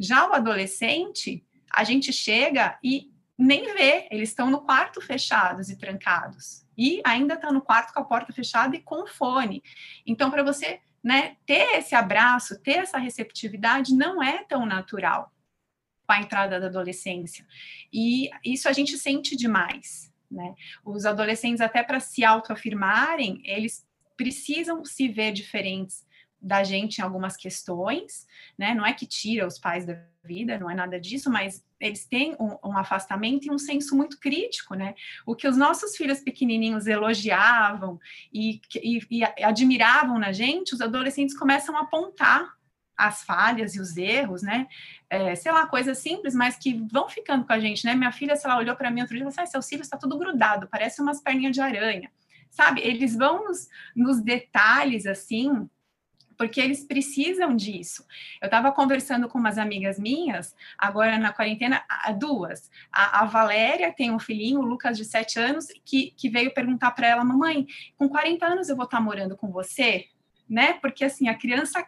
Já 0.00 0.26
o 0.26 0.32
adolescente, 0.32 1.44
a 1.70 1.84
gente 1.84 2.10
chega 2.10 2.78
e 2.82 3.12
nem 3.38 3.74
vê, 3.74 4.08
eles 4.10 4.30
estão 4.30 4.50
no 4.50 4.62
quarto 4.62 4.98
fechados 5.02 5.68
e 5.68 5.76
trancados. 5.76 6.64
E 6.76 7.02
ainda 7.04 7.34
estão 7.34 7.50
tá 7.50 7.54
no 7.54 7.60
quarto 7.60 7.92
com 7.92 8.00
a 8.00 8.04
porta 8.04 8.32
fechada 8.32 8.74
e 8.76 8.80
com 8.80 9.06
fone. 9.06 9.62
Então, 10.06 10.30
para 10.30 10.42
você 10.42 10.80
né, 11.04 11.36
ter 11.44 11.76
esse 11.76 11.94
abraço, 11.94 12.58
ter 12.62 12.78
essa 12.78 12.96
receptividade, 12.96 13.94
não 13.94 14.22
é 14.22 14.42
tão 14.44 14.64
natural 14.64 15.30
com 16.06 16.12
a 16.12 16.20
entrada 16.20 16.60
da 16.60 16.66
adolescência. 16.66 17.44
E 17.92 18.30
isso 18.44 18.68
a 18.68 18.72
gente 18.72 18.96
sente 18.96 19.36
demais, 19.36 20.12
né? 20.30 20.54
Os 20.84 21.04
adolescentes, 21.04 21.60
até 21.60 21.82
para 21.82 22.00
se 22.00 22.24
autoafirmarem, 22.24 23.42
eles 23.44 23.86
precisam 24.16 24.84
se 24.84 25.08
ver 25.08 25.32
diferentes 25.32 26.06
da 26.40 26.62
gente 26.62 26.98
em 26.98 27.02
algumas 27.02 27.36
questões, 27.36 28.26
né? 28.56 28.74
Não 28.74 28.86
é 28.86 28.92
que 28.92 29.06
tira 29.06 29.46
os 29.46 29.58
pais 29.58 29.84
da 29.84 29.98
vida, 30.24 30.58
não 30.58 30.70
é 30.70 30.74
nada 30.74 31.00
disso, 31.00 31.30
mas 31.30 31.64
eles 31.80 32.04
têm 32.06 32.36
um, 32.38 32.56
um, 32.64 32.76
afastamento 32.76 33.46
e 33.46 33.50
um 33.50 33.58
senso 33.58 33.96
muito 33.96 34.18
crítico, 34.20 34.74
né? 34.74 34.94
O 35.26 35.34
que 35.34 35.48
os 35.48 35.56
nossos 35.56 35.96
filhos 35.96 36.20
pequenininhos 36.20 36.86
elogiavam 36.86 37.98
e, 38.32 38.60
e, 38.76 39.00
e 39.10 39.24
admiravam 39.24 40.18
na 40.18 40.32
gente, 40.32 40.74
os 40.74 40.80
adolescentes 40.80 41.36
começam 41.36 41.76
a 41.76 41.80
apontar 41.80 42.55
as 42.96 43.22
falhas 43.22 43.74
e 43.74 43.80
os 43.80 43.96
erros, 43.96 44.42
né? 44.42 44.66
É, 45.08 45.34
sei 45.34 45.52
lá, 45.52 45.66
coisas 45.66 45.98
simples, 45.98 46.34
mas 46.34 46.56
que 46.56 46.74
vão 46.90 47.08
ficando 47.08 47.44
com 47.44 47.52
a 47.52 47.60
gente, 47.60 47.84
né? 47.84 47.94
Minha 47.94 48.12
filha, 48.12 48.36
sei 48.36 48.48
lá, 48.48 48.56
olhou 48.56 48.74
para 48.74 48.90
mim 48.90 49.00
outro 49.00 49.14
dia 49.14 49.22
e 49.22 49.30
falou 49.30 49.32
assim: 49.32 49.42
ah, 49.42 49.46
seu 49.46 49.62
cílio 49.62 49.82
está 49.82 49.96
tudo 49.96 50.18
grudado, 50.18 50.68
parece 50.68 51.00
umas 51.02 51.20
perninhas 51.20 51.54
de 51.54 51.60
aranha. 51.60 52.10
sabe? 52.50 52.80
Eles 52.80 53.14
vão 53.14 53.44
nos, 53.44 53.68
nos 53.94 54.20
detalhes 54.20 55.06
assim, 55.06 55.68
porque 56.36 56.60
eles 56.60 56.84
precisam 56.84 57.54
disso. 57.56 58.04
Eu 58.40 58.46
estava 58.46 58.70
conversando 58.72 59.28
com 59.28 59.38
umas 59.38 59.58
amigas 59.58 59.98
minhas, 59.98 60.54
agora 60.76 61.18
na 61.18 61.32
quarentena, 61.32 61.82
duas. 62.18 62.70
A, 62.92 63.20
a, 63.20 63.24
Valéria 63.24 63.92
tem 63.92 64.10
um 64.10 64.18
filhinho, 64.18 64.60
o 64.60 64.64
Lucas, 64.64 64.96
de 64.96 65.04
7 65.04 65.38
anos, 65.38 65.66
que, 65.84 66.12
que 66.16 66.28
veio 66.28 66.52
perguntar 66.52 66.90
para 66.92 67.08
ela: 67.08 67.24
Mamãe, 67.24 67.66
com 67.96 68.08
40 68.08 68.46
anos 68.46 68.68
eu 68.68 68.76
vou 68.76 68.84
estar 68.84 68.98
tá 68.98 69.02
morando 69.02 69.36
com 69.36 69.50
você? 69.50 70.06
Né? 70.48 70.74
Porque 70.74 71.04
assim, 71.04 71.28
a 71.28 71.34
criança. 71.34 71.84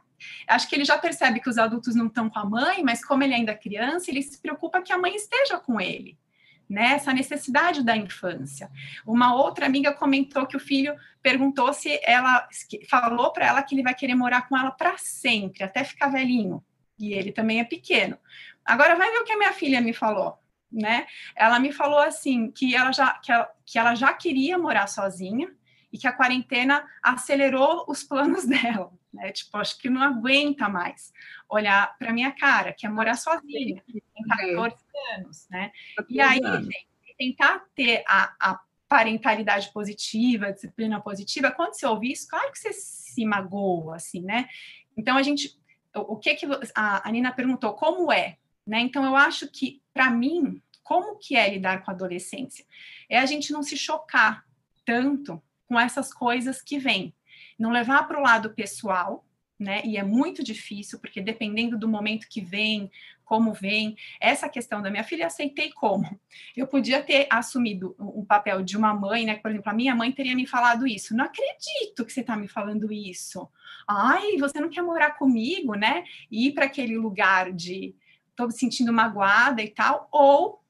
Acho 0.47 0.69
que 0.69 0.75
ele 0.75 0.85
já 0.85 0.99
percebe 0.99 1.41
que 1.41 1.49
os 1.49 1.59
adultos 1.59 1.95
não 1.95 2.07
estão 2.07 2.29
com 2.29 2.39
a 2.39 2.45
mãe, 2.45 2.83
mas 2.83 3.05
como 3.05 3.23
ele 3.23 3.35
ainda 3.35 3.53
é 3.53 3.57
criança, 3.57 4.11
ele 4.11 4.23
se 4.23 4.41
preocupa 4.41 4.83
que 4.83 4.93
a 4.93 4.99
mãe 4.99 5.15
esteja 5.15 5.59
com 5.59 5.81
ele 5.81 6.19
né, 6.69 6.93
essa 6.93 7.13
necessidade 7.13 7.83
da 7.83 7.97
infância. 7.97 8.71
Uma 9.07 9.35
outra 9.35 9.67
amiga 9.67 9.93
comentou 9.93 10.47
que 10.47 10.57
o 10.57 10.61
filho 10.61 10.95
perguntou 11.23 11.73
se 11.73 11.99
ela 12.03 12.47
falou 12.89 13.33
para 13.33 13.47
ela 13.47 13.63
que 13.63 13.75
ele 13.75 13.83
vai 13.83 13.95
querer 13.95 14.15
morar 14.15 14.47
com 14.49 14.57
ela 14.57 14.71
para 14.71 14.99
sempre, 14.99 15.65
até 15.65 15.83
ficar 15.83 16.09
velhinho. 16.09 16.63
E 16.99 17.13
ele 17.15 17.33
também 17.33 17.61
é 17.61 17.65
pequeno. 17.65 18.19
Agora 18.65 18.97
vai 18.97 19.11
ver 19.11 19.19
o 19.19 19.25
que 19.25 19.33
a 19.33 19.39
minha 19.39 19.53
filha 19.53 19.81
me 19.81 19.95
falou, 19.95 20.39
né? 20.71 21.07
Ela 21.35 21.59
me 21.59 21.73
falou 21.73 22.01
assim 22.01 22.51
que 22.51 22.75
ela 22.75 22.93
já 22.93 23.15
que 23.15 23.33
ela, 23.33 23.51
que 23.65 23.79
ela 23.79 23.95
já 23.95 24.13
queria 24.13 24.59
morar 24.59 24.89
sozinha 24.89 25.51
e 25.93 25.99
que 25.99 26.07
a 26.07 26.13
quarentena 26.13 26.87
acelerou 27.03 27.85
os 27.89 28.03
planos 28.03 28.45
dela, 28.47 28.93
né? 29.13 29.33
Tipo, 29.33 29.57
acho 29.59 29.79
que 29.79 29.89
não 29.89 30.03
aguenta 30.03 30.69
mais 30.69 31.13
olhar 31.49 31.97
para 31.99 32.13
minha 32.13 32.31
cara, 32.33 32.73
que 32.73 32.87
é 32.87 32.91
morar 32.91 33.17
sozinha, 33.17 33.83
tem 33.87 34.03
14 34.29 34.77
anos, 35.17 35.49
né? 35.51 35.73
E 36.09 36.21
aí, 36.21 36.39
gente, 36.39 36.89
tentar 37.17 37.65
ter 37.75 38.05
a, 38.07 38.35
a 38.39 38.61
parentalidade 38.89 39.73
positiva, 39.73 40.53
disciplina 40.53 41.01
positiva, 41.01 41.51
quando 41.51 41.75
você 41.75 41.87
ouve 41.87 42.13
isso, 42.13 42.29
claro 42.29 42.51
que 42.53 42.59
você 42.59 42.73
se 42.73 43.25
magoa, 43.25 43.97
assim, 43.97 44.23
né? 44.23 44.49
Então, 44.97 45.17
a 45.17 45.23
gente, 45.23 45.59
o, 45.95 46.15
o 46.15 46.17
que 46.17 46.35
que 46.35 46.47
a, 46.75 47.09
a 47.09 47.13
Nina 47.13 47.33
perguntou, 47.33 47.75
como 47.75 48.13
é? 48.13 48.37
Né? 48.67 48.81
Então, 48.81 49.05
eu 49.05 49.17
acho 49.17 49.49
que, 49.49 49.83
para 49.95 50.11
mim, 50.11 50.63
como 50.83 51.19
que 51.19 51.37
é 51.37 51.49
lidar 51.49 51.83
com 51.83 51.91
a 51.91 51.95
adolescência? 51.95 52.65
É 53.09 53.19
a 53.19 53.27
gente 53.27 53.53
não 53.53 53.63
se 53.63 53.77
chocar 53.77 54.45
tanto 54.85 55.43
com 55.69 55.79
essas 55.79 56.13
coisas 56.13 56.63
que 56.63 56.79
vêm, 56.79 57.15
não 57.59 57.71
levar 57.71 58.09
para 58.09 58.19
o 58.19 58.23
lado 58.23 58.51
pessoal, 58.51 59.25
né? 59.59 59.83
E 59.85 59.97
é 59.97 60.03
muito 60.03 60.43
difícil, 60.43 60.99
porque 60.99 61.21
dependendo 61.21 61.77
do 61.77 61.89
momento 61.89 62.29
que 62.29 62.41
vem, 62.41 62.91
como 63.25 63.53
vem, 63.53 63.97
essa 64.21 64.49
questão 64.49 64.81
da 64.81 64.91
minha 64.91 65.05
filha, 65.05 65.27
aceitei 65.27 65.71
como. 65.73 66.19
Eu 66.57 66.67
podia 66.67 67.03
ter 67.03 67.27
assumido 67.29 67.95
um 67.99 68.25
papel 68.25 68.63
de 68.63 68.77
uma 68.77 68.95
mãe, 68.95 69.27
né? 69.27 69.37
Por 69.37 69.51
exemplo, 69.51 69.71
a 69.71 69.75
minha 69.75 69.95
mãe 69.95 70.11
teria 70.11 70.35
me 70.35 70.47
falado 70.47 70.87
isso. 70.87 71.15
Não 71.15 71.25
acredito 71.27 72.07
que 72.07 72.13
você 72.13 72.21
está 72.21 72.37
me 72.37 72.49
falando 72.49 72.91
isso. 72.91 73.47
Ai, 73.87 74.39
você 74.39 74.61
não 74.61 74.71
quer 74.71 74.83
morar 74.83 75.11
comigo, 75.19 75.75
né? 75.75 76.05
E 76.31 76.47
ir 76.47 76.53
para 76.55 76.65
aquele 76.65 76.97
lugar 76.97 77.53
de 77.53 77.95
estou 78.31 78.47
me 78.47 78.53
sentindo 78.53 78.93
magoada 78.93 79.61
e 79.61 79.69
tal, 79.69 80.09
ou 80.13 80.63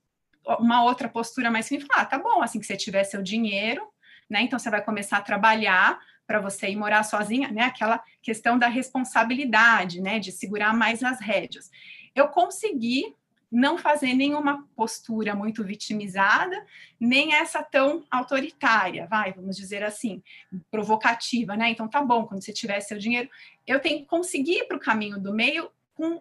uma 0.59 0.83
outra 0.83 1.09
postura 1.09 1.51
mais 1.51 1.67
simples, 1.67 1.87
falar, 1.87 2.03
ah, 2.03 2.07
tá 2.07 2.19
bom, 2.19 2.43
assim 2.43 2.59
que 2.59 2.65
você 2.65 2.77
tiver 2.77 3.05
seu 3.05 3.23
dinheiro, 3.23 3.87
né? 4.29 4.43
Então 4.43 4.59
você 4.59 4.71
vai 4.71 4.83
começar 4.83 5.19
a 5.19 5.23
trabalhar 5.23 5.99
para 6.27 6.41
você 6.41 6.69
ir 6.69 6.77
morar 6.77 7.03
sozinha, 7.05 7.51
né? 7.51 7.63
Aquela 7.63 8.03
questão 8.23 8.59
da 8.59 8.69
responsabilidade, 8.69 10.01
né? 10.01 10.19
De 10.19 10.31
segurar 10.31 10.75
mais 10.75 11.03
as 11.03 11.21
rédeas. 11.21 11.71
Eu 12.15 12.29
consegui 12.29 13.15
não 13.51 13.79
fazer 13.79 14.13
nenhuma 14.13 14.69
postura 14.77 15.35
muito 15.35 15.65
vitimizada, 15.65 16.67
nem 17.01 17.35
essa 17.35 17.63
tão 17.63 18.05
autoritária, 18.11 19.07
vai, 19.07 19.33
vamos 19.33 19.57
dizer 19.57 19.83
assim, 19.83 20.23
provocativa, 20.71 21.57
né? 21.57 21.71
Então 21.71 21.89
tá 21.89 22.03
bom, 22.03 22.27
quando 22.27 22.45
você 22.45 22.53
tiver 22.53 22.79
seu 22.81 22.99
dinheiro, 22.99 23.31
eu 23.67 23.81
tenho 23.81 24.01
que 24.01 24.05
conseguir 24.05 24.67
para 24.67 24.77
o 24.77 24.81
caminho 24.81 25.19
do 25.19 25.33
meio 25.33 25.71
com, 25.95 26.21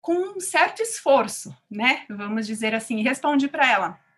com 0.00 0.36
um 0.36 0.40
certo 0.40 0.80
esforço, 0.80 1.54
né? 1.70 2.06
Vamos 2.08 2.46
dizer 2.46 2.74
assim, 2.74 3.02
respondi 3.02 3.46
para 3.46 3.70
ela 3.70 4.09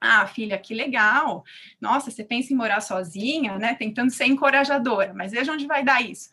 ah, 0.00 0.26
filha, 0.26 0.58
que 0.58 0.74
legal. 0.74 1.44
Nossa, 1.80 2.10
você 2.10 2.24
pensa 2.24 2.52
em 2.52 2.56
morar 2.56 2.80
sozinha, 2.80 3.58
né? 3.58 3.74
Tentando 3.74 4.10
ser 4.10 4.26
encorajadora, 4.26 5.12
mas 5.12 5.32
veja 5.32 5.52
onde 5.52 5.66
vai 5.66 5.84
dar 5.84 6.00
isso. 6.00 6.30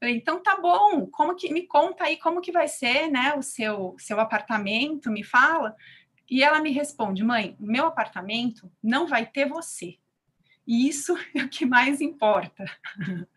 Falei, 0.00 0.16
então 0.16 0.42
tá 0.42 0.60
bom, 0.60 1.06
como 1.06 1.36
que 1.36 1.52
me 1.52 1.66
conta 1.66 2.04
aí 2.04 2.18
como 2.18 2.40
que 2.40 2.52
vai 2.52 2.68
ser, 2.68 3.08
né, 3.08 3.34
o 3.34 3.42
seu 3.42 3.94
seu 3.98 4.20
apartamento, 4.20 5.10
me 5.10 5.22
fala. 5.22 5.74
E 6.28 6.42
ela 6.42 6.60
me 6.60 6.70
responde, 6.70 7.22
mãe, 7.22 7.56
meu 7.60 7.86
apartamento 7.86 8.70
não 8.82 9.06
vai 9.06 9.26
ter 9.26 9.48
você. 9.48 9.98
E 10.66 10.88
isso 10.88 11.16
é 11.34 11.42
o 11.42 11.48
que 11.48 11.64
mais 11.64 12.00
importa. 12.00 12.64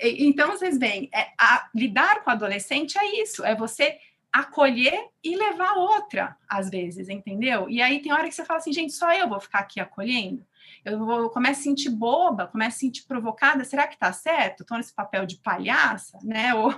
então, 0.00 0.50
vocês 0.50 0.78
veem, 0.78 1.10
é, 1.12 1.32
a, 1.38 1.68
lidar 1.74 2.22
com 2.22 2.30
o 2.30 2.32
adolescente 2.32 2.96
é 2.98 3.22
isso, 3.22 3.44
é 3.44 3.54
você 3.54 3.98
acolher 4.32 5.08
e 5.22 5.36
levar 5.36 5.74
outra, 5.74 6.36
às 6.48 6.70
vezes, 6.70 7.08
entendeu? 7.08 7.68
E 7.68 7.80
aí 7.80 8.00
tem 8.00 8.12
hora 8.12 8.28
que 8.28 8.34
você 8.34 8.44
fala 8.44 8.58
assim, 8.58 8.72
gente, 8.72 8.92
só 8.92 9.12
eu 9.12 9.28
vou 9.28 9.40
ficar 9.40 9.60
aqui 9.60 9.80
acolhendo? 9.80 10.46
Eu 10.84 10.98
vou, 10.98 11.30
começo 11.30 11.60
a 11.60 11.64
sentir 11.64 11.90
boba, 11.90 12.46
começo 12.46 12.76
a 12.76 12.80
sentir 12.80 13.02
provocada, 13.04 13.64
será 13.64 13.86
que 13.86 13.98
tá 13.98 14.12
certo? 14.12 14.62
Estou 14.62 14.76
nesse 14.76 14.94
papel 14.94 15.26
de 15.26 15.36
palhaça, 15.38 16.18
né? 16.22 16.54
Ou, 16.54 16.72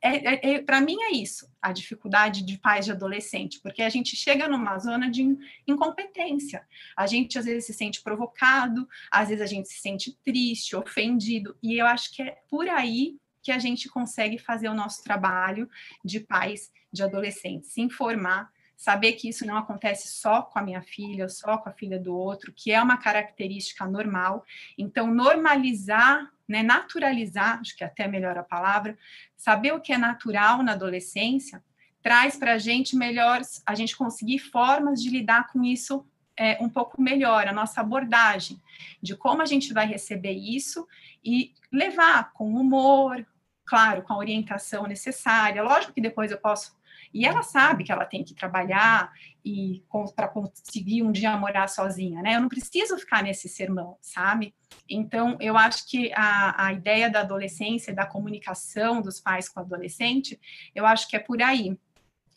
é, 0.00 0.50
é, 0.50 0.54
é 0.54 0.62
Para 0.62 0.80
mim 0.80 0.96
é 1.00 1.12
isso, 1.12 1.50
a 1.60 1.72
dificuldade 1.72 2.44
de 2.44 2.58
pais 2.58 2.84
de 2.84 2.92
adolescente, 2.92 3.60
porque 3.60 3.82
a 3.82 3.88
gente 3.88 4.16
chega 4.16 4.48
numa 4.48 4.78
zona 4.78 5.10
de 5.10 5.36
incompetência. 5.66 6.66
A 6.96 7.06
gente 7.06 7.38
às 7.38 7.44
vezes 7.44 7.66
se 7.66 7.74
sente 7.74 8.02
provocado, 8.02 8.88
às 9.10 9.28
vezes 9.28 9.42
a 9.42 9.46
gente 9.46 9.68
se 9.68 9.80
sente 9.80 10.16
triste, 10.24 10.76
ofendido, 10.76 11.56
e 11.62 11.76
eu 11.76 11.86
acho 11.86 12.14
que 12.14 12.22
é 12.22 12.38
por 12.48 12.68
aí 12.68 13.16
que 13.42 13.52
a 13.52 13.58
gente 13.58 13.88
consegue 13.88 14.38
fazer 14.38 14.68
o 14.68 14.74
nosso 14.74 15.02
trabalho 15.02 15.68
de 16.04 16.20
pais 16.20 16.70
de 16.92 17.02
adolescentes, 17.02 17.72
se 17.72 17.80
informar, 17.80 18.50
saber 18.76 19.12
que 19.12 19.28
isso 19.28 19.46
não 19.46 19.56
acontece 19.56 20.08
só 20.08 20.42
com 20.42 20.58
a 20.58 20.62
minha 20.62 20.82
filha, 20.82 21.28
só 21.28 21.56
com 21.56 21.68
a 21.68 21.72
filha 21.72 21.98
do 21.98 22.16
outro, 22.16 22.52
que 22.52 22.72
é 22.72 22.82
uma 22.82 22.96
característica 22.96 23.86
normal. 23.86 24.44
Então, 24.76 25.06
normalizar, 25.06 26.28
né, 26.48 26.62
naturalizar, 26.62 27.60
acho 27.60 27.76
que 27.76 27.84
é 27.84 27.86
até 27.86 28.08
melhor 28.08 28.36
a 28.36 28.42
palavra, 28.42 28.98
saber 29.36 29.72
o 29.72 29.80
que 29.80 29.92
é 29.92 29.98
natural 29.98 30.62
na 30.62 30.72
adolescência, 30.72 31.62
traz 32.02 32.36
para 32.36 32.54
a 32.54 32.58
gente 32.58 32.96
melhores, 32.96 33.62
a 33.64 33.74
gente 33.76 33.96
conseguir 33.96 34.40
formas 34.40 35.00
de 35.00 35.10
lidar 35.10 35.52
com 35.52 35.62
isso 35.62 36.04
é, 36.36 36.58
um 36.60 36.68
pouco 36.68 37.00
melhor, 37.00 37.46
a 37.46 37.52
nossa 37.52 37.80
abordagem 37.80 38.60
de 39.00 39.14
como 39.16 39.42
a 39.42 39.46
gente 39.46 39.72
vai 39.72 39.86
receber 39.86 40.32
isso 40.32 40.88
e 41.24 41.52
levar 41.70 42.32
com 42.32 42.52
humor, 42.54 43.24
claro, 43.64 44.02
com 44.02 44.12
a 44.12 44.18
orientação 44.18 44.86
necessária. 44.86 45.62
Lógico 45.62 45.92
que 45.92 46.00
depois 46.00 46.30
eu 46.30 46.38
posso 46.38 46.72
e 47.12 47.26
ela 47.26 47.42
sabe 47.42 47.84
que 47.84 47.92
ela 47.92 48.06
tem 48.06 48.24
que 48.24 48.34
trabalhar 48.34 49.12
e 49.44 49.82
para 50.16 50.28
conseguir 50.28 51.02
um 51.02 51.12
dia 51.12 51.36
morar 51.36 51.68
sozinha, 51.68 52.22
né? 52.22 52.36
Eu 52.36 52.40
não 52.40 52.48
preciso 52.48 52.96
ficar 52.96 53.22
nesse 53.22 53.48
sermão, 53.48 53.98
sabe? 54.00 54.54
Então, 54.88 55.36
eu 55.38 55.56
acho 55.56 55.88
que 55.88 56.10
a, 56.14 56.66
a 56.66 56.72
ideia 56.72 57.10
da 57.10 57.20
adolescência, 57.20 57.94
da 57.94 58.06
comunicação 58.06 59.02
dos 59.02 59.20
pais 59.20 59.48
com 59.48 59.60
o 59.60 59.62
adolescente, 59.62 60.40
eu 60.74 60.86
acho 60.86 61.08
que 61.08 61.16
é 61.16 61.18
por 61.18 61.42
aí. 61.42 61.78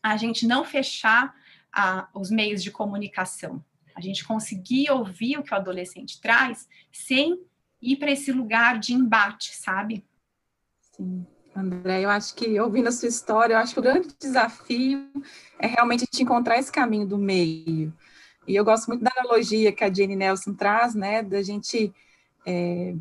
A 0.03 0.17
gente 0.17 0.45
não 0.45 0.65
fechar 0.65 1.34
a, 1.71 2.09
os 2.13 2.30
meios 2.30 2.61
de 2.61 2.71
comunicação, 2.71 3.63
a 3.95 4.01
gente 4.01 4.26
conseguir 4.26 4.91
ouvir 4.91 5.38
o 5.38 5.43
que 5.43 5.53
o 5.53 5.57
adolescente 5.57 6.19
traz 6.19 6.67
sem 6.91 7.39
ir 7.82 7.95
para 7.95 8.11
esse 8.11 8.32
lugar 8.32 8.78
de 8.78 8.93
embate, 8.93 9.55
sabe? 9.55 10.05
Sim. 10.96 11.26
André, 11.56 12.02
eu 12.02 12.10
acho 12.10 12.36
que, 12.36 12.60
ouvindo 12.60 12.88
a 12.88 12.91
sua 12.91 13.08
história, 13.08 13.54
eu 13.54 13.58
acho 13.58 13.74
que 13.74 13.80
o 13.80 13.84
grande 13.84 14.10
desafio 14.20 15.08
é 15.58 15.68
realmente 15.68 16.04
a 16.04 16.06
gente 16.06 16.24
encontrar 16.24 16.58
esse 16.58 16.72
caminho 16.72 17.08
do 17.08 17.18
meio. 17.18 17.93
E 18.48 18.56
eu 18.56 18.64
gosto 18.64 18.88
muito 18.88 19.04
da 19.04 19.12
analogia 19.18 19.72
que 19.72 19.84
a 19.84 19.91
Jane 19.91 20.16
Nelson 20.16 20.54
traz, 20.54 20.93
né, 20.93 21.24
da 21.24 21.41
gente 21.41 21.93
é, 22.46 22.93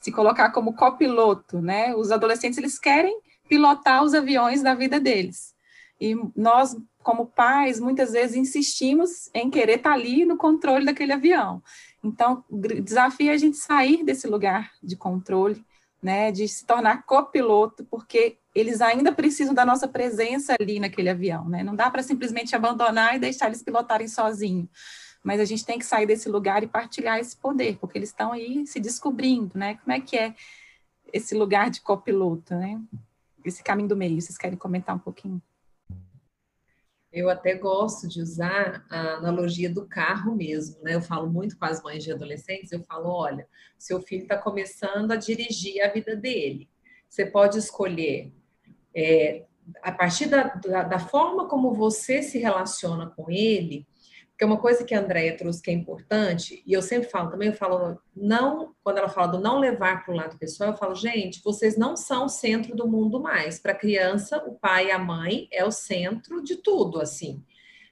se 0.00 0.10
colocar 0.10 0.50
como 0.50 0.74
copiloto, 0.74 1.60
né? 1.60 1.94
Os 1.94 2.10
adolescentes, 2.10 2.58
eles 2.58 2.78
querem 2.78 3.20
pilotar 3.48 4.02
os 4.02 4.12
aviões 4.12 4.62
da 4.62 4.74
vida 4.74 4.98
deles. 4.98 5.54
E 6.00 6.16
nós, 6.34 6.76
como 7.02 7.26
pais, 7.26 7.78
muitas 7.78 8.12
vezes 8.12 8.36
insistimos 8.36 9.30
em 9.32 9.50
querer 9.50 9.78
estar 9.78 9.92
ali 9.92 10.24
no 10.24 10.36
controle 10.36 10.84
daquele 10.84 11.12
avião. 11.12 11.62
Então, 12.02 12.44
o 12.48 12.58
desafio 12.58 13.30
é 13.30 13.34
a 13.34 13.38
gente 13.38 13.56
sair 13.56 14.04
desse 14.04 14.26
lugar 14.26 14.72
de 14.82 14.96
controle 14.96 15.64
né, 16.02 16.32
de 16.32 16.48
se 16.48 16.64
tornar 16.64 17.04
copiloto, 17.04 17.84
porque 17.84 18.38
eles 18.54 18.80
ainda 18.80 19.12
precisam 19.12 19.54
da 19.54 19.64
nossa 19.64 19.86
presença 19.86 20.56
ali 20.58 20.80
naquele 20.80 21.08
avião, 21.08 21.48
né? 21.48 21.62
Não 21.62 21.76
dá 21.76 21.90
para 21.90 22.02
simplesmente 22.02 22.56
abandonar 22.56 23.14
e 23.14 23.18
deixar 23.18 23.46
eles 23.46 23.62
pilotarem 23.62 24.08
sozinhos. 24.08 24.68
Mas 25.22 25.40
a 25.40 25.44
gente 25.44 25.64
tem 25.64 25.78
que 25.78 25.84
sair 25.84 26.06
desse 26.06 26.28
lugar 26.28 26.62
e 26.62 26.66
partilhar 26.66 27.18
esse 27.18 27.36
poder, 27.36 27.76
porque 27.78 27.98
eles 27.98 28.08
estão 28.08 28.32
aí 28.32 28.66
se 28.66 28.80
descobrindo, 28.80 29.56
né? 29.56 29.74
Como 29.76 29.92
é 29.92 30.00
que 30.00 30.16
é 30.16 30.34
esse 31.12 31.34
lugar 31.34 31.70
de 31.70 31.80
copiloto, 31.80 32.54
né? 32.54 32.80
Esse 33.44 33.62
caminho 33.62 33.88
do 33.88 33.96
meio. 33.96 34.20
Vocês 34.20 34.38
querem 34.38 34.56
comentar 34.56 34.96
um 34.96 34.98
pouquinho? 34.98 35.40
Eu 37.12 37.28
até 37.28 37.54
gosto 37.54 38.06
de 38.06 38.20
usar 38.20 38.86
a 38.88 39.14
analogia 39.14 39.68
do 39.68 39.86
carro 39.86 40.34
mesmo, 40.34 40.80
né? 40.82 40.94
Eu 40.94 41.00
falo 41.00 41.28
muito 41.28 41.58
com 41.58 41.64
as 41.64 41.82
mães 41.82 42.04
de 42.04 42.12
adolescentes, 42.12 42.70
eu 42.70 42.82
falo, 42.84 43.08
olha, 43.08 43.48
seu 43.76 44.00
filho 44.00 44.22
está 44.22 44.38
começando 44.38 45.10
a 45.10 45.16
dirigir 45.16 45.82
a 45.82 45.88
vida 45.88 46.14
dele. 46.14 46.68
Você 47.08 47.26
pode 47.26 47.58
escolher 47.58 48.32
é, 48.94 49.44
a 49.82 49.92
partir 49.92 50.26
da, 50.26 50.44
da, 50.44 50.82
da, 50.84 50.98
forma 50.98 51.48
como 51.48 51.74
você 51.74 52.22
se 52.22 52.38
relaciona 52.38 53.10
com 53.10 53.30
ele, 53.30 53.86
porque 54.40 54.46
uma 54.46 54.56
coisa 54.56 54.84
que 54.84 54.94
a 54.94 55.00
Andrea 55.00 55.36
trouxe 55.36 55.60
que 55.60 55.70
é 55.70 55.74
importante, 55.74 56.62
e 56.66 56.72
eu 56.72 56.80
sempre 56.80 57.10
falo 57.10 57.30
também, 57.30 57.48
eu 57.48 57.54
falo, 57.54 58.00
não, 58.16 58.74
quando 58.82 58.96
ela 58.96 59.10
fala 59.10 59.32
do 59.32 59.38
não 59.38 59.58
levar 59.58 60.02
para 60.02 60.14
o 60.14 60.16
lado 60.16 60.38
pessoal, 60.38 60.70
eu 60.70 60.76
falo, 60.78 60.94
gente, 60.94 61.42
vocês 61.44 61.76
não 61.76 61.94
são 61.94 62.24
o 62.24 62.28
centro 62.30 62.74
do 62.74 62.88
mundo 62.88 63.20
mais. 63.20 63.58
Para 63.58 63.72
a 63.72 63.74
criança, 63.74 64.42
o 64.46 64.54
pai 64.54 64.86
e 64.86 64.90
a 64.92 64.98
mãe 64.98 65.46
é 65.52 65.62
o 65.62 65.70
centro 65.70 66.42
de 66.42 66.56
tudo, 66.56 67.02
assim. 67.02 67.44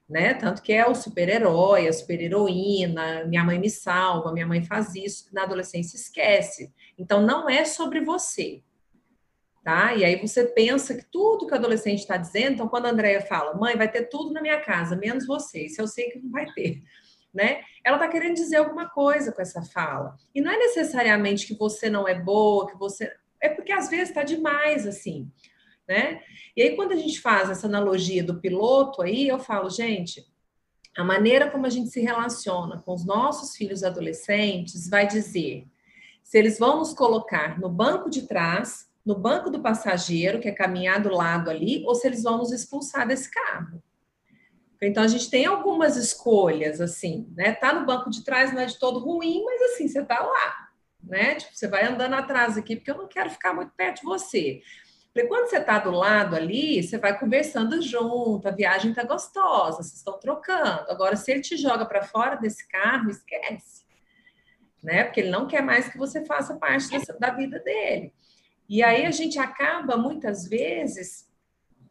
Né? 0.08 0.32
Tanto 0.32 0.62
que 0.62 0.72
é 0.72 0.88
o 0.88 0.94
super-herói, 0.94 1.86
a 1.86 1.92
super-heroína, 1.92 3.26
minha 3.26 3.44
mãe 3.44 3.58
me 3.58 3.68
salva, 3.68 4.32
minha 4.32 4.46
mãe 4.46 4.64
faz 4.64 4.94
isso, 4.94 5.28
na 5.34 5.42
adolescência 5.42 5.98
esquece. 5.98 6.72
Então, 6.96 7.20
não 7.20 7.46
é 7.46 7.66
sobre 7.66 8.00
você, 8.00 8.62
tá? 9.62 9.94
E 9.94 10.04
aí 10.04 10.16
você 10.16 10.44
pensa 10.44 10.94
que 10.94 11.04
tudo 11.10 11.46
que 11.46 11.52
o 11.52 11.56
adolescente 11.56 12.00
está 12.00 12.16
dizendo, 12.16 12.54
então 12.54 12.68
quando 12.68 12.86
a 12.86 12.90
Andrea 12.90 13.20
fala, 13.20 13.54
mãe, 13.54 13.76
vai 13.76 13.90
ter 13.90 14.04
tudo 14.08 14.32
na 14.32 14.40
minha 14.40 14.60
casa, 14.60 14.96
menos 14.96 15.26
você, 15.26 15.66
isso 15.66 15.80
eu 15.80 15.86
sei 15.86 16.10
que 16.10 16.18
não 16.18 16.30
vai 16.30 16.46
ter, 16.52 16.82
né? 17.32 17.62
Ela 17.84 17.96
está 17.96 18.08
querendo 18.08 18.34
dizer 18.34 18.56
alguma 18.56 18.88
coisa 18.88 19.32
com 19.32 19.42
essa 19.42 19.62
fala. 19.62 20.16
E 20.34 20.40
não 20.40 20.50
é 20.50 20.58
necessariamente 20.58 21.46
que 21.46 21.54
você 21.54 21.90
não 21.90 22.06
é 22.06 22.14
boa, 22.14 22.66
que 22.66 22.76
você. 22.76 23.12
É 23.40 23.48
porque 23.48 23.72
às 23.72 23.88
vezes 23.88 24.08
está 24.08 24.24
demais, 24.24 24.86
assim, 24.86 25.30
né? 25.86 26.20
E 26.56 26.62
aí, 26.62 26.74
quando 26.74 26.92
a 26.92 26.96
gente 26.96 27.20
faz 27.20 27.48
essa 27.50 27.66
analogia 27.66 28.24
do 28.24 28.40
piloto 28.40 29.00
aí, 29.00 29.28
eu 29.28 29.38
falo, 29.38 29.70
gente, 29.70 30.26
a 30.96 31.04
maneira 31.04 31.48
como 31.48 31.66
a 31.66 31.70
gente 31.70 31.90
se 31.90 32.00
relaciona 32.00 32.82
com 32.82 32.92
os 32.92 33.06
nossos 33.06 33.56
filhos 33.56 33.84
adolescentes 33.84 34.88
vai 34.88 35.06
dizer 35.06 35.64
se 36.24 36.36
eles 36.36 36.58
vão 36.58 36.78
nos 36.78 36.92
colocar 36.92 37.58
no 37.60 37.68
banco 37.68 38.10
de 38.10 38.26
trás 38.26 38.87
no 39.08 39.18
banco 39.18 39.48
do 39.48 39.62
passageiro, 39.62 40.38
que 40.38 40.50
é 40.50 40.52
caminhar 40.52 41.00
do 41.00 41.08
lado 41.08 41.48
ali, 41.48 41.82
ou 41.86 41.94
se 41.94 42.06
eles 42.06 42.22
vão 42.22 42.36
nos 42.36 42.52
expulsar 42.52 43.08
desse 43.08 43.30
carro. 43.30 43.82
Então 44.82 45.02
a 45.02 45.08
gente 45.08 45.30
tem 45.30 45.46
algumas 45.46 45.96
escolhas, 45.96 46.78
assim, 46.78 47.26
né? 47.34 47.54
Tá 47.54 47.72
no 47.72 47.86
banco 47.86 48.10
de 48.10 48.22
trás 48.22 48.52
não 48.52 48.60
é 48.60 48.66
de 48.66 48.78
todo 48.78 48.98
ruim, 48.98 49.42
mas 49.46 49.72
assim, 49.72 49.88
você 49.88 50.04
tá 50.04 50.20
lá, 50.20 50.68
né? 51.02 51.36
Tipo, 51.36 51.56
você 51.56 51.66
vai 51.66 51.86
andando 51.86 52.12
atrás 52.16 52.58
aqui, 52.58 52.76
porque 52.76 52.90
eu 52.90 52.98
não 52.98 53.08
quero 53.08 53.30
ficar 53.30 53.54
muito 53.54 53.72
perto 53.74 54.00
de 54.00 54.04
você. 54.04 54.60
Porque 55.14 55.26
quando 55.26 55.48
você 55.48 55.58
tá 55.58 55.78
do 55.78 55.90
lado 55.90 56.36
ali, 56.36 56.82
você 56.82 56.98
vai 56.98 57.18
conversando 57.18 57.80
junto, 57.80 58.46
a 58.46 58.50
viagem 58.50 58.92
tá 58.92 59.04
gostosa, 59.04 59.78
vocês 59.78 59.96
estão 59.96 60.20
trocando. 60.20 60.90
Agora, 60.90 61.16
se 61.16 61.32
ele 61.32 61.40
te 61.40 61.56
joga 61.56 61.86
para 61.86 62.02
fora 62.02 62.36
desse 62.36 62.68
carro, 62.68 63.08
esquece. 63.08 63.86
Né? 64.82 65.04
Porque 65.04 65.20
ele 65.20 65.30
não 65.30 65.46
quer 65.46 65.62
mais 65.62 65.88
que 65.88 65.96
você 65.96 66.26
faça 66.26 66.56
parte 66.56 66.90
dessa, 66.90 67.18
da 67.18 67.30
vida 67.30 67.58
dele. 67.60 68.12
E 68.68 68.82
aí 68.82 69.06
a 69.06 69.10
gente 69.10 69.38
acaba, 69.38 69.96
muitas 69.96 70.46
vezes, 70.46 71.28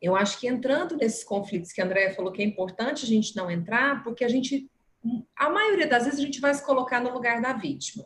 eu 0.02 0.16
acho 0.16 0.40
que 0.40 0.48
entrando 0.48 0.96
nesses 0.96 1.24
conflitos 1.24 1.72
que 1.72 1.82
a 1.82 1.86
Andrea 1.86 2.14
falou 2.14 2.32
que 2.32 2.42
é 2.42 2.46
importante 2.46 3.04
a 3.04 3.08
gente 3.08 3.36
não 3.36 3.50
entrar, 3.50 4.04
porque 4.04 4.24
a 4.24 4.30
gente, 4.30 4.70
a 5.36 5.50
maioria 5.50 5.88
das 5.88 6.06
vezes, 6.06 6.20
a 6.20 6.24
gente 6.24 6.40
vai 6.40 6.54
se 6.54 6.66
colocar 6.66 7.02
no 7.02 7.12
lugar 7.12 7.42
da 7.42 7.54
vítima. 7.54 8.06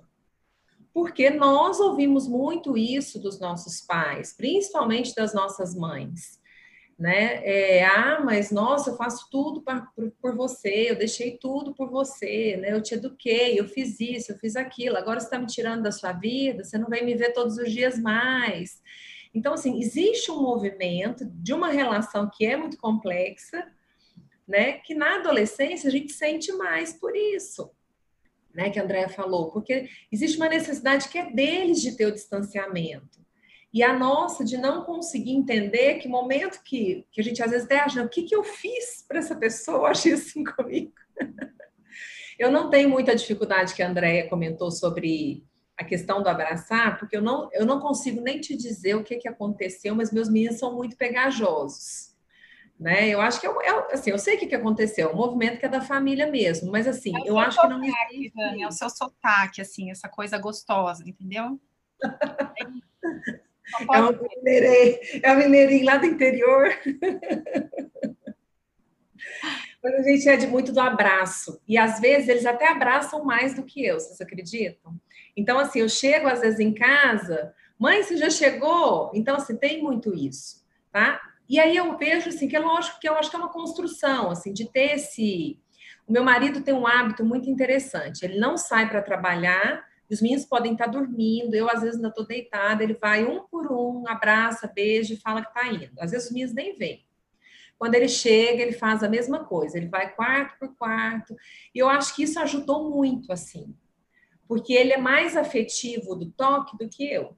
Porque 0.94 1.30
nós 1.30 1.80
ouvimos 1.80 2.28
muito 2.28 2.78
isso 2.78 3.20
dos 3.20 3.40
nossos 3.40 3.82
pais, 3.82 4.34
principalmente 4.36 5.16
das 5.16 5.34
nossas 5.34 5.76
mães 5.76 6.41
né? 7.02 7.42
É, 7.44 7.84
ah, 7.84 8.22
mas 8.24 8.52
nossa, 8.52 8.92
eu 8.92 8.96
faço 8.96 9.28
tudo 9.32 9.64
pra, 9.64 9.82
por, 9.96 10.12
por, 10.22 10.36
você, 10.36 10.92
eu 10.92 10.96
deixei 10.96 11.36
tudo 11.36 11.74
por 11.74 11.90
você, 11.90 12.58
né? 12.58 12.72
Eu 12.72 12.80
te 12.80 12.94
eduquei, 12.94 13.60
eu 13.60 13.68
fiz 13.68 14.00
isso, 14.00 14.32
eu 14.32 14.38
fiz 14.38 14.56
aquilo. 14.56 14.98
Agora 14.98 15.20
você 15.20 15.26
está 15.26 15.40
me 15.40 15.48
tirando 15.48 15.82
da 15.82 15.92
sua 15.92 16.12
vida, 16.12 16.64
você 16.64 16.78
não 16.78 16.88
vem 16.88 17.04
me 17.04 17.16
ver 17.16 17.34
todos 17.34 17.58
os 17.58 17.72
dias 17.72 18.00
mais. 18.00 18.80
Então, 19.34 19.56
assim, 19.56 19.82
existe 19.82 20.30
um 20.30 20.44
movimento 20.44 21.26
de 21.26 21.54
uma 21.56 21.72
relação 21.72 22.30
que 22.32 22.46
é 22.46 22.56
muito 22.56 22.78
complexa, 22.78 23.68
né? 24.48 24.74
Que 24.74 24.94
na 24.94 25.16
adolescência 25.16 25.88
a 25.88 25.92
gente 25.92 26.14
sente 26.14 26.52
mais 26.52 26.94
por 26.94 27.16
isso, 27.16 27.72
né? 28.54 28.70
Que 28.70 28.80
a 28.80 28.84
Andrea 28.84 29.10
falou, 29.10 29.50
porque 29.50 29.90
existe 30.12 30.38
uma 30.38 30.50
necessidade 30.50 31.10
que 31.10 31.18
é 31.18 31.32
deles 31.32 31.82
de 31.82 31.98
ter 31.98 32.06
o 32.06 32.12
distanciamento 32.12 33.21
e 33.74 33.82
a 33.84 33.98
nossa 33.98 34.44
de 34.44 34.58
não 34.58 34.84
conseguir 34.84 35.32
entender 35.32 35.96
que 35.96 36.08
momento 36.08 36.62
que, 36.64 37.06
que 37.12 37.22
a 37.22 37.24
gente 37.24 37.42
às 37.42 37.52
vezes 37.52 37.66
até 37.66 37.80
acha, 37.80 38.04
o 38.04 38.10
que, 38.10 38.24
que 38.24 38.36
eu 38.36 38.44
fiz 38.44 39.06
para 39.08 39.20
essa 39.20 39.36
pessoa 39.36 39.90
agir 39.92 40.14
assim 40.14 40.44
comigo? 40.44 40.92
eu 42.38 42.52
não 42.52 42.70
tenho 42.70 42.90
muita 42.90 43.16
dificuldade 43.16 43.74
que 43.74 43.82
a 43.82 43.90
Andrea 43.90 44.28
comentou 44.28 44.72
sobre 44.72 45.46
a 45.78 45.84
questão 45.84 46.22
do 46.22 46.30
abraçar, 46.30 47.00
porque 47.00 47.16
eu 47.16 47.22
não, 47.22 47.50
eu 47.54 47.66
não 47.66 47.80
consigo 47.80 48.22
nem 48.22 48.40
te 48.40 48.56
dizer 48.56 48.96
o 48.96 49.04
que, 49.04 49.18
que 49.18 49.28
aconteceu, 49.28 49.96
mas 49.96 50.12
meus 50.12 50.30
meninos 50.30 50.60
são 50.60 50.76
muito 50.76 50.98
pegajosos. 50.98 52.12
Né? 52.80 53.10
Eu 53.10 53.22
acho 53.22 53.40
que 53.40 53.48
é, 53.48 53.50
é 53.50 53.94
assim, 53.94 54.10
eu 54.10 54.18
sei 54.18 54.36
o 54.36 54.40
que, 54.40 54.48
que 54.48 54.56
aconteceu, 54.56 55.10
o 55.10 55.12
é 55.12 55.16
movimento 55.16 55.60
que 55.60 55.66
é 55.66 55.70
da 55.70 55.82
família 55.82 56.28
mesmo, 56.28 56.72
mas 56.72 56.88
assim, 56.88 57.14
é 57.16 57.30
eu 57.30 57.38
acho 57.38 57.56
sotaque, 57.56 57.74
que 57.74 57.80
não 57.80 58.10
existe. 58.12 58.64
É 58.64 58.68
o 58.68 58.72
seu 58.72 58.90
sotaque, 58.90 59.62
assim, 59.62 59.92
essa 59.92 60.10
coisa 60.10 60.38
gostosa, 60.38 61.04
entendeu? 61.08 61.60
É 63.80 64.00
uma 64.00 64.12
mineirinha, 64.12 65.00
é 65.24 65.32
uma 65.32 65.36
mineirinha 65.44 65.86
lá 65.86 65.98
do 65.98 66.06
interior. 66.06 66.70
Mas 69.84 69.96
a 69.96 70.02
gente 70.04 70.30
é 70.30 70.38
de 70.38 70.48
muito 70.48 70.72
do 70.72 70.80
abraço. 70.80 71.60
E 71.68 71.78
às 71.78 72.00
vezes 72.00 72.30
eles 72.30 72.46
até 72.46 72.68
abraçam 72.68 73.24
mais 73.24 73.54
do 73.54 73.64
que 73.64 73.86
eu, 73.86 74.00
vocês 74.00 74.22
acreditam? 74.22 74.94
Então, 75.36 75.58
assim, 75.58 75.80
eu 75.80 75.90
chego 75.90 76.28
às 76.28 76.42
vezes 76.42 76.60
em 76.60 76.74
casa, 76.74 77.54
mãe, 77.80 78.04
você 78.04 78.18
já 78.18 78.30
chegou? 78.30 79.12
Então, 79.14 79.38
assim, 79.38 79.56
tem 79.56 79.82
muito 79.82 80.14
isso, 80.14 80.64
tá? 80.92 81.20
E 81.50 81.60
aí 81.60 81.76
eu 81.76 81.98
vejo, 81.98 82.30
assim, 82.30 82.48
que 82.48 82.56
é 82.56 82.60
lógico 82.60 83.00
que 83.00 83.10
eu 83.10 83.16
acho 83.16 83.30
que 83.30 83.36
é 83.36 83.40
uma 83.40 83.52
construção, 83.52 84.30
assim, 84.30 84.54
de 84.54 84.72
ter 84.72 84.96
esse... 84.96 85.60
O 86.08 86.12
meu 86.12 86.24
marido 86.24 86.62
tem 86.62 86.74
um 86.74 86.88
hábito 86.88 87.26
muito 87.26 87.50
interessante. 87.50 88.24
Ele 88.24 88.40
não 88.40 88.58
sai 88.58 88.90
para 88.90 89.02
trabalhar, 89.02 89.84
os 90.14 90.22
meninos 90.22 90.46
podem 90.46 90.74
estar 90.74 90.88
dormindo, 90.88 91.56
eu 91.56 91.70
às 91.70 91.82
vezes 91.82 91.96
ainda 91.96 92.10
estou 92.10 92.26
deitada, 92.26 92.84
ele 92.84 92.94
vai 92.94 93.24
um 93.26 93.46
por 93.48 93.72
um, 93.72 94.08
abraça, 94.08 94.68
beija 94.68 95.14
e 95.14 95.18
fala 95.18 95.42
que 95.42 95.48
está 95.48 95.68
indo. 95.68 96.00
Às 96.00 96.12
vezes 96.12 96.28
os 96.28 96.34
meninos 96.34 96.54
nem 96.54 96.76
vêm. 96.76 97.06
Quando 97.78 97.96
ele 97.96 98.08
chega, 98.08 98.62
ele 98.62 98.74
faz 98.74 99.04
a 99.04 99.10
mesma 99.10 99.44
coisa, 99.46 99.78
ele 99.78 99.88
vai 99.88 100.14
quarto 100.14 100.60
por 100.60 100.76
quarto. 100.76 101.36
E 101.74 101.80
eu 101.80 101.90
acho 101.90 102.16
que 102.16 102.24
isso 102.24 102.40
ajudou 102.40 102.90
muito, 102.92 103.32
assim, 103.32 103.76
porque 104.48 104.74
ele 104.74 104.94
é 104.94 104.98
mais 104.98 105.36
afetivo 105.36 106.16
do 106.16 106.30
toque 106.32 106.78
do 106.78 106.90
que 106.90 107.12
eu. 107.12 107.38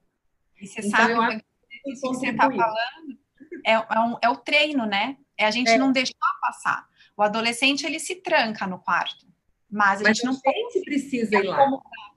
E 0.59 0.67
você 0.67 0.79
então, 0.79 0.91
sabe, 0.91 1.13
eu 1.13 1.41
isso 1.85 2.01
que 2.01 2.15
você 2.15 2.29
está 2.29 2.43
falando 2.43 3.23
é, 3.65 3.73
é, 3.73 3.99
um, 3.99 4.17
é, 4.21 4.29
o 4.29 4.35
treino, 4.35 4.85
né? 4.85 5.17
É 5.37 5.45
a 5.45 5.51
gente 5.51 5.71
é. 5.71 5.77
não 5.77 5.91
deixar 5.91 6.13
passar. 6.41 6.87
O 7.15 7.21
adolescente, 7.21 7.85
ele 7.85 7.99
se 7.99 8.15
tranca 8.15 8.67
no 8.67 8.79
quarto. 8.79 9.25
Mas 9.73 9.99
a 9.99 10.03
mas 10.03 10.17
gente 10.17 10.25
não 10.25 10.33
gente 10.33 10.85
precisa 10.85 11.35
ir 11.35 11.47
lá. 11.47 11.67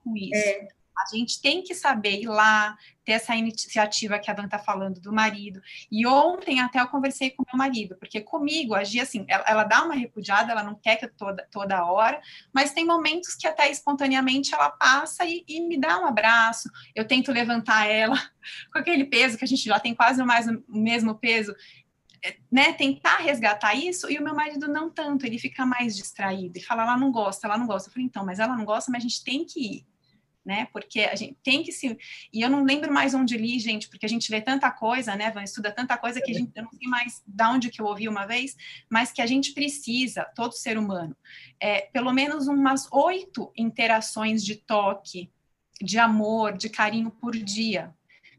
com 0.03 0.15
isso. 0.15 0.35
É. 0.35 0.67
A 0.97 1.15
gente 1.15 1.39
tem 1.41 1.61
que 1.61 1.75
saber 1.75 2.21
ir 2.21 2.27
lá, 2.27 2.75
ter 3.05 3.13
essa 3.13 3.35
iniciativa 3.35 4.17
que 4.17 4.31
a 4.31 4.33
Dan 4.33 4.45
está 4.45 4.57
falando 4.57 4.99
do 4.99 5.13
marido. 5.13 5.61
E 5.91 6.07
ontem 6.07 6.59
até 6.59 6.81
eu 6.81 6.87
conversei 6.87 7.29
com 7.29 7.43
meu 7.45 7.57
marido, 7.57 7.95
porque 7.99 8.19
comigo 8.19 8.73
agia 8.73 9.03
assim, 9.03 9.23
ela, 9.29 9.43
ela, 9.47 9.63
dá 9.63 9.83
uma 9.83 9.93
repudiada, 9.93 10.51
ela 10.51 10.63
não 10.63 10.73
quer 10.73 10.95
que 10.95 11.07
toda, 11.07 11.47
toda 11.51 11.85
hora, 11.85 12.19
mas 12.51 12.73
tem 12.73 12.83
momentos 12.83 13.35
que 13.35 13.47
até 13.47 13.69
espontaneamente 13.69 14.53
ela 14.53 14.71
passa 14.71 15.23
e, 15.23 15.45
e 15.47 15.61
me 15.61 15.79
dá 15.79 15.99
um 15.99 16.05
abraço. 16.07 16.67
Eu 16.95 17.05
tento 17.05 17.31
levantar 17.31 17.85
ela 17.85 18.17
com 18.73 18.79
aquele 18.79 19.05
peso 19.05 19.37
que 19.37 19.45
a 19.45 19.47
gente 19.47 19.63
já 19.63 19.79
tem 19.79 19.93
quase 19.93 20.23
mais, 20.23 20.47
o 20.47 20.63
mesmo 20.67 21.13
peso 21.15 21.55
né, 22.51 22.73
tentar 22.73 23.17
resgatar 23.17 23.73
isso, 23.75 24.09
e 24.11 24.17
o 24.17 24.23
meu 24.23 24.35
marido 24.35 24.67
não 24.67 24.89
tanto, 24.89 25.25
ele 25.25 25.39
fica 25.39 25.65
mais 25.65 25.95
distraído, 25.95 26.57
e 26.57 26.61
fala, 26.61 26.83
ela 26.83 26.97
não 26.97 27.11
gosta, 27.11 27.47
ela 27.47 27.57
não 27.57 27.67
gosta. 27.67 27.89
Eu 27.89 27.93
falei, 27.93 28.05
então, 28.05 28.25
mas 28.25 28.39
ela 28.39 28.55
não 28.55 28.65
gosta, 28.65 28.91
mas 28.91 29.03
a 29.03 29.07
gente 29.07 29.23
tem 29.23 29.45
que 29.45 29.59
ir, 29.59 29.87
né, 30.45 30.67
porque 30.71 31.01
a 31.01 31.15
gente 31.15 31.37
tem 31.43 31.61
que 31.61 31.71
se... 31.71 31.97
E 32.31 32.41
eu 32.41 32.49
não 32.49 32.63
lembro 32.63 32.91
mais 32.93 33.13
onde 33.13 33.35
li, 33.37 33.59
gente, 33.59 33.89
porque 33.89 34.05
a 34.05 34.09
gente 34.09 34.31
lê 34.31 34.39
tanta 34.39 34.71
coisa, 34.71 35.15
né, 35.15 35.29
Van, 35.29 35.43
estuda 35.43 35.71
tanta 35.71 35.97
coisa 35.97 36.21
que 36.21 36.31
a 36.31 36.33
gente, 36.33 36.51
eu 36.55 36.63
não 36.63 36.71
sei 36.71 36.87
mais 36.87 37.21
de 37.25 37.43
onde 37.43 37.69
que 37.69 37.81
eu 37.81 37.85
ouvi 37.85 38.07
uma 38.07 38.25
vez, 38.25 38.55
mas 38.89 39.11
que 39.11 39.21
a 39.21 39.25
gente 39.25 39.53
precisa, 39.53 40.23
todo 40.35 40.53
ser 40.53 40.77
humano, 40.77 41.15
é, 41.59 41.81
pelo 41.91 42.13
menos 42.13 42.47
umas 42.47 42.87
oito 42.91 43.51
interações 43.57 44.43
de 44.43 44.55
toque, 44.55 45.29
de 45.81 45.99
amor, 45.99 46.57
de 46.57 46.69
carinho 46.69 47.11
por 47.11 47.35
dia. 47.35 47.93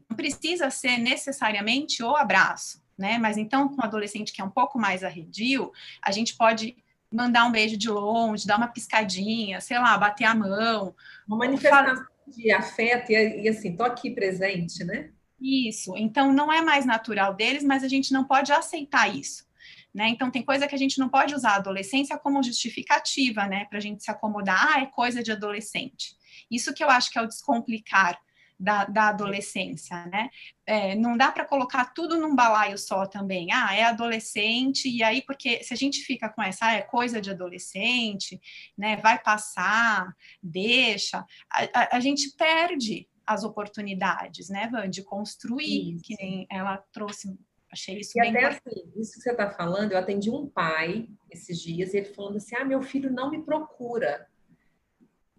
Não 0.09 0.17
precisa 0.17 0.69
ser 0.71 0.97
necessariamente 0.97 2.01
o 2.03 2.15
abraço, 2.15 2.81
né? 2.99 3.17
Mas 3.17 3.37
então, 3.37 3.69
com 3.69 3.81
um 3.81 3.85
adolescente 3.85 4.33
que 4.33 4.41
é 4.41 4.43
um 4.43 4.49
pouco 4.49 4.77
mais 4.77 5.03
arredio, 5.03 5.71
a 6.01 6.11
gente 6.11 6.35
pode 6.35 6.75
mandar 7.11 7.45
um 7.45 7.51
beijo 7.51 7.77
de 7.77 7.89
longe, 7.89 8.45
dar 8.45 8.57
uma 8.57 8.67
piscadinha, 8.67 9.61
sei 9.61 9.79
lá, 9.79 9.97
bater 9.97 10.25
a 10.25 10.35
mão. 10.35 10.93
Uma 11.25 11.37
manifestação 11.37 12.05
de 12.27 12.51
afeto 12.51 13.11
e, 13.11 13.43
e 13.43 13.49
assim, 13.49 13.75
tô 13.75 13.83
aqui 13.83 14.11
presente, 14.11 14.83
né? 14.83 15.11
Isso. 15.41 15.95
Então, 15.95 16.33
não 16.33 16.51
é 16.51 16.61
mais 16.61 16.85
natural 16.85 17.33
deles, 17.33 17.63
mas 17.63 17.83
a 17.83 17.87
gente 17.87 18.11
não 18.11 18.25
pode 18.25 18.51
aceitar 18.51 19.07
isso. 19.15 19.47
Né? 19.93 20.09
Então, 20.09 20.29
tem 20.29 20.43
coisa 20.43 20.67
que 20.67 20.75
a 20.75 20.77
gente 20.77 20.99
não 20.99 21.09
pode 21.09 21.33
usar 21.33 21.51
a 21.51 21.55
adolescência 21.55 22.17
como 22.17 22.43
justificativa, 22.43 23.47
né, 23.47 23.65
para 23.65 23.79
a 23.79 23.81
gente 23.81 24.03
se 24.03 24.11
acomodar, 24.11 24.75
ah, 24.75 24.81
é 24.81 24.85
coisa 24.85 25.23
de 25.23 25.31
adolescente. 25.31 26.15
Isso 26.51 26.73
que 26.73 26.83
eu 26.83 26.89
acho 26.89 27.09
que 27.09 27.17
é 27.17 27.21
o 27.23 27.27
descomplicar 27.27 28.19
da, 28.59 28.85
da 28.85 29.07
adolescência, 29.09 30.05
né? 30.07 30.29
É, 30.65 30.95
não 30.95 31.15
dá 31.15 31.31
para 31.31 31.45
colocar 31.45 31.93
tudo 31.93 32.17
num 32.17 32.35
balaio 32.35 32.77
só 32.77 33.05
também. 33.05 33.47
Ah, 33.51 33.73
é 33.73 33.83
adolescente, 33.83 34.89
e 34.89 35.01
aí, 35.01 35.21
porque 35.21 35.63
se 35.63 35.73
a 35.73 35.77
gente 35.77 36.01
fica 36.01 36.27
com 36.27 36.43
essa, 36.43 36.65
ah, 36.65 36.73
é 36.73 36.81
coisa 36.81 37.21
de 37.21 37.31
adolescente, 37.31 38.39
né? 38.77 38.97
Vai 38.97 39.17
passar, 39.17 40.13
deixa, 40.43 41.25
a, 41.49 41.63
a, 41.73 41.97
a 41.97 41.99
gente 41.99 42.35
perde 42.35 43.07
as 43.25 43.43
oportunidades, 43.43 44.49
né, 44.49 44.67
Van, 44.71 44.89
de 44.89 45.03
construir, 45.03 45.93
isso. 45.93 46.03
que 46.03 46.15
nem 46.15 46.47
ela 46.49 46.77
trouxe 46.91 47.37
Achei 47.71 47.99
isso 47.99 48.17
e 48.17 48.21
bem 48.21 48.31
até 48.31 48.45
assim, 48.47 48.91
isso 48.95 49.13
que 49.13 49.21
você 49.21 49.29
está 49.29 49.51
falando, 49.51 49.91
eu 49.91 49.97
atendi 49.99 50.31
um 50.31 50.47
pai 50.47 51.07
esses 51.29 51.61
dias, 51.61 51.93
e 51.93 51.97
ele 51.97 52.07
falando 52.07 52.37
assim: 52.37 52.55
ah, 52.55 52.65
meu 52.65 52.81
filho 52.81 53.11
não 53.11 53.29
me 53.29 53.43
procura. 53.43 54.27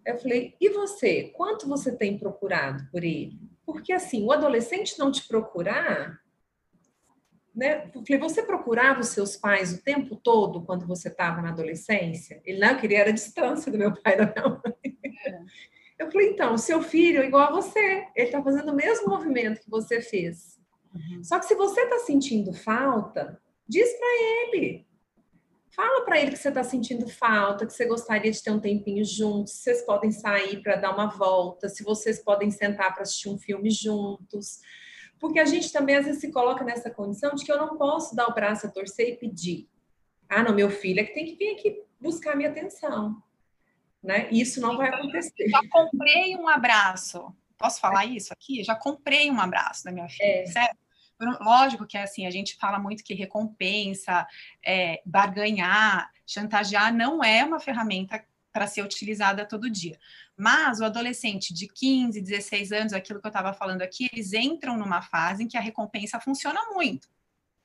Eu 0.05 0.17
falei, 0.17 0.55
e 0.59 0.69
você? 0.69 1.31
Quanto 1.35 1.67
você 1.67 1.95
tem 1.95 2.17
procurado 2.17 2.87
por 2.91 3.03
ele? 3.03 3.39
Porque 3.65 3.93
assim, 3.93 4.23
o 4.25 4.31
adolescente 4.31 4.97
não 4.97 5.11
te 5.11 5.27
procurar, 5.27 6.19
né? 7.55 7.91
Eu 7.93 8.03
falei, 8.05 8.19
você 8.19 8.41
procurava 8.41 9.01
os 9.01 9.09
seus 9.09 9.35
pais 9.35 9.73
o 9.73 9.83
tempo 9.83 10.15
todo 10.15 10.63
quando 10.63 10.87
você 10.87 11.09
estava 11.09 11.41
na 11.41 11.49
adolescência? 11.49 12.41
Ele 12.45 12.59
não 12.59 12.77
queria 12.77 12.99
era 12.99 13.09
a 13.09 13.13
distância 13.13 13.71
do 13.71 13.77
meu 13.77 13.93
pai 14.01 14.17
da 14.17 14.25
minha 14.25 14.49
mãe. 14.49 14.97
É. 15.25 15.41
Eu 15.99 16.11
falei, 16.11 16.29
então, 16.31 16.57
seu 16.57 16.81
filho 16.81 17.21
é 17.21 17.27
igual 17.27 17.49
a 17.49 17.61
você, 17.61 18.07
ele 18.15 18.25
está 18.25 18.41
fazendo 18.41 18.71
o 18.71 18.75
mesmo 18.75 19.07
movimento 19.07 19.61
que 19.61 19.69
você 19.69 20.01
fez. 20.01 20.59
Uhum. 20.95 21.23
Só 21.23 21.37
que 21.37 21.45
se 21.45 21.53
você 21.53 21.81
está 21.81 21.99
sentindo 21.99 22.51
falta, 22.53 23.39
diz 23.67 23.93
para 23.93 24.07
ele. 24.07 24.87
Fala 25.73 26.03
para 26.03 26.19
ele 26.19 26.31
que 26.31 26.37
você 26.37 26.49
está 26.49 26.63
sentindo 26.63 27.07
falta, 27.07 27.65
que 27.65 27.73
você 27.73 27.85
gostaria 27.85 28.31
de 28.31 28.43
ter 28.43 28.51
um 28.51 28.59
tempinho 28.59 29.05
juntos, 29.05 29.53
se 29.53 29.63
vocês 29.63 29.85
podem 29.85 30.11
sair 30.11 30.61
para 30.61 30.75
dar 30.75 30.93
uma 30.93 31.07
volta, 31.07 31.69
se 31.69 31.81
vocês 31.83 32.21
podem 32.21 32.51
sentar 32.51 32.93
para 32.93 33.03
assistir 33.03 33.29
um 33.29 33.37
filme 33.37 33.69
juntos. 33.69 34.59
Porque 35.17 35.39
a 35.39 35.45
gente 35.45 35.71
também 35.71 35.95
às 35.95 36.05
vezes 36.05 36.19
se 36.19 36.31
coloca 36.31 36.63
nessa 36.65 36.89
condição 36.89 37.33
de 37.35 37.45
que 37.45 37.51
eu 37.51 37.57
não 37.57 37.77
posso 37.77 38.15
dar 38.15 38.27
o 38.27 38.33
braço 38.33 38.67
a 38.67 38.69
torcer 38.69 39.07
e 39.07 39.17
pedir. 39.17 39.69
Ah, 40.27 40.43
não, 40.43 40.53
meu 40.53 40.69
filho 40.69 40.99
é 40.99 41.03
que 41.05 41.13
tem 41.13 41.25
que 41.25 41.35
vir 41.35 41.55
aqui 41.55 41.83
buscar 42.01 42.35
minha 42.35 42.49
atenção. 42.49 43.21
Né? 44.03 44.27
Isso 44.31 44.59
não 44.59 44.75
vai 44.75 44.89
acontecer. 44.89 45.47
Já 45.47 45.61
comprei 45.69 46.35
um 46.35 46.49
abraço. 46.49 47.33
Posso 47.57 47.79
falar 47.79 48.05
isso 48.05 48.33
aqui? 48.33 48.63
Já 48.63 48.75
comprei 48.75 49.29
um 49.29 49.39
abraço 49.39 49.85
da 49.85 49.91
minha 49.91 50.09
filha, 50.09 50.41
é. 50.41 50.45
certo? 50.47 50.77
Lógico 51.39 51.85
que 51.85 51.97
assim, 51.97 52.25
a 52.25 52.31
gente 52.31 52.55
fala 52.57 52.79
muito 52.79 53.03
que 53.03 53.13
recompensa, 53.13 54.25
é, 54.65 55.01
barganhar, 55.05 56.09
chantagear 56.25 56.93
não 56.93 57.23
é 57.23 57.43
uma 57.45 57.59
ferramenta 57.59 58.23
para 58.51 58.67
ser 58.67 58.83
utilizada 58.83 59.45
todo 59.45 59.69
dia. 59.69 59.97
Mas 60.35 60.79
o 60.79 60.85
adolescente 60.85 61.53
de 61.53 61.67
15, 61.67 62.21
16 62.21 62.71
anos, 62.71 62.93
aquilo 62.93 63.21
que 63.21 63.27
eu 63.27 63.29
estava 63.29 63.53
falando 63.53 63.81
aqui, 63.81 64.09
eles 64.11 64.33
entram 64.33 64.77
numa 64.77 65.01
fase 65.01 65.43
em 65.43 65.47
que 65.47 65.57
a 65.57 65.61
recompensa 65.61 66.19
funciona 66.19 66.59
muito. 66.73 67.07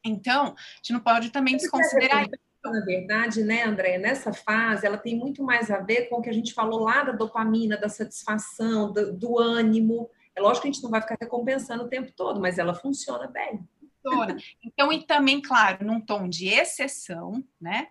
Então, 0.04 0.54
a 0.54 0.76
gente 0.76 0.92
não 0.92 1.00
pode 1.00 1.30
também 1.30 1.56
desconsiderar 1.56 2.26
na 2.70 2.84
verdade, 2.84 3.42
né, 3.42 3.64
André, 3.64 3.98
nessa 3.98 4.32
fase, 4.32 4.86
ela 4.86 4.98
tem 4.98 5.16
muito 5.16 5.42
mais 5.42 5.70
a 5.70 5.78
ver 5.78 6.08
com 6.08 6.16
o 6.16 6.22
que 6.22 6.28
a 6.28 6.32
gente 6.32 6.52
falou 6.52 6.80
lá 6.80 7.04
da 7.04 7.12
dopamina, 7.12 7.76
da 7.76 7.88
satisfação, 7.88 8.92
do, 8.92 9.12
do 9.12 9.38
ânimo. 9.38 10.10
É 10.36 10.40
lógico 10.40 10.62
que 10.62 10.68
a 10.68 10.72
gente 10.72 10.82
não 10.82 10.90
vai 10.90 11.00
ficar 11.00 11.16
recompensando 11.18 11.84
o 11.84 11.88
tempo 11.88 12.12
todo, 12.12 12.38
mas 12.38 12.58
ela 12.58 12.74
funciona 12.74 13.26
bem. 13.26 13.66
Funciona. 14.02 14.36
Então, 14.62 14.92
e 14.92 15.02
também, 15.02 15.40
claro, 15.40 15.84
num 15.84 16.00
tom 16.00 16.28
de 16.28 16.48
exceção, 16.48 17.42
né? 17.60 17.88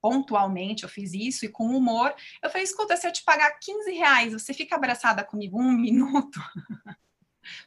Pontualmente 0.00 0.82
eu 0.82 0.88
fiz 0.88 1.12
isso 1.12 1.44
e 1.44 1.48
com 1.48 1.66
humor. 1.66 2.14
Eu 2.42 2.50
falei: 2.50 2.64
escuta, 2.64 2.96
se 2.96 3.06
eu 3.06 3.12
te 3.12 3.22
pagar 3.22 3.58
15 3.60 3.92
reais, 3.92 4.32
você 4.32 4.54
fica 4.54 4.76
abraçada 4.76 5.22
comigo 5.22 5.60
um 5.60 5.72
minuto? 5.76 6.40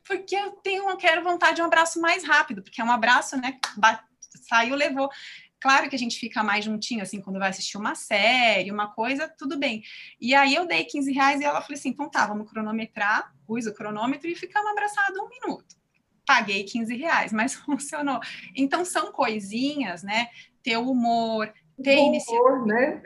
porque 0.03 0.36
eu 0.36 0.51
tenho, 0.51 0.89
eu 0.89 0.97
quero 0.97 1.24
vontade 1.24 1.57
de 1.57 1.61
um 1.61 1.65
abraço 1.65 2.01
mais 2.01 2.24
rápido, 2.24 2.63
porque 2.63 2.82
é 2.82 2.84
um 2.84 2.91
abraço, 2.91 3.38
né? 3.38 3.59
Saiu, 4.47 4.76
levou. 4.76 5.09
Claro 5.60 5.89
que 5.89 5.95
a 5.95 5.99
gente 5.99 6.20
fica 6.20 6.43
mais 6.43 6.64
juntinho, 6.64 7.01
assim, 7.01 7.20
quando 7.20 7.39
vai 7.39 7.49
assistir 7.49 7.78
uma 7.78 7.95
série, 7.95 8.72
uma 8.72 8.93
coisa, 8.93 9.28
tudo 9.38 9.58
bem. 9.58 9.84
E 10.22 10.36
aí 10.36 10.53
eu 10.53 10.68
dei 10.68 10.84
15 10.84 11.12
reais 11.12 11.41
e 11.41 11.43
ela 11.43 11.62
falou 11.62 11.78
assim: 11.78 11.89
então 11.89 12.10
tá, 12.10 12.28
vamos 12.28 12.49
cronometrar, 12.49 13.34
pus 13.45 13.66
o 13.66 13.74
cronômetro 13.74 14.28
e 14.30 14.36
ficamos 14.36 14.72
abraçados 14.72 15.18
um 15.18 15.30
minuto. 15.30 15.76
Paguei 16.26 16.64
15 16.64 16.95
reais, 16.95 17.34
mas 17.34 17.55
funcionou. 17.66 18.20
Então 18.55 18.86
são 18.86 19.12
coisinhas, 19.12 20.03
né? 20.03 20.28
Ter 20.62 20.78
humor, 20.78 21.51
ter 21.82 21.97
iniciativa, 21.97 22.66
né? 22.66 23.01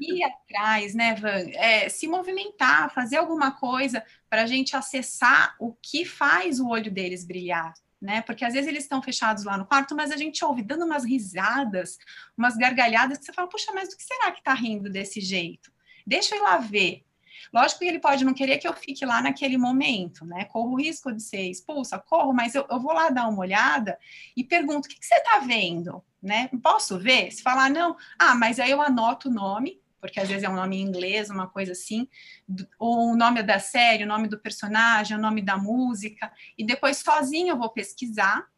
ir 0.00 0.22
atrás, 0.24 0.94
né, 0.94 1.14
Van? 1.14 1.50
É, 1.54 1.88
se 1.88 2.06
movimentar, 2.06 2.92
fazer 2.94 3.16
alguma 3.16 3.50
coisa 3.50 4.02
para 4.28 4.42
a 4.42 4.46
gente 4.46 4.76
acessar 4.76 5.54
o 5.58 5.74
que 5.82 6.04
faz 6.04 6.60
o 6.60 6.68
olho 6.68 6.90
deles 6.90 7.26
brilhar, 7.26 7.74
né? 8.00 8.22
Porque 8.22 8.44
às 8.44 8.54
vezes 8.54 8.68
eles 8.68 8.84
estão 8.84 9.02
fechados 9.02 9.44
lá 9.44 9.58
no 9.58 9.66
quarto, 9.66 9.94
mas 9.94 10.10
a 10.10 10.16
gente 10.16 10.44
ouve 10.44 10.62
dando 10.62 10.84
umas 10.84 11.04
risadas, 11.04 11.98
umas 12.36 12.56
gargalhadas 12.56 13.18
que 13.18 13.24
você 13.24 13.32
fala, 13.32 13.48
puxa, 13.48 13.72
mas 13.74 13.88
do 13.90 13.96
que 13.96 14.02
será 14.02 14.30
que 14.30 14.38
está 14.38 14.54
rindo 14.54 14.88
desse 14.88 15.20
jeito? 15.20 15.70
Deixa 16.06 16.34
eu 16.34 16.40
ir 16.40 16.42
lá 16.42 16.56
ver. 16.58 17.04
Lógico 17.52 17.80
que 17.80 17.86
ele 17.86 17.98
pode 17.98 18.24
não 18.24 18.34
querer 18.34 18.58
que 18.58 18.68
eu 18.68 18.72
fique 18.72 19.04
lá 19.04 19.20
naquele 19.20 19.56
momento, 19.56 20.24
né? 20.24 20.44
Corro 20.44 20.72
o 20.72 20.80
risco 20.80 21.12
de 21.12 21.22
ser 21.22 21.50
expulsa, 21.50 21.98
corro, 21.98 22.32
mas 22.32 22.54
eu, 22.54 22.66
eu 22.70 22.78
vou 22.78 22.92
lá 22.92 23.10
dar 23.10 23.28
uma 23.28 23.40
olhada 23.40 23.98
e 24.36 24.44
pergunto: 24.44 24.86
o 24.86 24.88
que, 24.88 24.98
que 24.98 25.06
você 25.06 25.16
está 25.16 25.38
vendo? 25.40 26.02
Né? 26.22 26.48
Posso 26.62 26.98
ver? 26.98 27.30
Se 27.32 27.42
falar 27.42 27.70
não, 27.70 27.96
ah, 28.18 28.34
mas 28.34 28.60
aí 28.60 28.70
eu 28.70 28.80
anoto 28.80 29.28
o 29.28 29.32
nome, 29.32 29.80
porque 30.00 30.18
às 30.18 30.28
vezes 30.28 30.42
é 30.42 30.48
um 30.48 30.56
nome 30.56 30.76
em 30.76 30.82
inglês, 30.82 31.30
uma 31.30 31.46
coisa 31.46 31.72
assim, 31.72 32.08
ou 32.78 33.12
o 33.12 33.16
nome 33.16 33.42
da 33.42 33.58
série, 33.58 34.04
o 34.04 34.08
nome 34.08 34.28
do 34.28 34.38
personagem, 34.38 35.16
o 35.16 35.20
nome 35.20 35.42
da 35.42 35.56
música, 35.56 36.32
e 36.56 36.64
depois 36.64 36.98
sozinho 36.98 37.48
eu 37.48 37.58
vou 37.58 37.70
pesquisar 37.70 38.48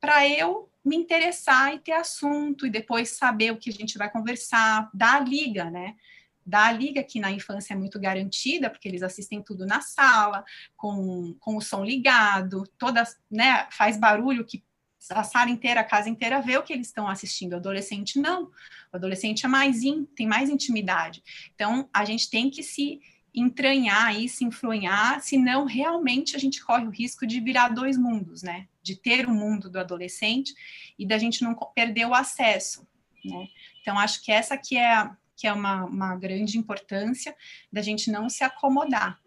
para 0.00 0.28
eu 0.28 0.70
me 0.84 0.96
interessar 0.96 1.74
e 1.74 1.78
ter 1.78 1.92
assunto, 1.92 2.66
e 2.66 2.70
depois 2.70 3.10
saber 3.10 3.52
o 3.52 3.56
que 3.56 3.70
a 3.70 3.72
gente 3.72 3.96
vai 3.96 4.10
conversar, 4.10 4.90
dar 4.92 5.14
a 5.14 5.20
liga, 5.20 5.70
né? 5.70 5.96
Dar 6.44 6.68
a 6.68 6.72
liga 6.72 7.02
que 7.02 7.18
na 7.18 7.30
infância 7.30 7.72
é 7.72 7.76
muito 7.76 7.98
garantida, 7.98 8.68
porque 8.68 8.86
eles 8.86 9.02
assistem 9.02 9.42
tudo 9.42 9.64
na 9.64 9.80
sala, 9.80 10.44
com, 10.76 11.34
com 11.40 11.56
o 11.56 11.60
som 11.62 11.82
ligado, 11.82 12.64
todas, 12.76 13.18
né, 13.30 13.66
faz 13.70 13.96
barulho 13.96 14.44
que 14.44 14.62
a 15.10 15.22
sala 15.22 15.50
inteira, 15.50 15.80
a 15.80 15.84
casa 15.84 16.08
inteira 16.08 16.40
vê 16.40 16.56
o 16.56 16.62
que 16.62 16.72
eles 16.72 16.86
estão 16.86 17.08
assistindo. 17.08 17.56
Adolescente 17.56 18.18
não. 18.18 18.50
O 18.94 18.96
adolescente 18.96 19.44
é 19.44 19.48
mais 19.48 19.82
in, 19.82 20.04
tem 20.04 20.24
mais 20.24 20.48
intimidade. 20.48 21.20
Então, 21.52 21.90
a 21.92 22.04
gente 22.04 22.30
tem 22.30 22.48
que 22.48 22.62
se 22.62 23.00
entranhar 23.34 24.16
e 24.16 24.28
se 24.28 24.44
influenciar, 24.44 25.20
senão 25.20 25.64
realmente 25.64 26.36
a 26.36 26.38
gente 26.38 26.64
corre 26.64 26.86
o 26.86 26.90
risco 26.90 27.26
de 27.26 27.40
virar 27.40 27.70
dois 27.70 27.98
mundos, 27.98 28.44
né? 28.44 28.68
De 28.80 28.94
ter 28.94 29.26
o 29.26 29.34
mundo 29.34 29.68
do 29.68 29.80
adolescente 29.80 30.54
e 30.96 31.04
da 31.04 31.18
gente 31.18 31.42
não 31.42 31.56
perder 31.74 32.06
o 32.06 32.14
acesso, 32.14 32.86
né? 33.24 33.48
Então, 33.82 33.98
acho 33.98 34.22
que 34.22 34.30
essa 34.30 34.56
que 34.56 34.76
é, 34.76 35.10
que 35.34 35.48
é 35.48 35.52
uma, 35.52 35.86
uma 35.86 36.14
grande 36.14 36.56
importância 36.56 37.34
da 37.72 37.82
gente 37.82 38.12
não 38.12 38.28
se 38.28 38.44
acomodar, 38.44 39.20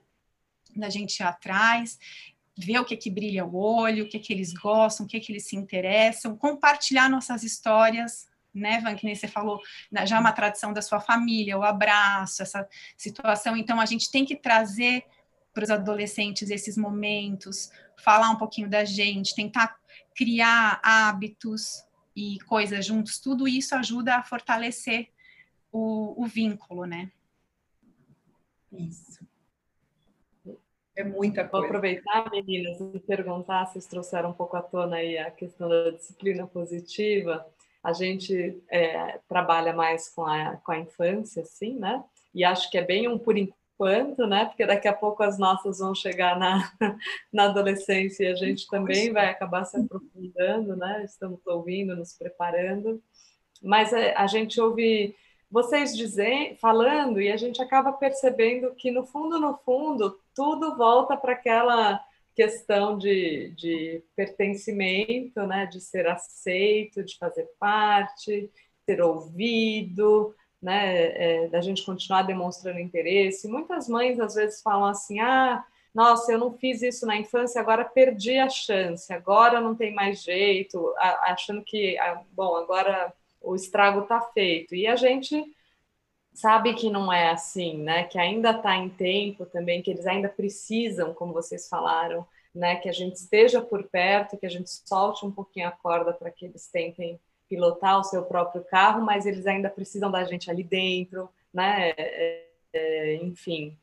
da 0.77 0.89
gente 0.89 1.19
ir 1.19 1.23
atrás 1.23 1.99
ver 2.57 2.79
o 2.79 2.85
que 2.85 2.95
que 2.95 3.11
brilha 3.11 3.45
o 3.45 3.55
olho, 3.55 4.05
o 4.05 4.09
que 4.09 4.17
que 4.17 4.33
eles 4.33 4.51
gostam, 4.53 5.05
o 5.05 5.09
que 5.09 5.19
que 5.19 5.31
eles 5.31 5.45
se 5.45 5.55
interessam, 5.55 6.35
compartilhar 6.35 7.07
nossas 7.07 7.43
histórias, 7.43 8.27
né, 8.57 8.79
Van, 8.81 8.95
que 8.95 9.05
nem 9.05 9.15
você 9.15 9.27
falou, 9.27 9.59
já 10.05 10.17
é 10.17 10.19
uma 10.19 10.31
tradição 10.31 10.73
da 10.73 10.81
sua 10.81 10.99
família, 10.99 11.57
o 11.57 11.63
abraço, 11.63 12.41
essa 12.41 12.67
situação, 12.95 13.55
então 13.55 13.79
a 13.79 13.85
gente 13.85 14.11
tem 14.11 14.25
que 14.25 14.35
trazer 14.35 15.03
para 15.53 15.63
os 15.63 15.69
adolescentes 15.69 16.49
esses 16.49 16.77
momentos, 16.77 17.71
falar 17.97 18.29
um 18.29 18.37
pouquinho 18.37 18.69
da 18.69 18.85
gente, 18.85 19.35
tentar 19.35 19.75
criar 20.15 20.79
hábitos 20.83 21.83
e 22.15 22.37
coisas 22.47 22.85
juntos, 22.85 23.19
tudo 23.19 23.47
isso 23.47 23.75
ajuda 23.75 24.15
a 24.15 24.23
fortalecer 24.23 25.09
o, 25.71 26.23
o 26.23 26.25
vínculo, 26.25 26.85
né? 26.85 27.11
Isso. 28.71 29.25
É 30.95 31.03
muita 31.03 31.47
coisa. 31.47 31.51
Vou 31.51 31.65
aproveitar, 31.65 32.29
meninas, 32.31 32.79
e 32.81 32.99
perguntar, 32.99 33.67
vocês 33.67 33.85
trouxeram 33.85 34.31
um 34.31 34.33
pouco 34.33 34.57
à 34.57 34.63
tona 34.63 34.95
aí 34.97 35.15
a 35.17 35.29
questão 35.29 35.69
da 35.69 35.91
disciplina 35.91 36.47
positiva. 36.47 37.45
A 37.83 37.93
gente 37.93 38.61
é, 38.69 39.19
trabalha 39.27 39.73
mais 39.73 40.09
com 40.09 40.25
a, 40.25 40.57
com 40.57 40.71
a 40.71 40.79
infância, 40.79 41.43
sim, 41.45 41.77
né? 41.77 42.03
E 42.33 42.43
acho 42.43 42.69
que 42.69 42.77
é 42.77 42.83
bem 42.83 43.07
um 43.07 43.17
por 43.17 43.37
enquanto, 43.37 44.25
né? 44.27 44.45
Porque 44.45 44.65
daqui 44.65 44.87
a 44.87 44.93
pouco 44.93 45.23
as 45.23 45.37
nossas 45.37 45.79
vão 45.79 45.95
chegar 45.95 46.37
na, 46.37 46.71
na 47.31 47.45
adolescência 47.45 48.23
e 48.23 48.31
a 48.31 48.35
gente 48.35 48.67
também 48.67 49.11
vai 49.11 49.29
acabar 49.29 49.63
se 49.65 49.77
aprofundando, 49.77 50.75
né? 50.75 51.03
Estamos 51.05 51.39
ouvindo, 51.45 51.95
nos 51.95 52.13
preparando. 52.13 53.01
Mas 53.61 53.93
a, 53.93 53.99
é, 53.99 54.15
a 54.15 54.27
gente 54.27 54.59
ouve 54.59 55.15
vocês 55.49 55.95
dizem, 55.95 56.57
falando 56.57 57.21
e 57.21 57.31
a 57.31 57.37
gente 57.37 57.61
acaba 57.61 57.93
percebendo 57.93 58.75
que 58.75 58.91
no 58.91 59.05
fundo, 59.05 59.39
no 59.39 59.57
fundo, 59.59 60.19
tudo 60.35 60.75
volta 60.75 61.15
para 61.15 61.33
aquela 61.33 62.03
questão 62.37 62.95
de, 62.99 63.49
de 63.57 64.03
pertencimento, 64.15 65.41
né, 65.47 65.65
de 65.65 65.81
ser 65.81 66.07
aceito, 66.07 67.03
de 67.03 67.17
fazer 67.17 67.49
parte. 67.59 68.51
ser 68.85 69.01
ouvido, 69.01 70.33
né, 70.61 71.45
é, 71.45 71.47
da 71.47 71.59
gente 71.61 71.83
continuar 71.83 72.21
demonstrando 72.21 72.79
interesse. 72.79 73.47
Muitas 73.47 73.89
mães 73.89 74.19
às 74.19 74.35
vezes 74.35 74.61
falam 74.61 74.85
assim: 74.85 75.19
ah, 75.19 75.65
nossa, 75.93 76.31
eu 76.31 76.37
não 76.37 76.53
fiz 76.53 76.83
isso 76.83 77.07
na 77.07 77.17
infância, 77.17 77.59
agora 77.59 77.83
perdi 77.83 78.37
a 78.37 78.47
chance, 78.47 79.11
agora 79.11 79.59
não 79.59 79.75
tem 79.75 79.93
mais 79.95 80.21
jeito, 80.21 80.93
achando 81.23 81.63
que, 81.63 81.97
ah, 81.97 82.21
bom, 82.33 82.55
agora 82.55 83.11
o 83.41 83.55
estrago 83.55 84.01
está 84.01 84.21
feito. 84.21 84.75
E 84.75 84.85
a 84.85 84.95
gente 84.95 85.43
sabe 86.37 86.75
que 86.75 86.87
não 86.87 87.11
é 87.11 87.31
assim, 87.31 87.79
né? 87.79 88.03
Que 88.03 88.19
ainda 88.19 88.51
está 88.51 88.75
em 88.75 88.89
tempo 88.89 89.43
também, 89.47 89.81
que 89.81 89.89
eles 89.89 90.05
ainda 90.05 90.29
precisam, 90.29 91.11
como 91.11 91.33
vocês 91.33 91.67
falaram, 91.67 92.23
né? 92.53 92.75
Que 92.75 92.87
a 92.87 92.91
gente 92.91 93.15
esteja 93.15 93.59
por 93.59 93.83
perto, 93.85 94.37
que 94.37 94.45
a 94.45 94.49
gente 94.49 94.69
solte 94.69 95.25
um 95.25 95.31
pouquinho 95.31 95.67
a 95.67 95.71
corda 95.71 96.13
para 96.13 96.29
que 96.29 96.45
eles 96.45 96.67
tentem 96.67 97.19
pilotar 97.49 97.99
o 97.99 98.03
seu 98.03 98.23
próprio 98.23 98.63
carro, 98.63 99.03
mas 99.03 99.25
eles 99.25 99.47
ainda 99.47 99.67
precisam 99.67 100.11
da 100.11 100.23
gente 100.25 100.51
ali 100.51 100.63
dentro, 100.63 101.27
né? 101.51 101.89
É, 101.97 102.45
é, 102.71 103.15
enfim. 103.15 103.75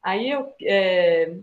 Aí 0.00 0.30
eu 0.30 0.54
é, 0.62 1.36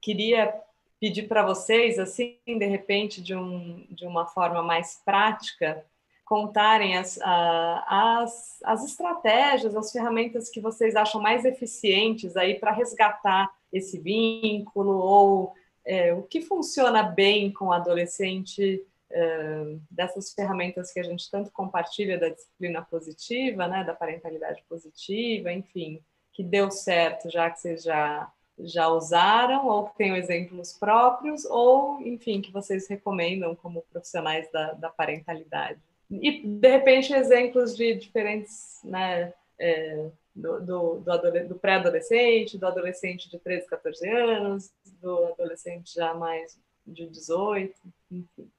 queria 0.00 0.58
pedir 0.98 1.28
para 1.28 1.44
vocês, 1.44 1.98
assim, 1.98 2.38
de 2.46 2.64
repente, 2.64 3.20
de, 3.20 3.34
um, 3.34 3.86
de 3.90 4.06
uma 4.06 4.24
forma 4.26 4.62
mais 4.62 5.02
prática, 5.04 5.84
contarem 6.26 6.96
as, 6.96 7.18
as, 7.22 8.58
as 8.64 8.84
estratégias, 8.84 9.76
as 9.76 9.92
ferramentas 9.92 10.50
que 10.50 10.60
vocês 10.60 10.96
acham 10.96 11.22
mais 11.22 11.44
eficientes 11.44 12.36
aí 12.36 12.58
para 12.58 12.72
resgatar 12.72 13.48
esse 13.72 13.96
vínculo 14.00 14.98
ou 14.98 15.54
é, 15.84 16.12
o 16.12 16.24
que 16.24 16.40
funciona 16.40 17.04
bem 17.04 17.52
com 17.52 17.66
o 17.66 17.72
adolescente 17.72 18.84
é, 19.08 19.76
dessas 19.88 20.32
ferramentas 20.32 20.92
que 20.92 20.98
a 20.98 21.04
gente 21.04 21.30
tanto 21.30 21.52
compartilha 21.52 22.18
da 22.18 22.28
disciplina 22.28 22.82
positiva, 22.82 23.68
né, 23.68 23.84
da 23.84 23.94
parentalidade 23.94 24.64
positiva, 24.68 25.52
enfim, 25.52 26.02
que 26.32 26.42
deu 26.42 26.72
certo 26.72 27.30
já 27.30 27.48
que 27.48 27.60
vocês 27.60 27.84
já 27.84 28.30
já 28.58 28.88
usaram 28.88 29.66
ou 29.66 29.84
que 29.84 29.98
tenham 29.98 30.16
exemplos 30.16 30.72
próprios 30.72 31.44
ou, 31.44 32.00
enfim, 32.00 32.40
que 32.40 32.50
vocês 32.50 32.88
recomendam 32.88 33.54
como 33.54 33.84
profissionais 33.92 34.50
da, 34.50 34.72
da 34.72 34.88
parentalidade 34.88 35.78
e 36.10 36.46
de 36.46 36.68
repente 36.68 37.12
exemplos 37.12 37.76
de 37.76 37.94
diferentes, 37.94 38.80
né, 38.84 39.32
é, 39.58 40.10
do, 40.34 40.60
do, 40.60 41.00
do, 41.00 41.48
do 41.48 41.54
pré-adolescente, 41.56 42.58
do 42.58 42.66
adolescente 42.66 43.28
de 43.30 43.38
13, 43.38 43.66
14 43.66 44.08
anos, 44.08 44.70
do 45.00 45.24
adolescente 45.26 45.94
já 45.94 46.14
mais 46.14 46.58
de 46.86 47.08
18, 47.08 47.74
enfim. 48.10 48.50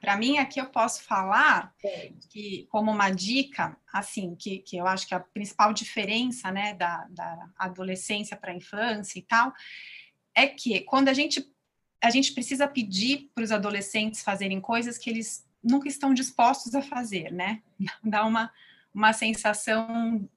Para 0.00 0.16
mim, 0.16 0.38
aqui 0.38 0.60
eu 0.60 0.66
posso 0.66 1.02
falar 1.02 1.74
que, 2.30 2.68
como 2.70 2.92
uma 2.92 3.10
dica, 3.10 3.76
assim, 3.92 4.36
que, 4.36 4.58
que 4.58 4.76
eu 4.76 4.86
acho 4.86 5.08
que 5.08 5.14
a 5.14 5.18
principal 5.18 5.72
diferença 5.72 6.52
né, 6.52 6.74
da, 6.74 7.06
da 7.10 7.48
adolescência 7.58 8.36
para 8.36 8.52
a 8.52 8.54
infância 8.54 9.18
e 9.18 9.22
tal, 9.22 9.52
é 10.36 10.46
que 10.46 10.80
quando 10.82 11.08
a 11.08 11.12
gente, 11.12 11.52
a 12.00 12.10
gente 12.10 12.32
precisa 12.32 12.68
pedir 12.68 13.30
para 13.34 13.42
os 13.42 13.50
adolescentes 13.50 14.22
fazerem 14.22 14.60
coisas 14.60 14.96
que 14.96 15.10
eles 15.10 15.44
nunca 15.62 15.88
estão 15.88 16.12
dispostos 16.12 16.74
a 16.74 16.82
fazer, 16.82 17.30
né? 17.30 17.62
Dá 18.02 18.24
uma, 18.24 18.50
uma 18.94 19.12
sensação 19.12 20.28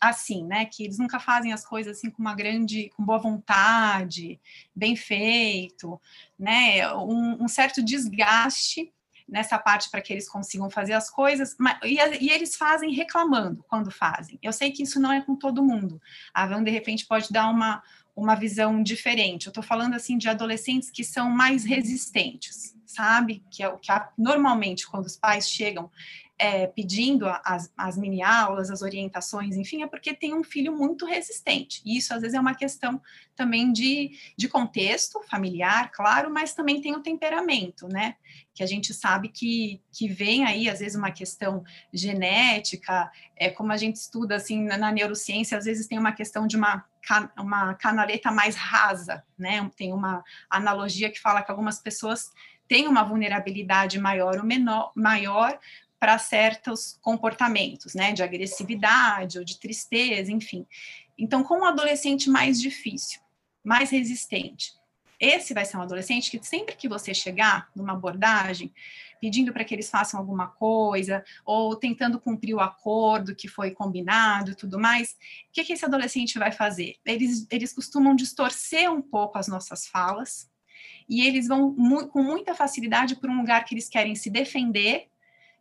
assim, 0.00 0.44
né? 0.44 0.64
Que 0.66 0.84
eles 0.84 0.98
nunca 0.98 1.18
fazem 1.18 1.52
as 1.52 1.64
coisas 1.64 1.96
assim 1.96 2.10
com 2.10 2.20
uma 2.20 2.34
grande, 2.34 2.90
com 2.96 3.04
boa 3.04 3.18
vontade, 3.18 4.40
bem 4.74 4.96
feito, 4.96 6.00
né? 6.38 6.92
Um, 6.94 7.44
um 7.44 7.48
certo 7.48 7.82
desgaste 7.82 8.92
nessa 9.26 9.58
parte 9.58 9.90
para 9.90 10.02
que 10.02 10.12
eles 10.12 10.28
consigam 10.28 10.68
fazer 10.68 10.92
as 10.92 11.08
coisas, 11.08 11.56
mas, 11.58 11.78
e, 11.82 11.96
e, 12.20 12.30
eles 12.30 12.56
fazem 12.56 12.92
reclamando 12.92 13.64
quando 13.68 13.90
fazem. 13.90 14.38
Eu 14.42 14.52
sei 14.52 14.70
que 14.70 14.82
isso 14.82 15.00
não 15.00 15.10
é 15.10 15.20
com 15.22 15.34
todo 15.34 15.64
mundo. 15.64 16.00
A 16.32 16.46
Van, 16.46 16.62
de 16.62 16.70
repente, 16.70 17.06
pode 17.06 17.32
dar 17.32 17.48
uma, 17.48 17.82
uma 18.16 18.34
visão 18.34 18.82
diferente. 18.82 19.46
Eu 19.46 19.50
estou 19.50 19.62
falando 19.62 19.94
assim 19.94 20.16
de 20.16 20.28
adolescentes 20.28 20.90
que 20.90 21.02
são 21.02 21.30
mais 21.30 21.64
resistentes, 21.64 22.76
sabe? 22.86 23.42
Que 23.50 23.62
é 23.62 23.68
o 23.68 23.78
que 23.78 23.92
normalmente 24.16 24.86
quando 24.86 25.06
os 25.06 25.16
pais 25.16 25.50
chegam 25.50 25.90
é, 26.38 26.66
pedindo 26.66 27.26
as, 27.44 27.72
as 27.76 27.96
mini 27.96 28.22
aulas, 28.22 28.70
as 28.70 28.82
orientações, 28.82 29.56
enfim, 29.56 29.82
é 29.82 29.86
porque 29.86 30.12
tem 30.12 30.34
um 30.34 30.42
filho 30.42 30.76
muito 30.76 31.06
resistente. 31.06 31.80
E 31.84 31.96
isso 31.96 32.12
às 32.12 32.22
vezes 32.22 32.34
é 32.34 32.40
uma 32.40 32.54
questão 32.54 33.00
também 33.36 33.72
de, 33.72 34.12
de 34.36 34.48
contexto 34.48 35.22
familiar, 35.30 35.90
claro, 35.92 36.32
mas 36.32 36.52
também 36.52 36.80
tem 36.80 36.94
o 36.94 37.02
temperamento, 37.02 37.88
né? 37.88 38.16
Que 38.52 38.62
a 38.62 38.66
gente 38.66 38.92
sabe 38.92 39.28
que, 39.28 39.80
que 39.92 40.08
vem 40.08 40.44
aí, 40.44 40.68
às 40.68 40.80
vezes, 40.80 40.96
uma 40.96 41.10
questão 41.10 41.64
genética, 41.92 43.10
é 43.36 43.50
como 43.50 43.72
a 43.72 43.76
gente 43.76 43.96
estuda 43.96 44.36
assim 44.36 44.62
na, 44.64 44.76
na 44.76 44.92
neurociência, 44.92 45.58
às 45.58 45.64
vezes 45.64 45.86
tem 45.86 45.98
uma 45.98 46.12
questão 46.12 46.46
de 46.46 46.56
uma 46.56 46.84
uma 47.36 47.74
canaleta 47.74 48.30
mais 48.30 48.56
rasa, 48.56 49.22
né? 49.38 49.70
Tem 49.76 49.92
uma 49.92 50.24
analogia 50.48 51.10
que 51.10 51.20
fala 51.20 51.42
que 51.42 51.50
algumas 51.50 51.78
pessoas 51.78 52.30
têm 52.66 52.88
uma 52.88 53.04
vulnerabilidade 53.04 53.98
maior 53.98 54.38
ou 54.38 54.44
menor, 54.44 54.90
maior 54.94 55.58
para 56.04 56.18
certos 56.18 56.98
comportamentos, 57.00 57.94
né, 57.94 58.12
de 58.12 58.22
agressividade 58.22 59.38
ou 59.38 59.44
de 59.44 59.58
tristeza, 59.58 60.30
enfim. 60.30 60.66
Então, 61.16 61.42
com 61.42 61.60
um 61.60 61.64
adolescente 61.64 62.28
mais 62.28 62.60
difícil, 62.60 63.22
mais 63.64 63.88
resistente, 63.88 64.74
esse 65.18 65.54
vai 65.54 65.64
ser 65.64 65.78
um 65.78 65.80
adolescente 65.80 66.30
que 66.30 66.46
sempre 66.46 66.76
que 66.76 66.90
você 66.90 67.14
chegar 67.14 67.70
numa 67.74 67.94
abordagem, 67.94 68.70
pedindo 69.18 69.50
para 69.50 69.64
que 69.64 69.74
eles 69.74 69.88
façam 69.88 70.20
alguma 70.20 70.48
coisa, 70.48 71.24
ou 71.42 71.74
tentando 71.74 72.20
cumprir 72.20 72.54
o 72.54 72.60
acordo 72.60 73.34
que 73.34 73.48
foi 73.48 73.70
combinado 73.70 74.50
e 74.50 74.54
tudo 74.54 74.78
mais, 74.78 75.12
o 75.12 75.52
que, 75.54 75.64
que 75.64 75.72
esse 75.72 75.86
adolescente 75.86 76.38
vai 76.38 76.52
fazer? 76.52 76.96
Eles, 77.06 77.46
eles 77.50 77.72
costumam 77.72 78.14
distorcer 78.14 78.92
um 78.92 79.00
pouco 79.00 79.38
as 79.38 79.48
nossas 79.48 79.86
falas, 79.86 80.50
e 81.08 81.26
eles 81.26 81.48
vão 81.48 81.74
com 82.08 82.22
muita 82.22 82.54
facilidade 82.54 83.16
para 83.16 83.30
um 83.30 83.38
lugar 83.38 83.64
que 83.64 83.74
eles 83.74 83.88
querem 83.88 84.14
se 84.14 84.28
defender 84.28 85.08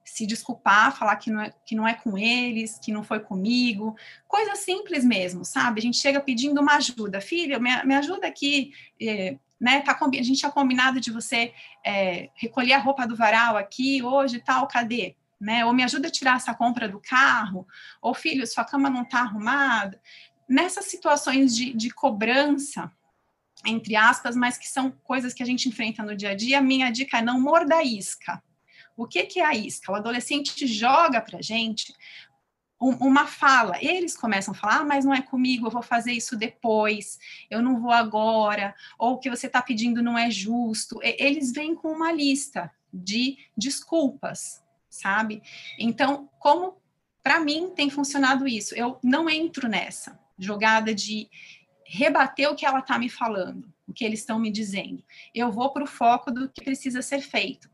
se 0.03 0.27
desculpar, 0.27 0.95
falar 0.95 1.15
que 1.15 1.31
não, 1.31 1.41
é, 1.41 1.53
que 1.65 1.75
não 1.75 1.87
é 1.87 1.93
com 1.93 2.17
eles, 2.17 2.77
que 2.79 2.91
não 2.91 3.03
foi 3.03 3.19
comigo, 3.19 3.95
coisa 4.27 4.55
simples 4.55 5.03
mesmo, 5.05 5.45
sabe? 5.45 5.79
A 5.79 5.81
gente 5.81 5.97
chega 5.97 6.19
pedindo 6.19 6.59
uma 6.61 6.75
ajuda, 6.75 7.21
filha, 7.21 7.59
me, 7.59 7.83
me 7.83 7.95
ajuda 7.95 8.27
aqui, 8.27 8.73
é, 9.01 9.37
né? 9.59 9.81
Tá, 9.81 9.97
a 9.97 10.23
gente 10.23 10.39
tinha 10.39 10.51
combinado 10.51 10.99
de 10.99 11.11
você 11.11 11.53
é, 11.85 12.29
recolher 12.35 12.73
a 12.73 12.79
roupa 12.79 13.07
do 13.07 13.15
varal 13.15 13.55
aqui 13.55 14.03
hoje 14.03 14.39
tal, 14.39 14.67
cadê? 14.67 15.15
Né? 15.39 15.65
Ou 15.65 15.73
me 15.73 15.83
ajuda 15.83 16.07
a 16.07 16.11
tirar 16.11 16.37
essa 16.37 16.53
compra 16.53 16.87
do 16.87 16.99
carro, 16.99 17.65
ou 18.01 18.13
filho, 18.13 18.45
sua 18.45 18.65
cama 18.65 18.89
não 18.89 19.03
está 19.03 19.19
arrumada. 19.19 19.99
Nessas 20.47 20.85
situações 20.85 21.55
de, 21.55 21.73
de 21.73 21.89
cobrança, 21.89 22.91
entre 23.65 23.95
aspas, 23.95 24.35
mas 24.35 24.57
que 24.57 24.67
são 24.67 24.91
coisas 24.91 25.33
que 25.33 25.43
a 25.43 25.45
gente 25.45 25.67
enfrenta 25.67 26.03
no 26.03 26.15
dia 26.15 26.31
a 26.31 26.35
dia, 26.35 26.61
minha 26.61 26.89
dica 26.89 27.19
é 27.19 27.21
não 27.21 27.39
morda 27.39 27.81
isca 27.81 28.41
o 28.95 29.07
que, 29.07 29.23
que 29.23 29.39
é 29.39 29.45
a 29.45 29.55
isca? 29.55 29.91
O 29.91 29.95
adolescente 29.95 30.67
joga 30.67 31.21
para 31.21 31.39
a 31.39 31.41
gente 31.41 31.93
uma 32.79 33.25
fala. 33.25 33.77
Eles 33.81 34.15
começam 34.15 34.53
a 34.53 34.57
falar, 34.57 34.79
ah, 34.79 34.85
mas 34.85 35.05
não 35.05 35.13
é 35.13 35.21
comigo, 35.21 35.67
eu 35.67 35.71
vou 35.71 35.81
fazer 35.81 36.11
isso 36.11 36.35
depois, 36.35 37.17
eu 37.49 37.61
não 37.61 37.79
vou 37.79 37.91
agora, 37.91 38.75
ou 38.99 39.13
o 39.13 39.17
que 39.19 39.29
você 39.29 39.47
está 39.47 39.61
pedindo 39.61 40.03
não 40.03 40.17
é 40.17 40.29
justo. 40.29 40.99
Eles 41.01 41.51
vêm 41.53 41.75
com 41.75 41.89
uma 41.89 42.11
lista 42.11 42.71
de 42.93 43.37
desculpas, 43.57 44.61
sabe? 44.89 45.41
Então, 45.79 46.29
como 46.39 46.77
para 47.21 47.39
mim 47.39 47.71
tem 47.73 47.89
funcionado 47.89 48.47
isso? 48.47 48.75
Eu 48.75 48.99
não 49.01 49.29
entro 49.29 49.67
nessa 49.69 50.19
jogada 50.37 50.93
de 50.93 51.29
rebater 51.85 52.49
o 52.49 52.55
que 52.55 52.65
ela 52.65 52.79
está 52.79 52.99
me 52.99 53.07
falando, 53.07 53.71
o 53.87 53.93
que 53.93 54.03
eles 54.03 54.19
estão 54.19 54.37
me 54.37 54.51
dizendo. 54.51 55.03
Eu 55.33 55.51
vou 55.51 55.71
para 55.71 55.83
o 55.83 55.87
foco 55.87 56.31
do 56.31 56.49
que 56.49 56.63
precisa 56.63 57.01
ser 57.01 57.21
feito 57.21 57.72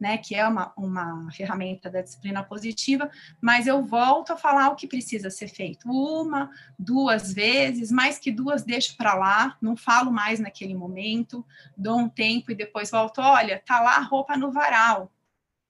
né, 0.00 0.16
que 0.16 0.34
é 0.34 0.48
uma, 0.48 0.72
uma 0.76 1.30
ferramenta 1.30 1.90
da 1.90 2.00
disciplina 2.00 2.42
positiva, 2.42 3.10
mas 3.38 3.66
eu 3.66 3.84
volto 3.84 4.32
a 4.32 4.36
falar 4.36 4.70
o 4.70 4.74
que 4.74 4.86
precisa 4.86 5.28
ser 5.28 5.48
feito. 5.48 5.86
Uma, 5.90 6.50
duas 6.78 7.34
vezes, 7.34 7.92
mais 7.92 8.18
que 8.18 8.32
duas, 8.32 8.62
deixo 8.62 8.96
para 8.96 9.14
lá, 9.14 9.58
não 9.60 9.76
falo 9.76 10.10
mais 10.10 10.40
naquele 10.40 10.74
momento, 10.74 11.44
dou 11.76 11.98
um 11.98 12.08
tempo 12.08 12.50
e 12.50 12.54
depois 12.54 12.90
volto, 12.90 13.20
olha, 13.20 13.62
tá 13.64 13.80
lá 13.80 13.96
a 13.96 14.02
roupa 14.02 14.38
no 14.38 14.50
varal, 14.50 15.12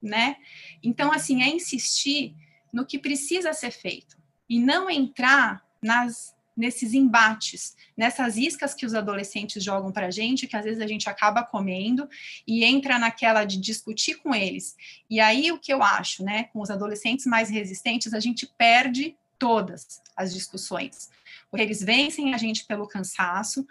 né? 0.01 0.37
Então, 0.81 1.11
assim, 1.11 1.43
é 1.43 1.49
insistir 1.49 2.33
no 2.71 2.85
que 2.85 2.97
precisa 2.97 3.51
ser 3.51 3.71
feito 3.71 4.17
e 4.47 4.59
não 4.59 4.89
entrar 4.89 5.61
nas 5.81 6.33
nesses 6.61 6.93
embates, 6.93 7.75
nessas 7.97 8.37
iscas 8.37 8.75
que 8.75 8.85
os 8.85 8.93
adolescentes 8.93 9.63
jogam 9.63 9.91
para 9.91 10.05
a 10.05 10.11
gente, 10.11 10.45
que 10.45 10.55
às 10.55 10.63
vezes 10.63 10.79
a 10.79 10.85
gente 10.85 11.09
acaba 11.09 11.43
comendo 11.43 12.07
e 12.45 12.63
entra 12.63 12.99
naquela 12.99 13.43
de 13.43 13.59
discutir 13.59 14.15
com 14.15 14.33
eles. 14.33 14.75
E 15.09 15.19
aí 15.19 15.51
o 15.51 15.57
que 15.57 15.73
eu 15.73 15.81
acho, 15.81 16.23
né, 16.23 16.43
com 16.53 16.61
os 16.61 16.69
adolescentes 16.69 17.25
mais 17.25 17.49
resistentes, 17.49 18.13
a 18.13 18.19
gente 18.19 18.45
perde 18.45 19.17
todas 19.39 20.03
as 20.15 20.31
discussões, 20.31 21.09
porque 21.49 21.63
eles 21.63 21.81
vencem 21.81 22.31
a 22.35 22.37
gente 22.37 22.63
pelo 22.65 22.87
cansaço, 22.87 23.65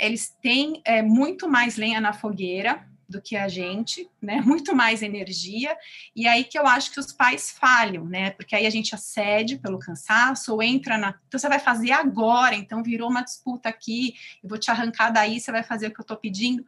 eles 0.00 0.34
têm 0.42 0.82
é, 0.84 1.02
muito 1.02 1.48
mais 1.48 1.76
lenha 1.76 2.00
na 2.00 2.12
fogueira 2.12 2.84
do 3.08 3.20
que 3.20 3.36
a 3.36 3.48
gente, 3.48 4.08
né? 4.20 4.40
Muito 4.44 4.74
mais 4.74 5.02
energia. 5.02 5.76
E 6.14 6.26
aí 6.26 6.44
que 6.44 6.58
eu 6.58 6.66
acho 6.66 6.90
que 6.90 7.00
os 7.00 7.12
pais 7.12 7.50
falham, 7.50 8.04
né? 8.04 8.30
Porque 8.30 8.54
aí 8.54 8.66
a 8.66 8.70
gente 8.70 8.94
acede 8.94 9.58
pelo 9.58 9.78
cansaço 9.78 10.52
ou 10.52 10.62
entra 10.62 10.98
na. 10.98 11.18
Então 11.28 11.38
você 11.38 11.48
vai 11.48 11.58
fazer 11.58 11.92
agora, 11.92 12.54
então 12.54 12.82
virou 12.82 13.08
uma 13.08 13.22
disputa 13.22 13.68
aqui, 13.68 14.14
eu 14.42 14.48
vou 14.48 14.58
te 14.58 14.70
arrancar 14.70 15.10
daí, 15.10 15.40
você 15.40 15.52
vai 15.52 15.62
fazer 15.62 15.88
o 15.88 15.90
que 15.92 16.00
eu 16.00 16.04
estou 16.04 16.16
pedindo. 16.16 16.64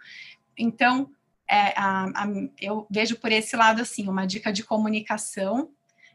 Então, 0.59 1.11
é, 1.49 1.73
a, 1.77 2.05
a, 2.05 2.27
eu 2.61 2.87
vejo 2.91 3.17
por 3.17 3.31
esse 3.31 3.57
lado 3.57 3.81
assim, 3.83 4.09
uma 4.09 4.27
dica 4.27 4.53
de 4.53 4.65
comunicação, 4.65 5.71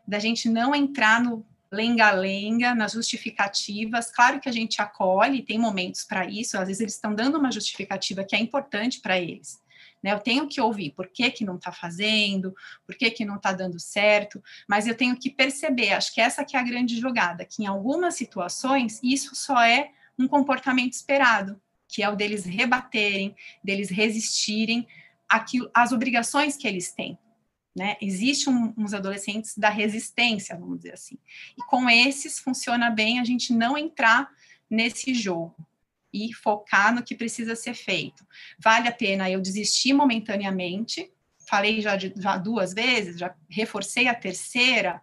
da 0.07 0.19
gente 0.19 0.49
não 0.49 0.73
entrar 0.73 1.21
no 1.21 1.45
lenga-lenga, 1.71 2.75
nas 2.75 2.91
justificativas. 2.91 4.11
Claro 4.11 4.39
que 4.41 4.49
a 4.49 4.51
gente 4.51 4.81
acolhe, 4.81 5.41
tem 5.41 5.57
momentos 5.57 6.03
para 6.03 6.25
isso, 6.25 6.57
às 6.57 6.67
vezes 6.67 6.81
eles 6.81 6.95
estão 6.95 7.15
dando 7.15 7.37
uma 7.37 7.51
justificativa 7.51 8.23
que 8.23 8.35
é 8.35 8.39
importante 8.39 8.99
para 8.99 9.17
eles. 9.17 9.61
Né, 10.01 10.13
eu 10.13 10.19
tenho 10.19 10.47
que 10.47 10.59
ouvir 10.59 10.91
por 10.91 11.07
que, 11.07 11.29
que 11.29 11.45
não 11.45 11.55
está 11.55 11.71
fazendo, 11.71 12.55
por 12.85 12.95
que, 12.95 13.11
que 13.11 13.23
não 13.23 13.35
está 13.35 13.51
dando 13.51 13.79
certo, 13.79 14.43
mas 14.67 14.87
eu 14.87 14.95
tenho 14.95 15.15
que 15.15 15.29
perceber, 15.29 15.93
acho 15.93 16.13
que 16.13 16.19
essa 16.19 16.43
que 16.43 16.57
é 16.57 16.59
a 16.59 16.63
grande 16.63 16.99
jogada, 16.99 17.45
que 17.45 17.63
em 17.63 17.67
algumas 17.67 18.15
situações 18.15 18.99
isso 19.03 19.35
só 19.35 19.61
é 19.61 19.91
um 20.17 20.27
comportamento 20.27 20.93
esperado, 20.93 21.61
que 21.87 22.01
é 22.01 22.09
o 22.09 22.15
deles 22.15 22.45
rebaterem, 22.45 23.35
deles 23.63 23.89
resistirem 23.89 24.87
às 25.73 25.91
obrigações 25.91 26.57
que 26.57 26.67
eles 26.67 26.91
têm. 26.91 27.17
Né? 27.75 27.95
Existem 28.01 28.53
um, 28.53 28.73
uns 28.77 28.93
adolescentes 28.93 29.57
da 29.57 29.69
resistência, 29.69 30.57
vamos 30.57 30.77
dizer 30.77 30.93
assim. 30.93 31.17
E 31.57 31.63
com 31.65 31.89
esses 31.89 32.39
funciona 32.39 32.89
bem 32.89 33.19
a 33.19 33.23
gente 33.23 33.53
não 33.53 33.77
entrar 33.77 34.29
nesse 34.69 35.13
jogo 35.13 35.55
e 36.13 36.33
focar 36.33 36.93
no 36.93 37.03
que 37.03 37.15
precisa 37.15 37.55
ser 37.55 37.73
feito. 37.73 38.25
Vale 38.59 38.87
a 38.87 38.91
pena 38.91 39.29
eu 39.29 39.41
desistir 39.41 39.93
momentaneamente, 39.93 41.11
falei 41.47 41.81
já, 41.81 41.95
de, 41.95 42.13
já 42.17 42.37
duas 42.37 42.73
vezes, 42.73 43.19
já 43.19 43.35
reforcei 43.49 44.07
a 44.07 44.15
terceira, 44.15 45.01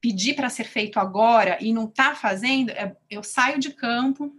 pedir 0.00 0.34
para 0.34 0.50
ser 0.50 0.64
feito 0.64 0.98
agora 0.98 1.58
e 1.60 1.72
não 1.72 1.86
está 1.86 2.14
fazendo, 2.14 2.70
é, 2.70 2.94
eu 3.08 3.22
saio 3.22 3.58
de 3.58 3.72
campo, 3.72 4.34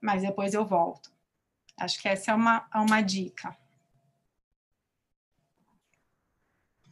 mas 0.00 0.22
depois 0.22 0.54
eu 0.54 0.64
volto. 0.66 1.12
Acho 1.78 2.00
que 2.00 2.08
essa 2.08 2.30
é 2.30 2.34
uma, 2.34 2.68
é 2.74 2.78
uma 2.78 3.00
dica. 3.02 3.56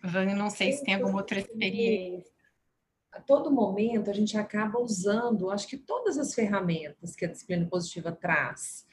Vânia, 0.03 0.35
não 0.35 0.51
sei 0.51 0.73
se 0.73 0.85
tem 0.85 0.95
alguma 0.95 1.17
outra 1.17 1.39
experiência. 1.39 2.34
Todo 3.27 3.51
momento 3.51 4.11
a 4.11 4.13
gente 4.13 4.37
acaba 4.37 4.79
usando, 4.79 5.51
acho 5.51 5.67
que 5.67 5.77
todas 5.77 6.19
as 6.19 6.35
ferramentas 6.35 7.15
que 7.15 7.25
a 7.25 7.29
disciplina 7.29 7.67
positiva 7.67 8.13
traz. 8.13 8.87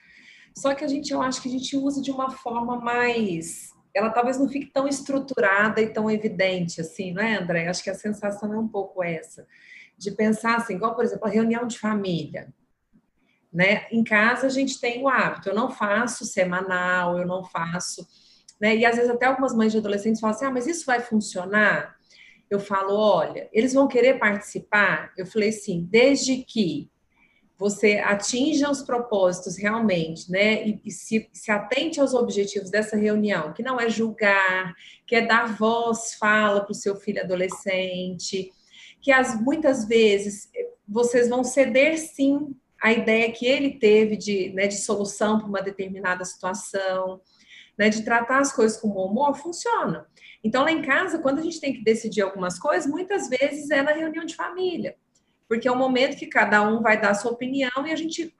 Só 0.56 0.74
que 0.74 0.84
a 0.84 0.88
gente, 0.88 1.12
eu 1.12 1.22
acho 1.22 1.42
que 1.42 1.48
a 1.48 1.52
gente 1.52 1.76
usa 1.78 2.02
de 2.02 2.12
uma 2.12 2.32
forma 2.32 2.80
mais. 2.80 3.72
Ela 3.94 4.10
talvez 4.10 4.38
não 4.38 4.50
fique 4.50 4.68
tão 4.68 4.88
estruturada 4.88 5.82
e 5.82 5.92
tão 5.92 6.10
evidente 6.10 6.82
assim, 6.82 7.14
não 7.14 7.22
é, 7.22 7.36
André? 7.36 7.68
Acho 7.68 7.84
que 7.84 7.90
a 7.90 7.96
sensação 7.96 8.54
é 8.54 8.58
um 8.58 8.68
pouco 8.68 9.04
essa. 9.04 9.48
De 9.98 10.12
pensar 10.12 10.58
assim, 10.58 10.76
igual, 10.76 10.96
por 10.96 11.04
exemplo, 11.04 11.28
a 11.28 11.32
reunião 11.32 11.68
de 11.68 11.78
família. 11.78 12.54
Né? 13.52 13.86
Em 13.92 14.04
casa 14.04 14.48
a 14.48 14.50
gente 14.50 14.80
tem 14.80 15.04
o 15.04 15.10
hábito, 15.10 15.50
eu 15.50 15.56
não 15.56 15.70
faço 15.70 16.26
semanal, 16.26 17.18
eu 17.18 17.28
não 17.28 17.44
faço 17.44 18.08
né? 18.62 18.76
E 18.76 18.86
às 18.86 18.96
vezes 18.96 19.10
até 19.10 19.26
algumas 19.26 19.56
mães 19.56 19.72
de 19.72 19.80
adolescentes 19.80 20.22
falam 20.22 20.36
assim: 20.36 20.46
ah, 20.46 20.52
mas 20.52 20.68
isso 20.68 20.86
vai 20.86 21.02
funcionar? 21.02 21.96
Eu 22.52 22.60
falo: 22.60 22.94
olha, 22.94 23.50
eles 23.54 23.74
vão 23.74 23.88
querer 23.88 24.20
participar? 24.20 25.14
Eu 25.18 25.26
falei 25.26 25.50
assim: 25.50 25.88
desde 25.90 26.44
que 26.44 26.92
você 27.58 28.00
atinja 28.00 28.70
os 28.70 28.82
propósitos 28.82 29.56
realmente, 29.56 30.30
né? 30.30 30.68
E, 30.68 30.82
e 30.84 30.92
se, 30.92 31.30
se, 31.32 31.50
atente 31.50 32.02
aos 32.02 32.14
objetivos 32.14 32.70
dessa 32.70 32.98
reunião, 32.98 33.54
que 33.54 33.64
não 33.64 33.80
é 33.80 33.90
julgar, 33.90 34.76
que 35.08 35.16
é 35.16 35.26
dar 35.26 35.56
voz, 35.56 36.16
fala 36.16 36.62
para 36.62 36.72
o 36.72 36.76
seu 36.76 36.96
filho 36.96 37.22
adolescente, 37.22 38.52
que 39.00 39.12
as, 39.12 39.40
muitas 39.40 39.88
vezes 39.88 40.50
vocês 40.86 41.30
vão 41.30 41.44
ceder 41.44 41.98
sim 41.98 42.54
a 42.82 42.92
ideia 42.92 43.32
que 43.32 43.46
ele 43.46 43.78
teve 43.78 44.18
de, 44.18 44.52
né, 44.54 44.68
de 44.68 44.78
solução 44.78 45.38
para 45.38 45.48
uma 45.48 45.62
determinada 45.62 46.26
situação 46.26 47.22
né, 47.78 47.90
de 47.90 48.04
tratar 48.04 48.40
as 48.40 48.54
coisas 48.54 48.80
com 48.80 48.90
bom 48.90 49.08
humor, 49.08 49.36
funciona. 49.36 50.06
Então, 50.44 50.64
lá 50.64 50.72
em 50.72 50.82
casa, 50.82 51.20
quando 51.20 51.40
a 51.40 51.44
gente 51.44 51.60
tem 51.62 51.74
que 51.74 51.84
decidir 51.84 52.22
algumas 52.22 52.58
coisas, 52.58 52.90
muitas 52.90 53.30
vezes 53.30 53.70
é 53.70 53.82
na 53.82 53.92
reunião 53.92 54.26
de 54.26 54.36
família, 54.36 54.96
porque 55.48 55.68
é 55.68 55.72
o 55.72 55.76
momento 55.78 56.18
que 56.18 56.26
cada 56.26 56.62
um 56.64 56.82
vai 56.82 57.00
dar 57.00 57.12
a 57.12 57.14
sua 57.14 57.32
opinião 57.32 57.86
e 57.86 57.92
a 57.92 57.96
gente. 57.96 58.34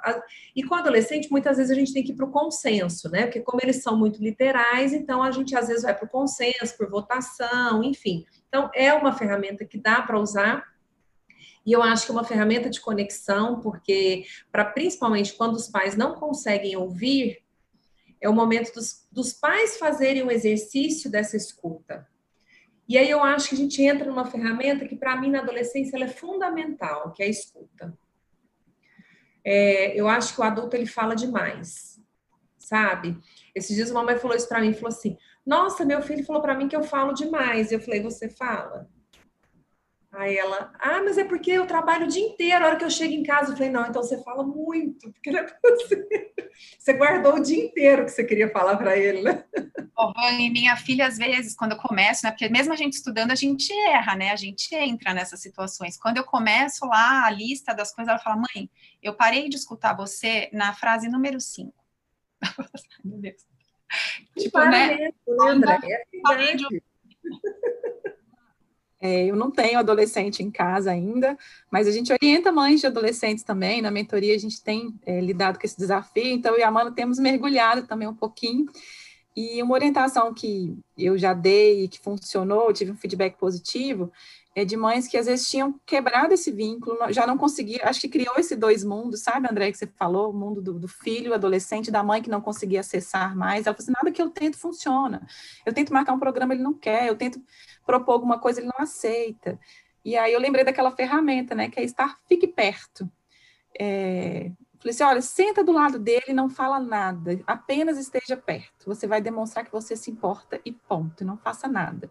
E 0.56 0.64
com 0.64 0.76
adolescente, 0.76 1.30
muitas 1.30 1.58
vezes 1.58 1.72
a 1.72 1.76
gente 1.76 1.94
tem 1.94 2.04
que 2.04 2.14
ir 2.14 2.16
para 2.16 2.26
o 2.26 2.32
consenso, 2.32 3.10
né? 3.10 3.24
Porque, 3.24 3.42
como 3.42 3.60
eles 3.62 3.84
são 3.84 3.98
muito 3.98 4.24
literais, 4.24 4.94
então 4.94 5.22
a 5.22 5.30
gente 5.30 5.56
às 5.56 5.68
vezes 5.68 5.84
vai 5.84 5.94
para 5.94 6.06
o 6.06 6.10
consenso, 6.10 6.78
por 6.78 6.90
votação, 6.90 7.84
enfim. 7.84 8.26
Então, 8.48 8.72
é 8.74 8.94
uma 8.94 9.14
ferramenta 9.14 9.66
que 9.66 9.78
dá 9.78 10.02
para 10.02 10.20
usar. 10.20 10.64
E 11.64 11.74
eu 11.74 11.84
acho 11.84 12.06
que 12.06 12.12
é 12.12 12.16
uma 12.16 12.24
ferramenta 12.24 12.70
de 12.70 12.82
conexão, 12.82 13.60
porque, 13.60 14.26
para 14.52 14.66
principalmente 14.66 15.34
quando 15.34 15.56
os 15.56 15.68
pais 15.68 15.96
não 15.96 16.16
conseguem 16.16 16.76
ouvir 16.76 17.41
é 18.22 18.30
o 18.30 18.34
momento 18.34 18.74
dos, 18.74 19.08
dos 19.12 19.34
pais 19.34 19.78
fazerem 19.78 20.24
o 20.24 20.32
exercício 20.32 21.10
dessa 21.10 21.36
escuta. 21.36 22.08
E 22.88 22.98
aí 22.98 23.10
eu 23.10 23.24
acho 23.24 23.50
que 23.50 23.56
a 23.56 23.58
gente 23.58 23.82
entra 23.82 24.06
numa 24.06 24.26
ferramenta 24.26 24.88
que, 24.88 24.96
para 24.96 25.20
mim, 25.20 25.32
na 25.32 25.40
adolescência, 25.40 25.96
ela 25.96 26.06
é 26.06 26.10
fundamental, 26.10 27.12
que 27.14 27.24
é 27.24 27.26
a 27.26 27.30
escuta. 27.30 27.98
É, 29.44 30.00
eu 30.00 30.08
acho 30.08 30.36
que 30.36 30.42
o 30.42 30.44
adulto 30.44 30.76
ele 30.76 30.86
fala 30.86 31.16
demais, 31.16 32.00
sabe? 32.60 33.18
Esses 33.56 33.76
dias 33.76 33.90
uma 33.90 34.04
mãe 34.04 34.18
falou 34.18 34.38
isso 34.38 34.48
para 34.48 34.62
mim, 34.62 34.74
falou 34.74 34.90
assim: 34.90 35.18
Nossa, 35.46 35.84
meu 35.84 36.02
filho 36.02 36.26
falou 36.26 36.42
para 36.42 36.56
mim 36.56 36.68
que 36.68 36.76
eu 36.76 36.84
falo 36.84 37.14
demais. 37.14 37.72
Eu 37.72 37.80
falei: 37.80 38.02
Você 38.02 38.30
fala? 38.30 38.88
Aí 40.12 40.38
ela, 40.38 40.74
ah, 40.78 41.02
mas 41.04 41.18
é 41.18 41.24
porque 41.24 41.52
eu 41.52 41.66
trabalho 41.66 42.06
o 42.06 42.10
dia 42.10 42.22
inteiro, 42.22 42.64
a 42.64 42.68
hora 42.68 42.76
que 42.76 42.84
eu 42.84 42.90
chego 42.90 43.14
em 43.14 43.24
casa, 43.24 43.52
eu 43.52 43.56
falei, 43.56 43.72
não, 43.72 43.88
então 43.88 44.04
você 44.04 44.22
fala 44.22 44.44
muito, 44.44 45.10
porque 45.10 45.32
não 45.32 45.40
é 45.40 45.48
você. 45.64 46.32
Você 46.78 46.94
guardou 46.94 47.36
o 47.36 47.40
dia 47.40 47.64
inteiro 47.64 48.04
que 48.04 48.12
você 48.12 48.24
queria 48.24 48.50
falar 48.50 48.76
para 48.76 48.98
ele, 48.98 49.22
né? 49.22 49.44
Oh, 49.98 50.12
e 50.38 50.50
minha 50.50 50.76
filha, 50.76 51.08
às 51.08 51.18
vezes, 51.18 51.56
quando 51.56 51.72
eu 51.72 51.78
começo, 51.78 52.26
né? 52.26 52.32
Porque 52.32 52.50
mesmo 52.50 52.74
a 52.74 52.76
gente 52.76 52.94
estudando, 52.94 53.32
a 53.32 53.36
gente 53.36 53.72
erra, 53.88 54.16
né? 54.16 54.32
A 54.32 54.36
gente 54.36 54.76
entra 54.76 55.14
nessas 55.14 55.42
situações. 55.42 55.98
Quando 55.98 56.18
eu 56.18 56.24
começo 56.24 56.86
lá 56.86 57.26
a 57.26 57.32
lista 57.32 57.74
das 57.74 57.94
coisas, 57.94 58.10
ela 58.10 58.20
fala, 58.20 58.36
mãe, 58.36 58.70
eu 59.02 59.16
parei 59.16 59.48
de 59.48 59.56
escutar 59.56 59.96
você 59.96 60.50
na 60.52 60.74
frase 60.74 61.08
número 61.08 61.40
5. 61.40 61.74
Meu 63.04 63.18
Deus. 63.18 63.48
Tipo, 64.38 64.60
né? 64.60 64.98
Mesmo, 64.98 65.44
André? 65.48 65.80
É 65.84 66.56
de... 66.56 66.84
É, 69.02 69.26
eu 69.26 69.36
não 69.36 69.50
tenho 69.50 69.80
adolescente 69.80 70.44
em 70.44 70.52
casa 70.52 70.92
ainda, 70.92 71.36
mas 71.72 71.88
a 71.88 71.92
gente 71.92 72.14
orienta 72.14 72.52
mães 72.52 72.80
de 72.80 72.88
adolescentes 72.88 73.44
também. 73.44 73.82
Na 73.82 73.90
mentoria 73.90 74.36
a 74.36 74.38
gente 74.38 74.62
tem 74.62 74.94
é, 75.04 75.20
lidado 75.20 75.58
com 75.58 75.66
esse 75.66 75.78
desafio, 75.78 76.28
então 76.28 76.54
eu 76.54 76.60
e 76.60 76.64
a 76.64 76.68
Amanda 76.68 76.92
temos 76.92 77.18
mergulhado 77.18 77.88
também 77.88 78.08
um 78.08 78.14
pouquinho. 78.14 78.68
E 79.36 79.64
uma 79.64 79.74
orientação 79.74 80.34
que 80.34 80.78
eu 80.98 81.18
já 81.18 81.34
dei 81.34 81.86
e 81.86 81.88
que 81.88 82.00
funcionou, 82.00 82.72
tive 82.74 82.92
um 82.92 82.98
feedback 82.98 83.38
positivo, 83.38 84.12
é 84.54 84.66
de 84.66 84.76
mães 84.76 85.08
que 85.08 85.18
às 85.18 85.28
vezes 85.28 85.50
tinham 85.50 85.80
quebrado 85.86 86.34
esse 86.34 86.52
vínculo, 86.52 86.98
já 87.12 87.26
não 87.26 87.38
conseguia, 87.38 87.82
acho 87.84 88.02
que 88.02 88.10
criou 88.10 88.36
esse 88.38 88.56
dois 88.56 88.84
mundos, 88.84 89.22
sabe, 89.22 89.48
André, 89.50 89.72
que 89.72 89.78
você 89.78 89.88
falou, 89.88 90.30
o 90.30 90.34
mundo 90.34 90.62
do, 90.62 90.78
do 90.78 90.88
filho, 90.88 91.34
adolescente, 91.34 91.90
da 91.90 92.04
mãe 92.04 92.22
que 92.22 92.30
não 92.30 92.42
conseguia 92.42 92.82
acessar 92.82 93.36
mais. 93.36 93.66
Ela 93.66 93.76
falou 93.76 93.84
assim: 93.84 93.94
nada 93.94 94.12
que 94.12 94.22
eu 94.22 94.30
tento 94.30 94.58
funciona. 94.58 95.26
Eu 95.66 95.74
tento 95.74 95.94
marcar 95.94 96.14
um 96.14 96.20
programa, 96.20 96.54
ele 96.54 96.64
não 96.64 96.74
quer, 96.74 97.08
eu 97.08 97.16
tento 97.16 97.42
propor 97.86 98.14
alguma 98.14 98.40
coisa, 98.40 98.60
ele 98.60 98.68
não 98.68 98.84
aceita. 98.84 99.58
E 100.04 100.18
aí 100.18 100.34
eu 100.34 100.40
lembrei 100.40 100.66
daquela 100.66 100.92
ferramenta, 100.92 101.56
né, 101.56 101.70
que 101.70 101.80
é 101.80 101.84
estar, 101.84 102.20
fique 102.28 102.48
perto. 102.48 103.10
É, 103.80 104.52
falei 104.80 104.94
assim, 104.94 105.04
olha, 105.04 105.22
senta 105.22 105.64
do 105.64 105.72
lado 105.72 106.00
dele 106.00 106.34
não 106.34 106.50
fala 106.50 106.80
nada, 106.80 107.40
apenas 107.48 107.98
esteja 107.98 108.36
perto. 108.36 108.86
Você 108.88 109.08
vai 109.08 109.22
demonstrar 109.22 109.64
que 109.64 109.72
você 109.72 109.96
se 109.96 110.12
importa 110.12 110.60
e 110.66 110.72
ponto, 110.72 111.24
não 111.24 111.38
faça 111.38 111.68
nada. 111.68 112.10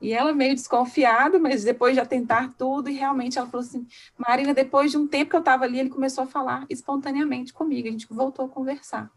E 0.00 0.12
ela 0.12 0.34
meio 0.34 0.54
desconfiada, 0.54 1.38
mas 1.38 1.64
depois 1.64 1.96
de 1.96 2.06
tentar 2.06 2.52
tudo, 2.58 2.90
e 2.90 2.94
realmente 2.94 3.38
ela 3.38 3.48
falou 3.48 3.64
assim: 3.64 3.86
Marina, 4.16 4.52
depois 4.52 4.90
de 4.90 4.98
um 4.98 5.06
tempo 5.06 5.30
que 5.30 5.36
eu 5.36 5.40
estava 5.40 5.64
ali, 5.64 5.78
ele 5.78 5.88
começou 5.88 6.24
a 6.24 6.26
falar 6.26 6.66
espontaneamente 6.68 7.52
comigo, 7.52 7.88
a 7.88 7.90
gente 7.90 8.06
voltou 8.10 8.44
a 8.44 8.48
conversar. 8.48 9.10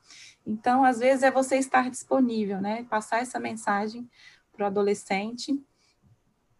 Então, 0.47 0.83
às 0.83 0.99
vezes, 0.99 1.23
é 1.23 1.31
você 1.31 1.57
estar 1.57 1.89
disponível, 1.89 2.61
né? 2.61 2.85
Passar 2.89 3.21
essa 3.21 3.39
mensagem 3.39 4.09
para 4.53 4.63
o 4.63 4.67
adolescente 4.67 5.61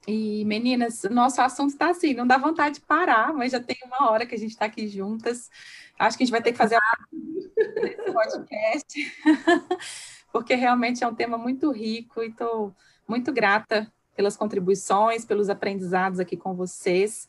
e 0.07 0.43
meninas, 0.45 1.03
nosso 1.03 1.41
assunto 1.41 1.71
está 1.71 1.89
assim, 1.91 2.13
não 2.13 2.25
dá 2.25 2.37
vontade 2.37 2.75
de 2.75 2.81
parar, 2.81 3.33
mas 3.33 3.51
já 3.51 3.59
tem 3.59 3.77
uma 3.85 4.09
hora 4.09 4.25
que 4.25 4.35
a 4.35 4.37
gente 4.37 4.51
está 4.51 4.65
aqui 4.65 4.87
juntas. 4.87 5.49
Acho 5.97 6.17
que 6.17 6.23
a 6.23 6.25
gente 6.25 6.31
vai 6.31 6.41
ter 6.41 6.51
que 6.51 6.57
fazer 6.57 6.77
esse 7.11 8.11
podcast, 8.11 9.13
porque 10.31 10.55
realmente 10.55 11.03
é 11.03 11.07
um 11.07 11.15
tema 11.15 11.37
muito 11.37 11.71
rico 11.71 12.23
e 12.23 12.27
estou 12.27 12.75
muito 13.07 13.31
grata 13.31 13.91
pelas 14.19 14.35
contribuições, 14.35 15.23
pelos 15.23 15.49
aprendizados 15.49 16.19
aqui 16.19 16.35
com 16.35 16.53
vocês. 16.53 17.25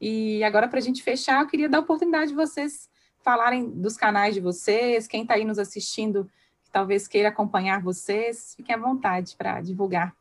E 0.00 0.42
agora, 0.42 0.66
para 0.66 0.80
a 0.80 0.82
gente 0.82 1.00
fechar, 1.00 1.40
eu 1.40 1.46
queria 1.46 1.68
dar 1.68 1.78
a 1.78 1.82
oportunidade 1.82 2.30
de 2.30 2.34
vocês 2.34 2.90
falarem 3.22 3.70
dos 3.70 3.96
canais 3.96 4.34
de 4.34 4.40
vocês, 4.40 5.06
quem 5.06 5.22
está 5.22 5.34
aí 5.34 5.44
nos 5.44 5.56
assistindo 5.56 6.28
talvez 6.72 7.06
queira 7.06 7.28
acompanhar 7.28 7.80
vocês, 7.80 8.54
fiquem 8.56 8.74
à 8.74 8.78
vontade 8.78 9.36
para 9.36 9.60
divulgar. 9.60 10.16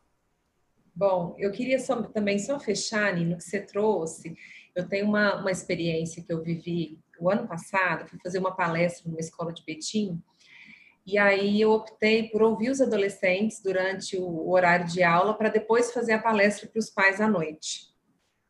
Bom, 0.93 1.35
eu 1.39 1.51
queria 1.51 1.79
só, 1.79 2.03
também 2.03 2.37
só 2.37 2.59
fechar, 2.59 3.15
Nino, 3.15 3.37
que 3.37 3.43
você 3.43 3.59
trouxe. 3.59 4.37
Eu 4.75 4.87
tenho 4.87 5.07
uma, 5.07 5.41
uma 5.41 5.49
experiência 5.49 6.21
que 6.21 6.31
eu 6.31 6.43
vivi 6.43 6.99
o 7.19 7.31
ano 7.31 7.47
passado, 7.47 8.07
fui 8.07 8.19
fazer 8.21 8.37
uma 8.37 8.55
palestra 8.55 9.09
numa 9.09 9.19
escola 9.19 9.51
de 9.51 9.63
Betim, 9.63 10.21
e 11.05 11.17
aí 11.17 11.59
eu 11.59 11.71
optei 11.71 12.29
por 12.29 12.41
ouvir 12.43 12.69
os 12.69 12.79
adolescentes 12.79 13.61
durante 13.61 14.17
o 14.17 14.51
horário 14.51 14.85
de 14.85 15.01
aula 15.01 15.33
para 15.33 15.49
depois 15.49 15.91
fazer 15.91 16.13
a 16.13 16.21
palestra 16.21 16.69
para 16.69 16.79
os 16.79 16.89
pais 16.89 17.19
à 17.19 17.27
noite. 17.27 17.89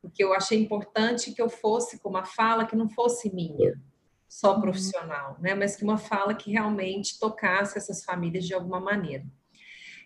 Porque 0.01 0.23
eu 0.23 0.33
achei 0.33 0.59
importante 0.59 1.31
que 1.31 1.41
eu 1.41 1.49
fosse 1.49 1.99
com 1.99 2.09
uma 2.09 2.25
fala 2.25 2.65
que 2.65 2.75
não 2.75 2.89
fosse 2.89 3.33
minha, 3.33 3.79
só 4.27 4.55
uhum. 4.55 4.61
profissional, 4.61 5.37
né? 5.39 5.53
Mas 5.55 5.75
que 5.75 5.83
uma 5.83 5.97
fala 5.97 6.33
que 6.33 6.51
realmente 6.51 7.19
tocasse 7.19 7.77
essas 7.77 8.03
famílias 8.03 8.45
de 8.45 8.53
alguma 8.53 8.79
maneira. 8.79 9.25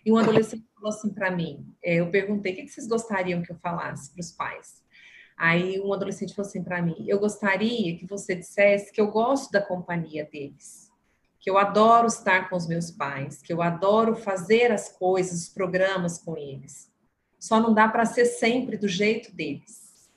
E 0.04 0.12
um 0.12 0.16
adolescente 0.16 0.64
falou 0.76 0.90
assim 0.90 1.12
para 1.12 1.30
mim, 1.30 1.66
é, 1.82 1.96
eu 1.96 2.10
perguntei 2.10 2.52
o 2.52 2.56
que 2.56 2.68
vocês 2.68 2.86
gostariam 2.86 3.42
que 3.42 3.50
eu 3.50 3.56
falasse 3.56 4.12
para 4.12 4.20
os 4.20 4.30
pais. 4.30 4.84
Aí 5.36 5.80
um 5.80 5.92
adolescente 5.92 6.34
falou 6.34 6.48
assim 6.48 6.62
para 6.62 6.80
mim, 6.80 7.04
eu 7.08 7.18
gostaria 7.18 7.96
que 7.98 8.06
você 8.06 8.36
dissesse 8.36 8.92
que 8.92 9.00
eu 9.00 9.10
gosto 9.10 9.50
da 9.50 9.60
companhia 9.60 10.24
deles 10.24 10.85
que 11.46 11.50
eu 11.50 11.58
adoro 11.58 12.08
estar 12.08 12.50
com 12.50 12.56
os 12.56 12.66
meus 12.66 12.90
pais, 12.90 13.40
que 13.40 13.52
eu 13.52 13.62
adoro 13.62 14.16
fazer 14.16 14.72
as 14.72 14.88
coisas, 14.88 15.42
os 15.42 15.48
programas 15.48 16.18
com 16.18 16.36
eles. 16.36 16.90
Só 17.38 17.60
não 17.60 17.72
dá 17.72 17.86
para 17.86 18.04
ser 18.04 18.24
sempre 18.24 18.76
do 18.76 18.88
jeito 18.88 19.32
deles. 19.32 20.10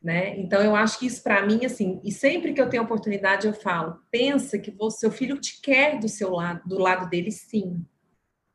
Né? 0.00 0.38
Então 0.38 0.62
eu 0.62 0.76
acho 0.76 1.00
que 1.00 1.06
isso 1.06 1.20
para 1.20 1.44
mim 1.44 1.64
assim, 1.64 2.00
e 2.04 2.12
sempre 2.12 2.52
que 2.52 2.60
eu 2.60 2.70
tenho 2.70 2.84
oportunidade 2.84 3.48
eu 3.48 3.52
falo, 3.52 4.00
pensa 4.08 4.56
que 4.56 4.72
o 4.78 4.88
seu 4.88 5.10
filho 5.10 5.36
te 5.40 5.60
quer 5.60 5.98
do 5.98 6.08
seu 6.08 6.30
lado, 6.30 6.62
do 6.64 6.78
lado 6.78 7.10
dele 7.10 7.32
sim. 7.32 7.84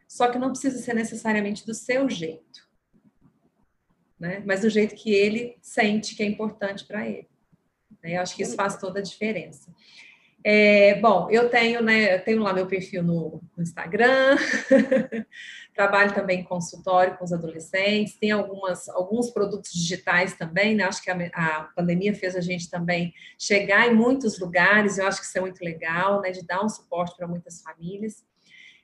Só 0.08 0.30
que 0.30 0.40
não 0.40 0.52
precisa 0.52 0.78
ser 0.78 0.94
necessariamente 0.94 1.66
do 1.66 1.74
seu 1.74 2.10
jeito. 2.10 2.66
Né? 4.18 4.42
Mas 4.46 4.62
do 4.62 4.70
jeito 4.70 4.96
que 4.96 5.14
ele 5.14 5.58
sente 5.62 6.16
que 6.16 6.24
é 6.24 6.26
importante 6.26 6.86
para 6.86 7.06
ele. 7.06 7.28
Né? 8.02 8.16
Eu 8.16 8.22
acho 8.22 8.34
que 8.34 8.44
isso 8.44 8.56
faz 8.56 8.78
toda 8.78 9.00
a 9.00 9.04
diferença. 9.04 9.70
É, 10.44 10.96
bom, 10.96 11.30
eu 11.30 11.50
tenho, 11.50 11.84
né, 11.84 12.16
eu 12.16 12.24
tenho 12.24 12.42
lá 12.42 12.52
meu 12.52 12.66
perfil 12.66 13.04
no, 13.04 13.42
no 13.56 13.62
Instagram, 13.62 14.38
trabalho 15.74 16.14
também 16.14 16.40
em 16.40 16.44
consultório 16.44 17.16
com 17.16 17.24
os 17.24 17.32
adolescentes, 17.32 18.16
tem 18.16 18.32
algumas, 18.32 18.90
alguns 18.90 19.30
produtos 19.30 19.72
digitais 19.72 20.36
também, 20.36 20.76
né? 20.76 20.84
Acho 20.84 21.02
que 21.02 21.12
a, 21.12 21.30
a, 21.34 21.64
pandemia 21.76 22.14
fez 22.14 22.36
a 22.36 22.42
gente 22.42 22.70
também 22.70 23.14
chegar 23.38 23.88
em 23.88 23.96
muitos 23.96 24.40
lugares, 24.40 24.98
eu 24.98 25.08
acho 25.08 25.20
que 25.20 25.28
isso 25.28 25.38
é 25.38 25.42
muito 25.42 25.64
legal, 25.64 26.22
né? 26.22 26.32
De 26.32 26.46
dar 26.46 26.64
um 26.64 26.70
suporte 26.70 27.16
para 27.16 27.28
muitas 27.28 27.62
famílias. 27.62 28.26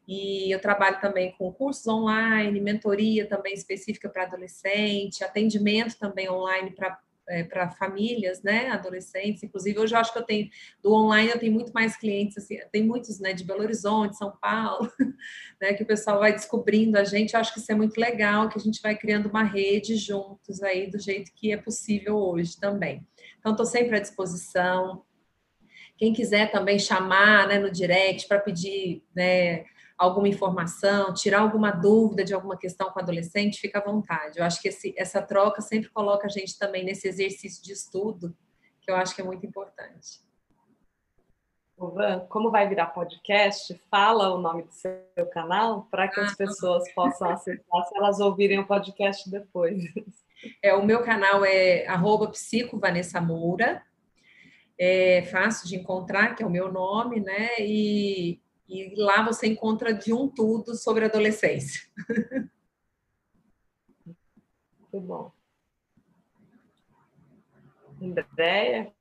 E 0.07 0.49
eu 0.53 0.61
trabalho 0.61 1.01
também 1.01 1.33
com 1.37 1.51
cursos 1.51 1.85
online, 1.85 2.61
mentoria 2.61 3.27
também 3.27 3.53
específica 3.53 4.07
para 4.07 4.23
adolescente, 4.23 5.23
atendimento 5.23 5.97
também 5.99 6.29
online 6.29 6.71
para 6.71 6.97
é, 7.27 7.43
para 7.43 7.69
famílias, 7.71 8.41
né, 8.41 8.69
adolescentes, 8.69 9.43
inclusive 9.43 9.77
hoje 9.79 9.93
eu 9.93 9.99
acho 9.99 10.13
que 10.13 10.19
eu 10.19 10.23
tenho 10.23 10.49
do 10.81 10.93
online 10.93 11.29
eu 11.29 11.39
tenho 11.39 11.53
muito 11.53 11.71
mais 11.73 11.97
clientes 11.97 12.37
assim, 12.37 12.57
tem 12.71 12.83
muitos, 12.83 13.19
né, 13.19 13.33
de 13.33 13.43
Belo 13.43 13.61
Horizonte, 13.61 14.17
São 14.17 14.31
Paulo, 14.41 14.91
né, 15.61 15.73
que 15.73 15.83
o 15.83 15.85
pessoal 15.85 16.19
vai 16.19 16.31
descobrindo 16.31 16.97
a 16.97 17.03
gente, 17.03 17.33
eu 17.33 17.39
acho 17.39 17.53
que 17.53 17.59
isso 17.59 17.71
é 17.71 17.75
muito 17.75 17.99
legal, 17.99 18.49
que 18.49 18.57
a 18.57 18.61
gente 18.61 18.81
vai 18.81 18.95
criando 18.95 19.27
uma 19.27 19.43
rede 19.43 19.95
juntos 19.95 20.63
aí 20.63 20.89
do 20.89 20.99
jeito 20.99 21.31
que 21.35 21.51
é 21.51 21.57
possível 21.57 22.17
hoje 22.17 22.59
também. 22.59 23.05
Então 23.39 23.51
estou 23.51 23.65
sempre 23.65 23.95
à 23.95 23.99
disposição. 23.99 25.03
Quem 25.97 26.13
quiser 26.13 26.51
também 26.51 26.77
chamar, 26.77 27.47
né, 27.47 27.59
no 27.59 27.71
direct 27.71 28.27
para 28.27 28.39
pedir, 28.39 29.03
né, 29.15 29.65
alguma 29.97 30.27
informação, 30.27 31.13
tirar 31.13 31.41
alguma 31.41 31.71
dúvida 31.71 32.23
de 32.23 32.33
alguma 32.33 32.55
questão 32.55 32.91
com 32.91 32.99
o 32.99 33.01
adolescente, 33.01 33.59
fica 33.59 33.79
à 33.79 33.83
vontade. 33.83 34.37
Eu 34.37 34.45
acho 34.45 34.61
que 34.61 34.67
esse, 34.67 34.93
essa 34.97 35.21
troca 35.21 35.61
sempre 35.61 35.89
coloca 35.89 36.27
a 36.27 36.29
gente 36.29 36.57
também 36.57 36.83
nesse 36.83 37.07
exercício 37.07 37.63
de 37.63 37.73
estudo, 37.73 38.35
que 38.81 38.91
eu 38.91 38.95
acho 38.95 39.15
que 39.15 39.21
é 39.21 39.23
muito 39.23 39.45
importante. 39.45 40.21
Van, 41.77 42.21
como 42.29 42.49
vai 42.49 42.67
virar 42.67 42.87
podcast, 42.87 43.79
fala 43.89 44.33
o 44.33 44.39
nome 44.39 44.63
do 44.63 44.71
seu 44.71 45.27
canal 45.31 45.87
para 45.91 46.07
que 46.07 46.19
as 46.19 46.33
ah, 46.33 46.35
pessoas 46.35 46.91
possam 46.93 47.29
acessar 47.29 47.83
se 47.87 47.97
elas 47.97 48.19
ouvirem 48.19 48.59
o 48.59 48.67
podcast 48.67 49.29
depois. 49.29 49.83
É, 50.61 50.73
o 50.73 50.85
meu 50.85 51.01
canal 51.03 51.43
é 51.43 51.87
arroba 51.87 52.31
Moura, 53.23 53.81
é 54.77 55.23
fácil 55.23 55.67
de 55.67 55.75
encontrar, 55.75 56.35
que 56.35 56.43
é 56.43 56.45
o 56.45 56.49
meu 56.49 56.71
nome, 56.71 57.19
né? 57.19 57.49
E 57.59 58.39
e 58.67 58.93
lá 58.95 59.23
você 59.23 59.47
encontra 59.47 59.93
de 59.93 60.13
um 60.13 60.27
tudo 60.27 60.75
sobre 60.75 61.05
adolescência. 61.05 61.87
Muito 64.93 65.07
bom. 65.07 65.31
Andréia? 68.01 68.91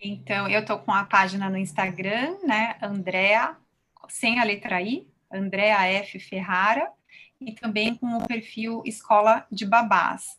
Então, 0.00 0.48
eu 0.48 0.64
tô 0.64 0.78
com 0.78 0.92
a 0.92 1.04
página 1.04 1.50
no 1.50 1.56
Instagram, 1.56 2.38
né? 2.44 2.76
Andréa, 2.80 3.56
sem 4.08 4.38
a 4.38 4.44
letra 4.44 4.80
I, 4.80 5.08
Andréa 5.30 5.84
F. 5.86 6.20
Ferrara, 6.20 6.92
e 7.40 7.52
também 7.52 7.94
com 7.96 8.06
o 8.16 8.26
perfil 8.26 8.82
Escola 8.84 9.46
de 9.50 9.66
Babás. 9.66 10.38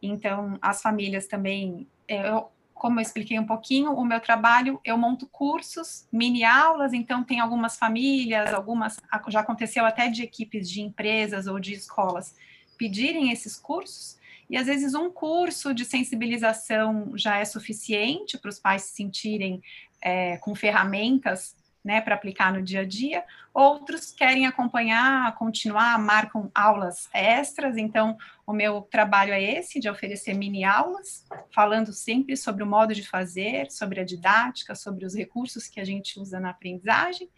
Então, 0.00 0.58
as 0.62 0.80
famílias 0.80 1.26
também. 1.26 1.88
Eu, 2.06 2.50
como 2.80 2.98
eu 2.98 3.02
expliquei 3.02 3.38
um 3.38 3.44
pouquinho, 3.44 3.92
o 3.92 4.02
meu 4.06 4.18
trabalho, 4.20 4.80
eu 4.82 4.96
monto 4.96 5.26
cursos, 5.26 6.08
mini 6.10 6.44
aulas, 6.44 6.94
então 6.94 7.22
tem 7.22 7.38
algumas 7.38 7.76
famílias, 7.76 8.54
algumas, 8.54 8.96
já 9.28 9.40
aconteceu 9.40 9.84
até 9.84 10.08
de 10.08 10.22
equipes 10.22 10.68
de 10.68 10.80
empresas 10.80 11.46
ou 11.46 11.60
de 11.60 11.74
escolas 11.74 12.34
pedirem 12.78 13.30
esses 13.30 13.58
cursos, 13.58 14.18
e 14.48 14.56
às 14.56 14.66
vezes 14.66 14.94
um 14.94 15.10
curso 15.10 15.74
de 15.74 15.84
sensibilização 15.84 17.12
já 17.14 17.36
é 17.36 17.44
suficiente 17.44 18.38
para 18.38 18.48
os 18.48 18.58
pais 18.58 18.84
se 18.84 18.94
sentirem 18.94 19.62
é, 20.00 20.38
com 20.38 20.54
ferramentas 20.54 21.54
né, 21.84 22.00
para 22.00 22.14
aplicar 22.14 22.52
no 22.52 22.62
dia 22.62 22.80
a 22.80 22.84
dia. 22.84 23.24
Outros 23.52 24.12
querem 24.12 24.46
acompanhar, 24.46 25.34
continuar, 25.36 25.98
marcam 25.98 26.50
aulas 26.54 27.08
extras. 27.12 27.76
Então, 27.76 28.16
o 28.46 28.52
meu 28.52 28.82
trabalho 28.82 29.32
é 29.32 29.42
esse, 29.42 29.80
de 29.80 29.88
oferecer 29.88 30.34
mini 30.34 30.64
aulas, 30.64 31.26
falando 31.54 31.92
sempre 31.92 32.36
sobre 32.36 32.62
o 32.62 32.66
modo 32.66 32.94
de 32.94 33.06
fazer, 33.06 33.70
sobre 33.70 34.00
a 34.00 34.04
didática, 34.04 34.74
sobre 34.74 35.04
os 35.04 35.14
recursos 35.14 35.66
que 35.66 35.80
a 35.80 35.84
gente 35.84 36.20
usa 36.20 36.38
na 36.38 36.50
aprendizagem. 36.50 37.28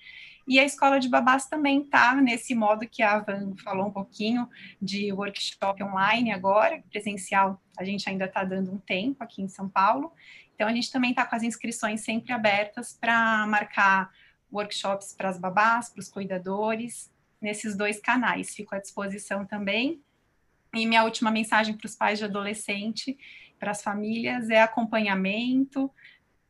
E 0.47 0.59
a 0.59 0.65
escola 0.65 0.99
de 0.99 1.09
babás 1.09 1.47
também 1.47 1.83
está 1.83 2.17
nesse 2.17 2.55
modo 2.55 2.89
que 2.89 3.03
a 3.03 3.21
Van 3.21 3.55
falou 3.63 3.87
um 3.87 3.93
pouquinho 3.93 4.49
de 4.81 5.13
workshop 5.13 5.83
online 5.85 6.33
agora, 6.33 6.83
presencial 6.91 7.63
a 7.79 7.85
gente 7.85 8.09
ainda 8.09 8.27
está 8.27 8.45
dando 8.45 8.73
um 8.73 8.79
tempo 8.79 9.23
aqui 9.23 9.41
em 9.41 9.49
São 9.49 9.69
Paulo. 9.69 10.13
Então 10.55 10.69
a 10.69 10.73
gente 10.73 10.91
também 10.91 11.11
está 11.11 11.25
com 11.25 11.35
as 11.35 11.43
inscrições 11.43 12.03
sempre 12.03 12.33
abertas 12.33 12.97
para 13.01 13.47
marcar 13.47 14.11
workshops 14.53 15.15
para 15.17 15.29
as 15.29 15.39
babás, 15.39 15.89
para 15.89 16.01
os 16.01 16.09
cuidadores, 16.09 17.11
nesses 17.41 17.77
dois 17.77 18.01
canais. 18.01 18.55
Fico 18.55 18.75
à 18.75 18.79
disposição 18.79 19.45
também. 19.45 20.01
E 20.75 20.87
minha 20.87 21.05
última 21.05 21.31
mensagem 21.31 21.77
para 21.77 21.87
os 21.87 21.95
pais 21.95 22.19
de 22.19 22.25
adolescente, 22.25 23.19
para 23.59 23.73
as 23.73 23.83
famílias, 23.83 24.51
é 24.51 24.61
acompanhamento, 24.61 25.91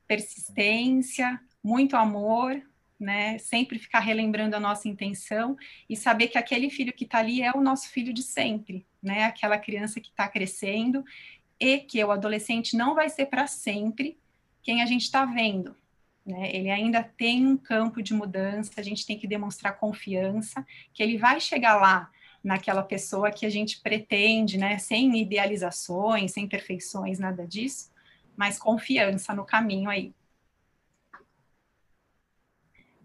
persistência, 0.07 1.41
muito 1.63 1.97
amor, 1.97 2.61
né? 2.99 3.37
Sempre 3.39 3.79
ficar 3.79 4.01
relembrando 4.01 4.55
a 4.55 4.61
nossa 4.61 4.89
intenção 4.89 5.57
e 5.89 5.97
saber 5.97 6.29
que 6.29 6.39
aquele 6.39 6.71
filho 6.71 6.93
que 6.93 7.05
está 7.05 7.19
ali 7.19 7.43
é 7.43 7.51
o 7.53 7.61
nosso 7.61 7.89
filho 7.89 8.13
de 8.13 8.23
sempre, 8.23 8.87
né? 9.03 9.25
Aquela 9.25 9.59
criança 9.59 10.01
que 10.01 10.11
está 10.11 10.29
crescendo 10.29 11.05
e 11.59 11.79
que 11.79 12.03
o 12.03 12.11
adolescente 12.11 12.77
não 12.77 12.95
vai 12.95 13.09
ser 13.09 13.27
para 13.27 13.47
sempre 13.47 14.19
quem 14.63 14.83
a 14.83 14.87
gente 14.87 15.03
está 15.03 15.25
vendo, 15.25 15.77
né? 16.25 16.55
Ele 16.55 16.71
ainda 16.71 17.03
tem 17.03 17.47
um 17.47 17.57
campo 17.57 18.03
de 18.03 18.15
mudança, 18.15 18.73
a 18.77 18.83
gente 18.83 19.07
tem 19.07 19.19
que 19.19 19.27
demonstrar 19.27 19.79
confiança 19.79 20.65
que 20.93 21.03
ele 21.03 21.19
vai 21.19 21.41
chegar 21.41 21.77
lá 21.77 22.11
naquela 22.43 22.83
pessoa 22.83 23.31
que 23.31 23.47
a 23.47 23.51
gente 23.51 23.81
pretende, 23.81 24.59
né? 24.59 24.79
sem 24.79 25.17
idealizações, 25.21 26.33
sem 26.33 26.49
perfeições, 26.49 27.19
nada 27.19 27.47
disso, 27.47 27.91
mas 28.37 28.59
confiança 28.59 29.35
no 29.35 29.45
caminho 29.45 29.89
aí. 29.89 30.13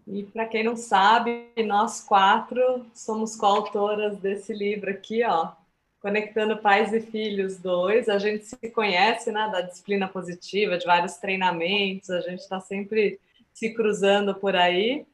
E 0.06 0.22
para 0.24 0.46
quem 0.46 0.64
não 0.64 0.74
sabe, 0.74 1.52
nós 1.66 2.00
quatro 2.00 2.86
somos 2.94 3.36
coautoras 3.36 4.16
desse 4.18 4.54
livro 4.54 4.90
aqui, 4.90 5.22
ó, 5.22 5.52
Conectando 6.00 6.58
Pais 6.58 6.92
e 6.92 7.00
Filhos 7.00 7.58
2. 7.58 8.08
A 8.08 8.18
gente 8.18 8.44
se 8.44 8.70
conhece, 8.70 9.32
né, 9.32 9.48
da 9.50 9.60
disciplina 9.60 10.08
positiva, 10.08 10.78
de 10.78 10.86
vários 10.86 11.16
treinamentos, 11.16 12.10
a 12.10 12.20
gente 12.20 12.40
está 12.40 12.60
sempre 12.60 13.18
se 13.52 13.74
cruzando 13.74 14.34
por 14.34 14.54
aí. 14.54 15.06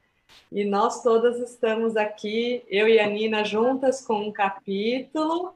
E 0.51 0.65
nós 0.65 1.03
todas 1.03 1.39
estamos 1.39 1.97
aqui, 1.97 2.63
eu 2.69 2.89
e 2.89 2.99
a 2.99 3.07
Nina, 3.07 3.45
juntas 3.45 4.05
com 4.05 4.29
um 4.29 4.33
capítulo. 4.33 5.55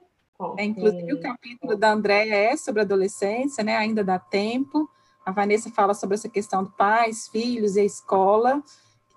É, 0.57 0.65
inclusive, 0.65 1.13
o 1.13 1.21
capítulo 1.21 1.77
da 1.77 1.93
Andréia 1.93 2.35
é 2.35 2.57
sobre 2.57 2.83
adolescência, 2.83 3.65
né? 3.65 3.77
Ainda 3.77 4.05
dá 4.05 4.19
tempo. 4.19 4.89
A 5.27 5.33
Vanessa 5.33 5.69
fala 5.71 5.95
sobre 5.95 6.15
essa 6.15 6.29
questão 6.29 6.63
do 6.63 6.71
pais, 6.71 7.29
filhos 7.29 7.77
e 7.77 7.81
a 7.81 7.85
escola 7.85 8.63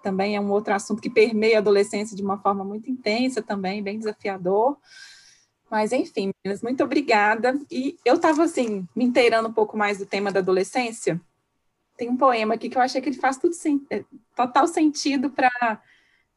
também 0.02 0.36
é 0.36 0.42
um 0.42 0.52
outro 0.52 0.74
assunto 0.74 1.02
que 1.02 1.10
permeia 1.10 1.58
a 1.58 1.60
adolescência 1.60 2.16
de 2.16 2.24
uma 2.24 2.38
forma 2.38 2.64
muito 2.64 2.90
intensa 2.90 3.42
também, 3.42 3.84
bem 3.84 3.98
desafiador. 3.98 4.78
Mas, 5.72 5.94
enfim, 5.94 6.34
meninas, 6.44 6.62
muito 6.62 6.84
obrigada. 6.84 7.58
E 7.72 7.98
eu 8.04 8.16
estava, 8.16 8.44
assim, 8.44 8.86
me 8.94 9.06
inteirando 9.06 9.48
um 9.48 9.54
pouco 9.54 9.78
mais 9.78 9.98
do 9.98 10.06
tema 10.06 10.30
da 10.30 10.42
adolescência. 10.42 11.20
Tem 11.96 12.10
um 12.10 12.18
poema 12.18 12.56
aqui 12.56 12.68
que 12.68 12.78
eu 12.78 12.82
achei 12.82 13.00
que 13.00 13.08
ele 13.08 13.18
faz 13.18 13.38
tudo 13.38 13.54
sem, 13.54 13.82
é, 13.90 14.04
total 14.36 14.68
sentido 14.68 15.30
para 15.30 15.82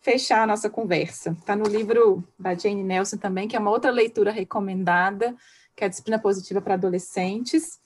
fechar 0.00 0.42
a 0.42 0.46
nossa 0.46 0.70
conversa. 0.70 1.32
Está 1.32 1.56
no 1.56 1.64
livro 1.64 2.22
da 2.38 2.54
Jane 2.54 2.84
Nelson 2.84 3.16
também, 3.16 3.48
que 3.48 3.56
é 3.56 3.58
uma 3.58 3.72
outra 3.72 3.90
leitura 3.90 4.30
recomendada, 4.30 5.34
que 5.74 5.82
é 5.82 5.86
a 5.88 5.90
Disciplina 5.90 6.20
Positiva 6.20 6.60
para 6.60 6.74
Adolescentes. 6.74 7.80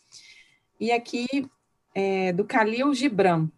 E 0.78 0.92
aqui, 0.92 1.48
é, 1.94 2.30
do 2.30 2.44
Khalil 2.44 2.92
Gibran. 2.92 3.48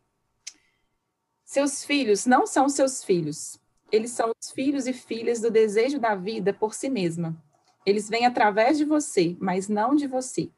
Seus 1.45 1.84
filhos 1.84 2.24
não 2.24 2.47
são 2.47 2.68
seus 2.68 3.03
filhos. 3.03 3.59
Eles 3.91 4.12
são 4.12 4.30
os 4.41 4.53
filhos 4.53 4.86
e 4.86 4.93
filhas 4.93 5.41
do 5.41 5.51
desejo 5.51 5.99
da 5.99 6.14
vida 6.14 6.53
por 6.53 6.72
si 6.72 6.88
mesma. 6.88 7.36
Eles 7.85 8.09
vêm 8.09 8.26
através 8.26 8.76
de 8.76 8.85
você, 8.85 9.37
mas 9.41 9.68
não 9.68 9.95
de 9.95 10.07
você. 10.07 10.51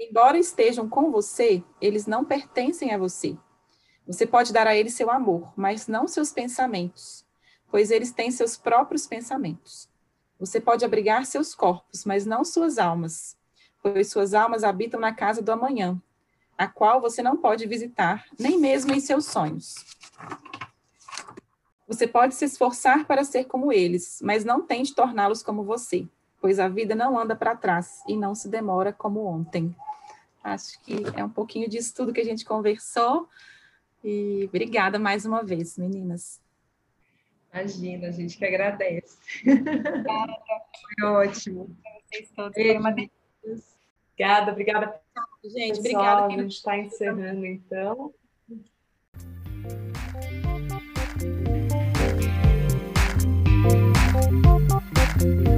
Embora 0.00 0.38
estejam 0.38 0.88
com 0.88 1.10
você, 1.10 1.62
eles 1.80 2.06
não 2.06 2.24
pertencem 2.24 2.92
a 2.92 2.98
você. 2.98 3.36
Você 4.06 4.26
pode 4.26 4.52
dar 4.52 4.66
a 4.66 4.74
eles 4.74 4.94
seu 4.94 5.10
amor, 5.10 5.52
mas 5.54 5.86
não 5.86 6.08
seus 6.08 6.32
pensamentos, 6.32 7.26
pois 7.70 7.90
eles 7.90 8.10
têm 8.12 8.30
seus 8.30 8.56
próprios 8.56 9.06
pensamentos. 9.06 9.88
Você 10.40 10.60
pode 10.60 10.84
abrigar 10.84 11.26
seus 11.26 11.54
corpos, 11.54 12.04
mas 12.04 12.24
não 12.24 12.44
suas 12.44 12.78
almas, 12.78 13.36
pois 13.82 14.08
suas 14.10 14.32
almas 14.32 14.64
habitam 14.64 14.98
na 14.98 15.12
casa 15.12 15.42
do 15.42 15.52
amanhã, 15.52 16.00
a 16.56 16.66
qual 16.66 17.00
você 17.00 17.22
não 17.22 17.36
pode 17.36 17.66
visitar, 17.66 18.24
nem 18.38 18.58
mesmo 18.58 18.94
em 18.94 19.00
seus 19.00 19.26
sonhos. 19.26 19.74
Você 21.86 22.06
pode 22.06 22.34
se 22.34 22.44
esforçar 22.44 23.06
para 23.06 23.24
ser 23.24 23.44
como 23.44 23.72
eles, 23.72 24.20
mas 24.22 24.44
não 24.44 24.62
tente 24.62 24.94
torná-los 24.94 25.42
como 25.42 25.64
você, 25.64 26.08
pois 26.40 26.58
a 26.58 26.68
vida 26.68 26.94
não 26.94 27.18
anda 27.18 27.34
para 27.34 27.56
trás 27.56 28.02
e 28.06 28.16
não 28.16 28.34
se 28.34 28.48
demora 28.48 28.92
como 28.92 29.24
ontem. 29.24 29.74
Acho 30.42 30.80
que 30.82 31.02
é 31.14 31.24
um 31.24 31.30
pouquinho 31.30 31.68
disso 31.68 31.94
tudo 31.94 32.12
que 32.12 32.20
a 32.20 32.24
gente 32.24 32.44
conversou. 32.44 33.28
E 34.02 34.44
obrigada 34.48 34.98
mais 34.98 35.26
uma 35.26 35.42
vez, 35.42 35.76
meninas. 35.76 36.40
Imagina, 37.52 38.08
a 38.08 38.10
gente 38.10 38.36
que 38.36 38.44
agradece. 38.44 39.18
Obrigada. 39.42 40.32
Foi 41.00 41.08
ótimo. 41.08 41.76
Vocês 42.10 42.30
todos. 42.30 42.54
Foi 42.54 42.76
uma 42.76 42.92
delícia. 42.92 43.12
Obrigada, 44.12 44.52
obrigada. 44.52 45.00
Gente, 45.44 45.82
Pessoal, 45.82 46.24
obrigada. 46.24 46.26
A 46.26 46.30
gente 46.30 46.54
está 46.54 46.76
encerrando, 46.76 47.46
então. 47.46 48.12
então. 55.20 55.57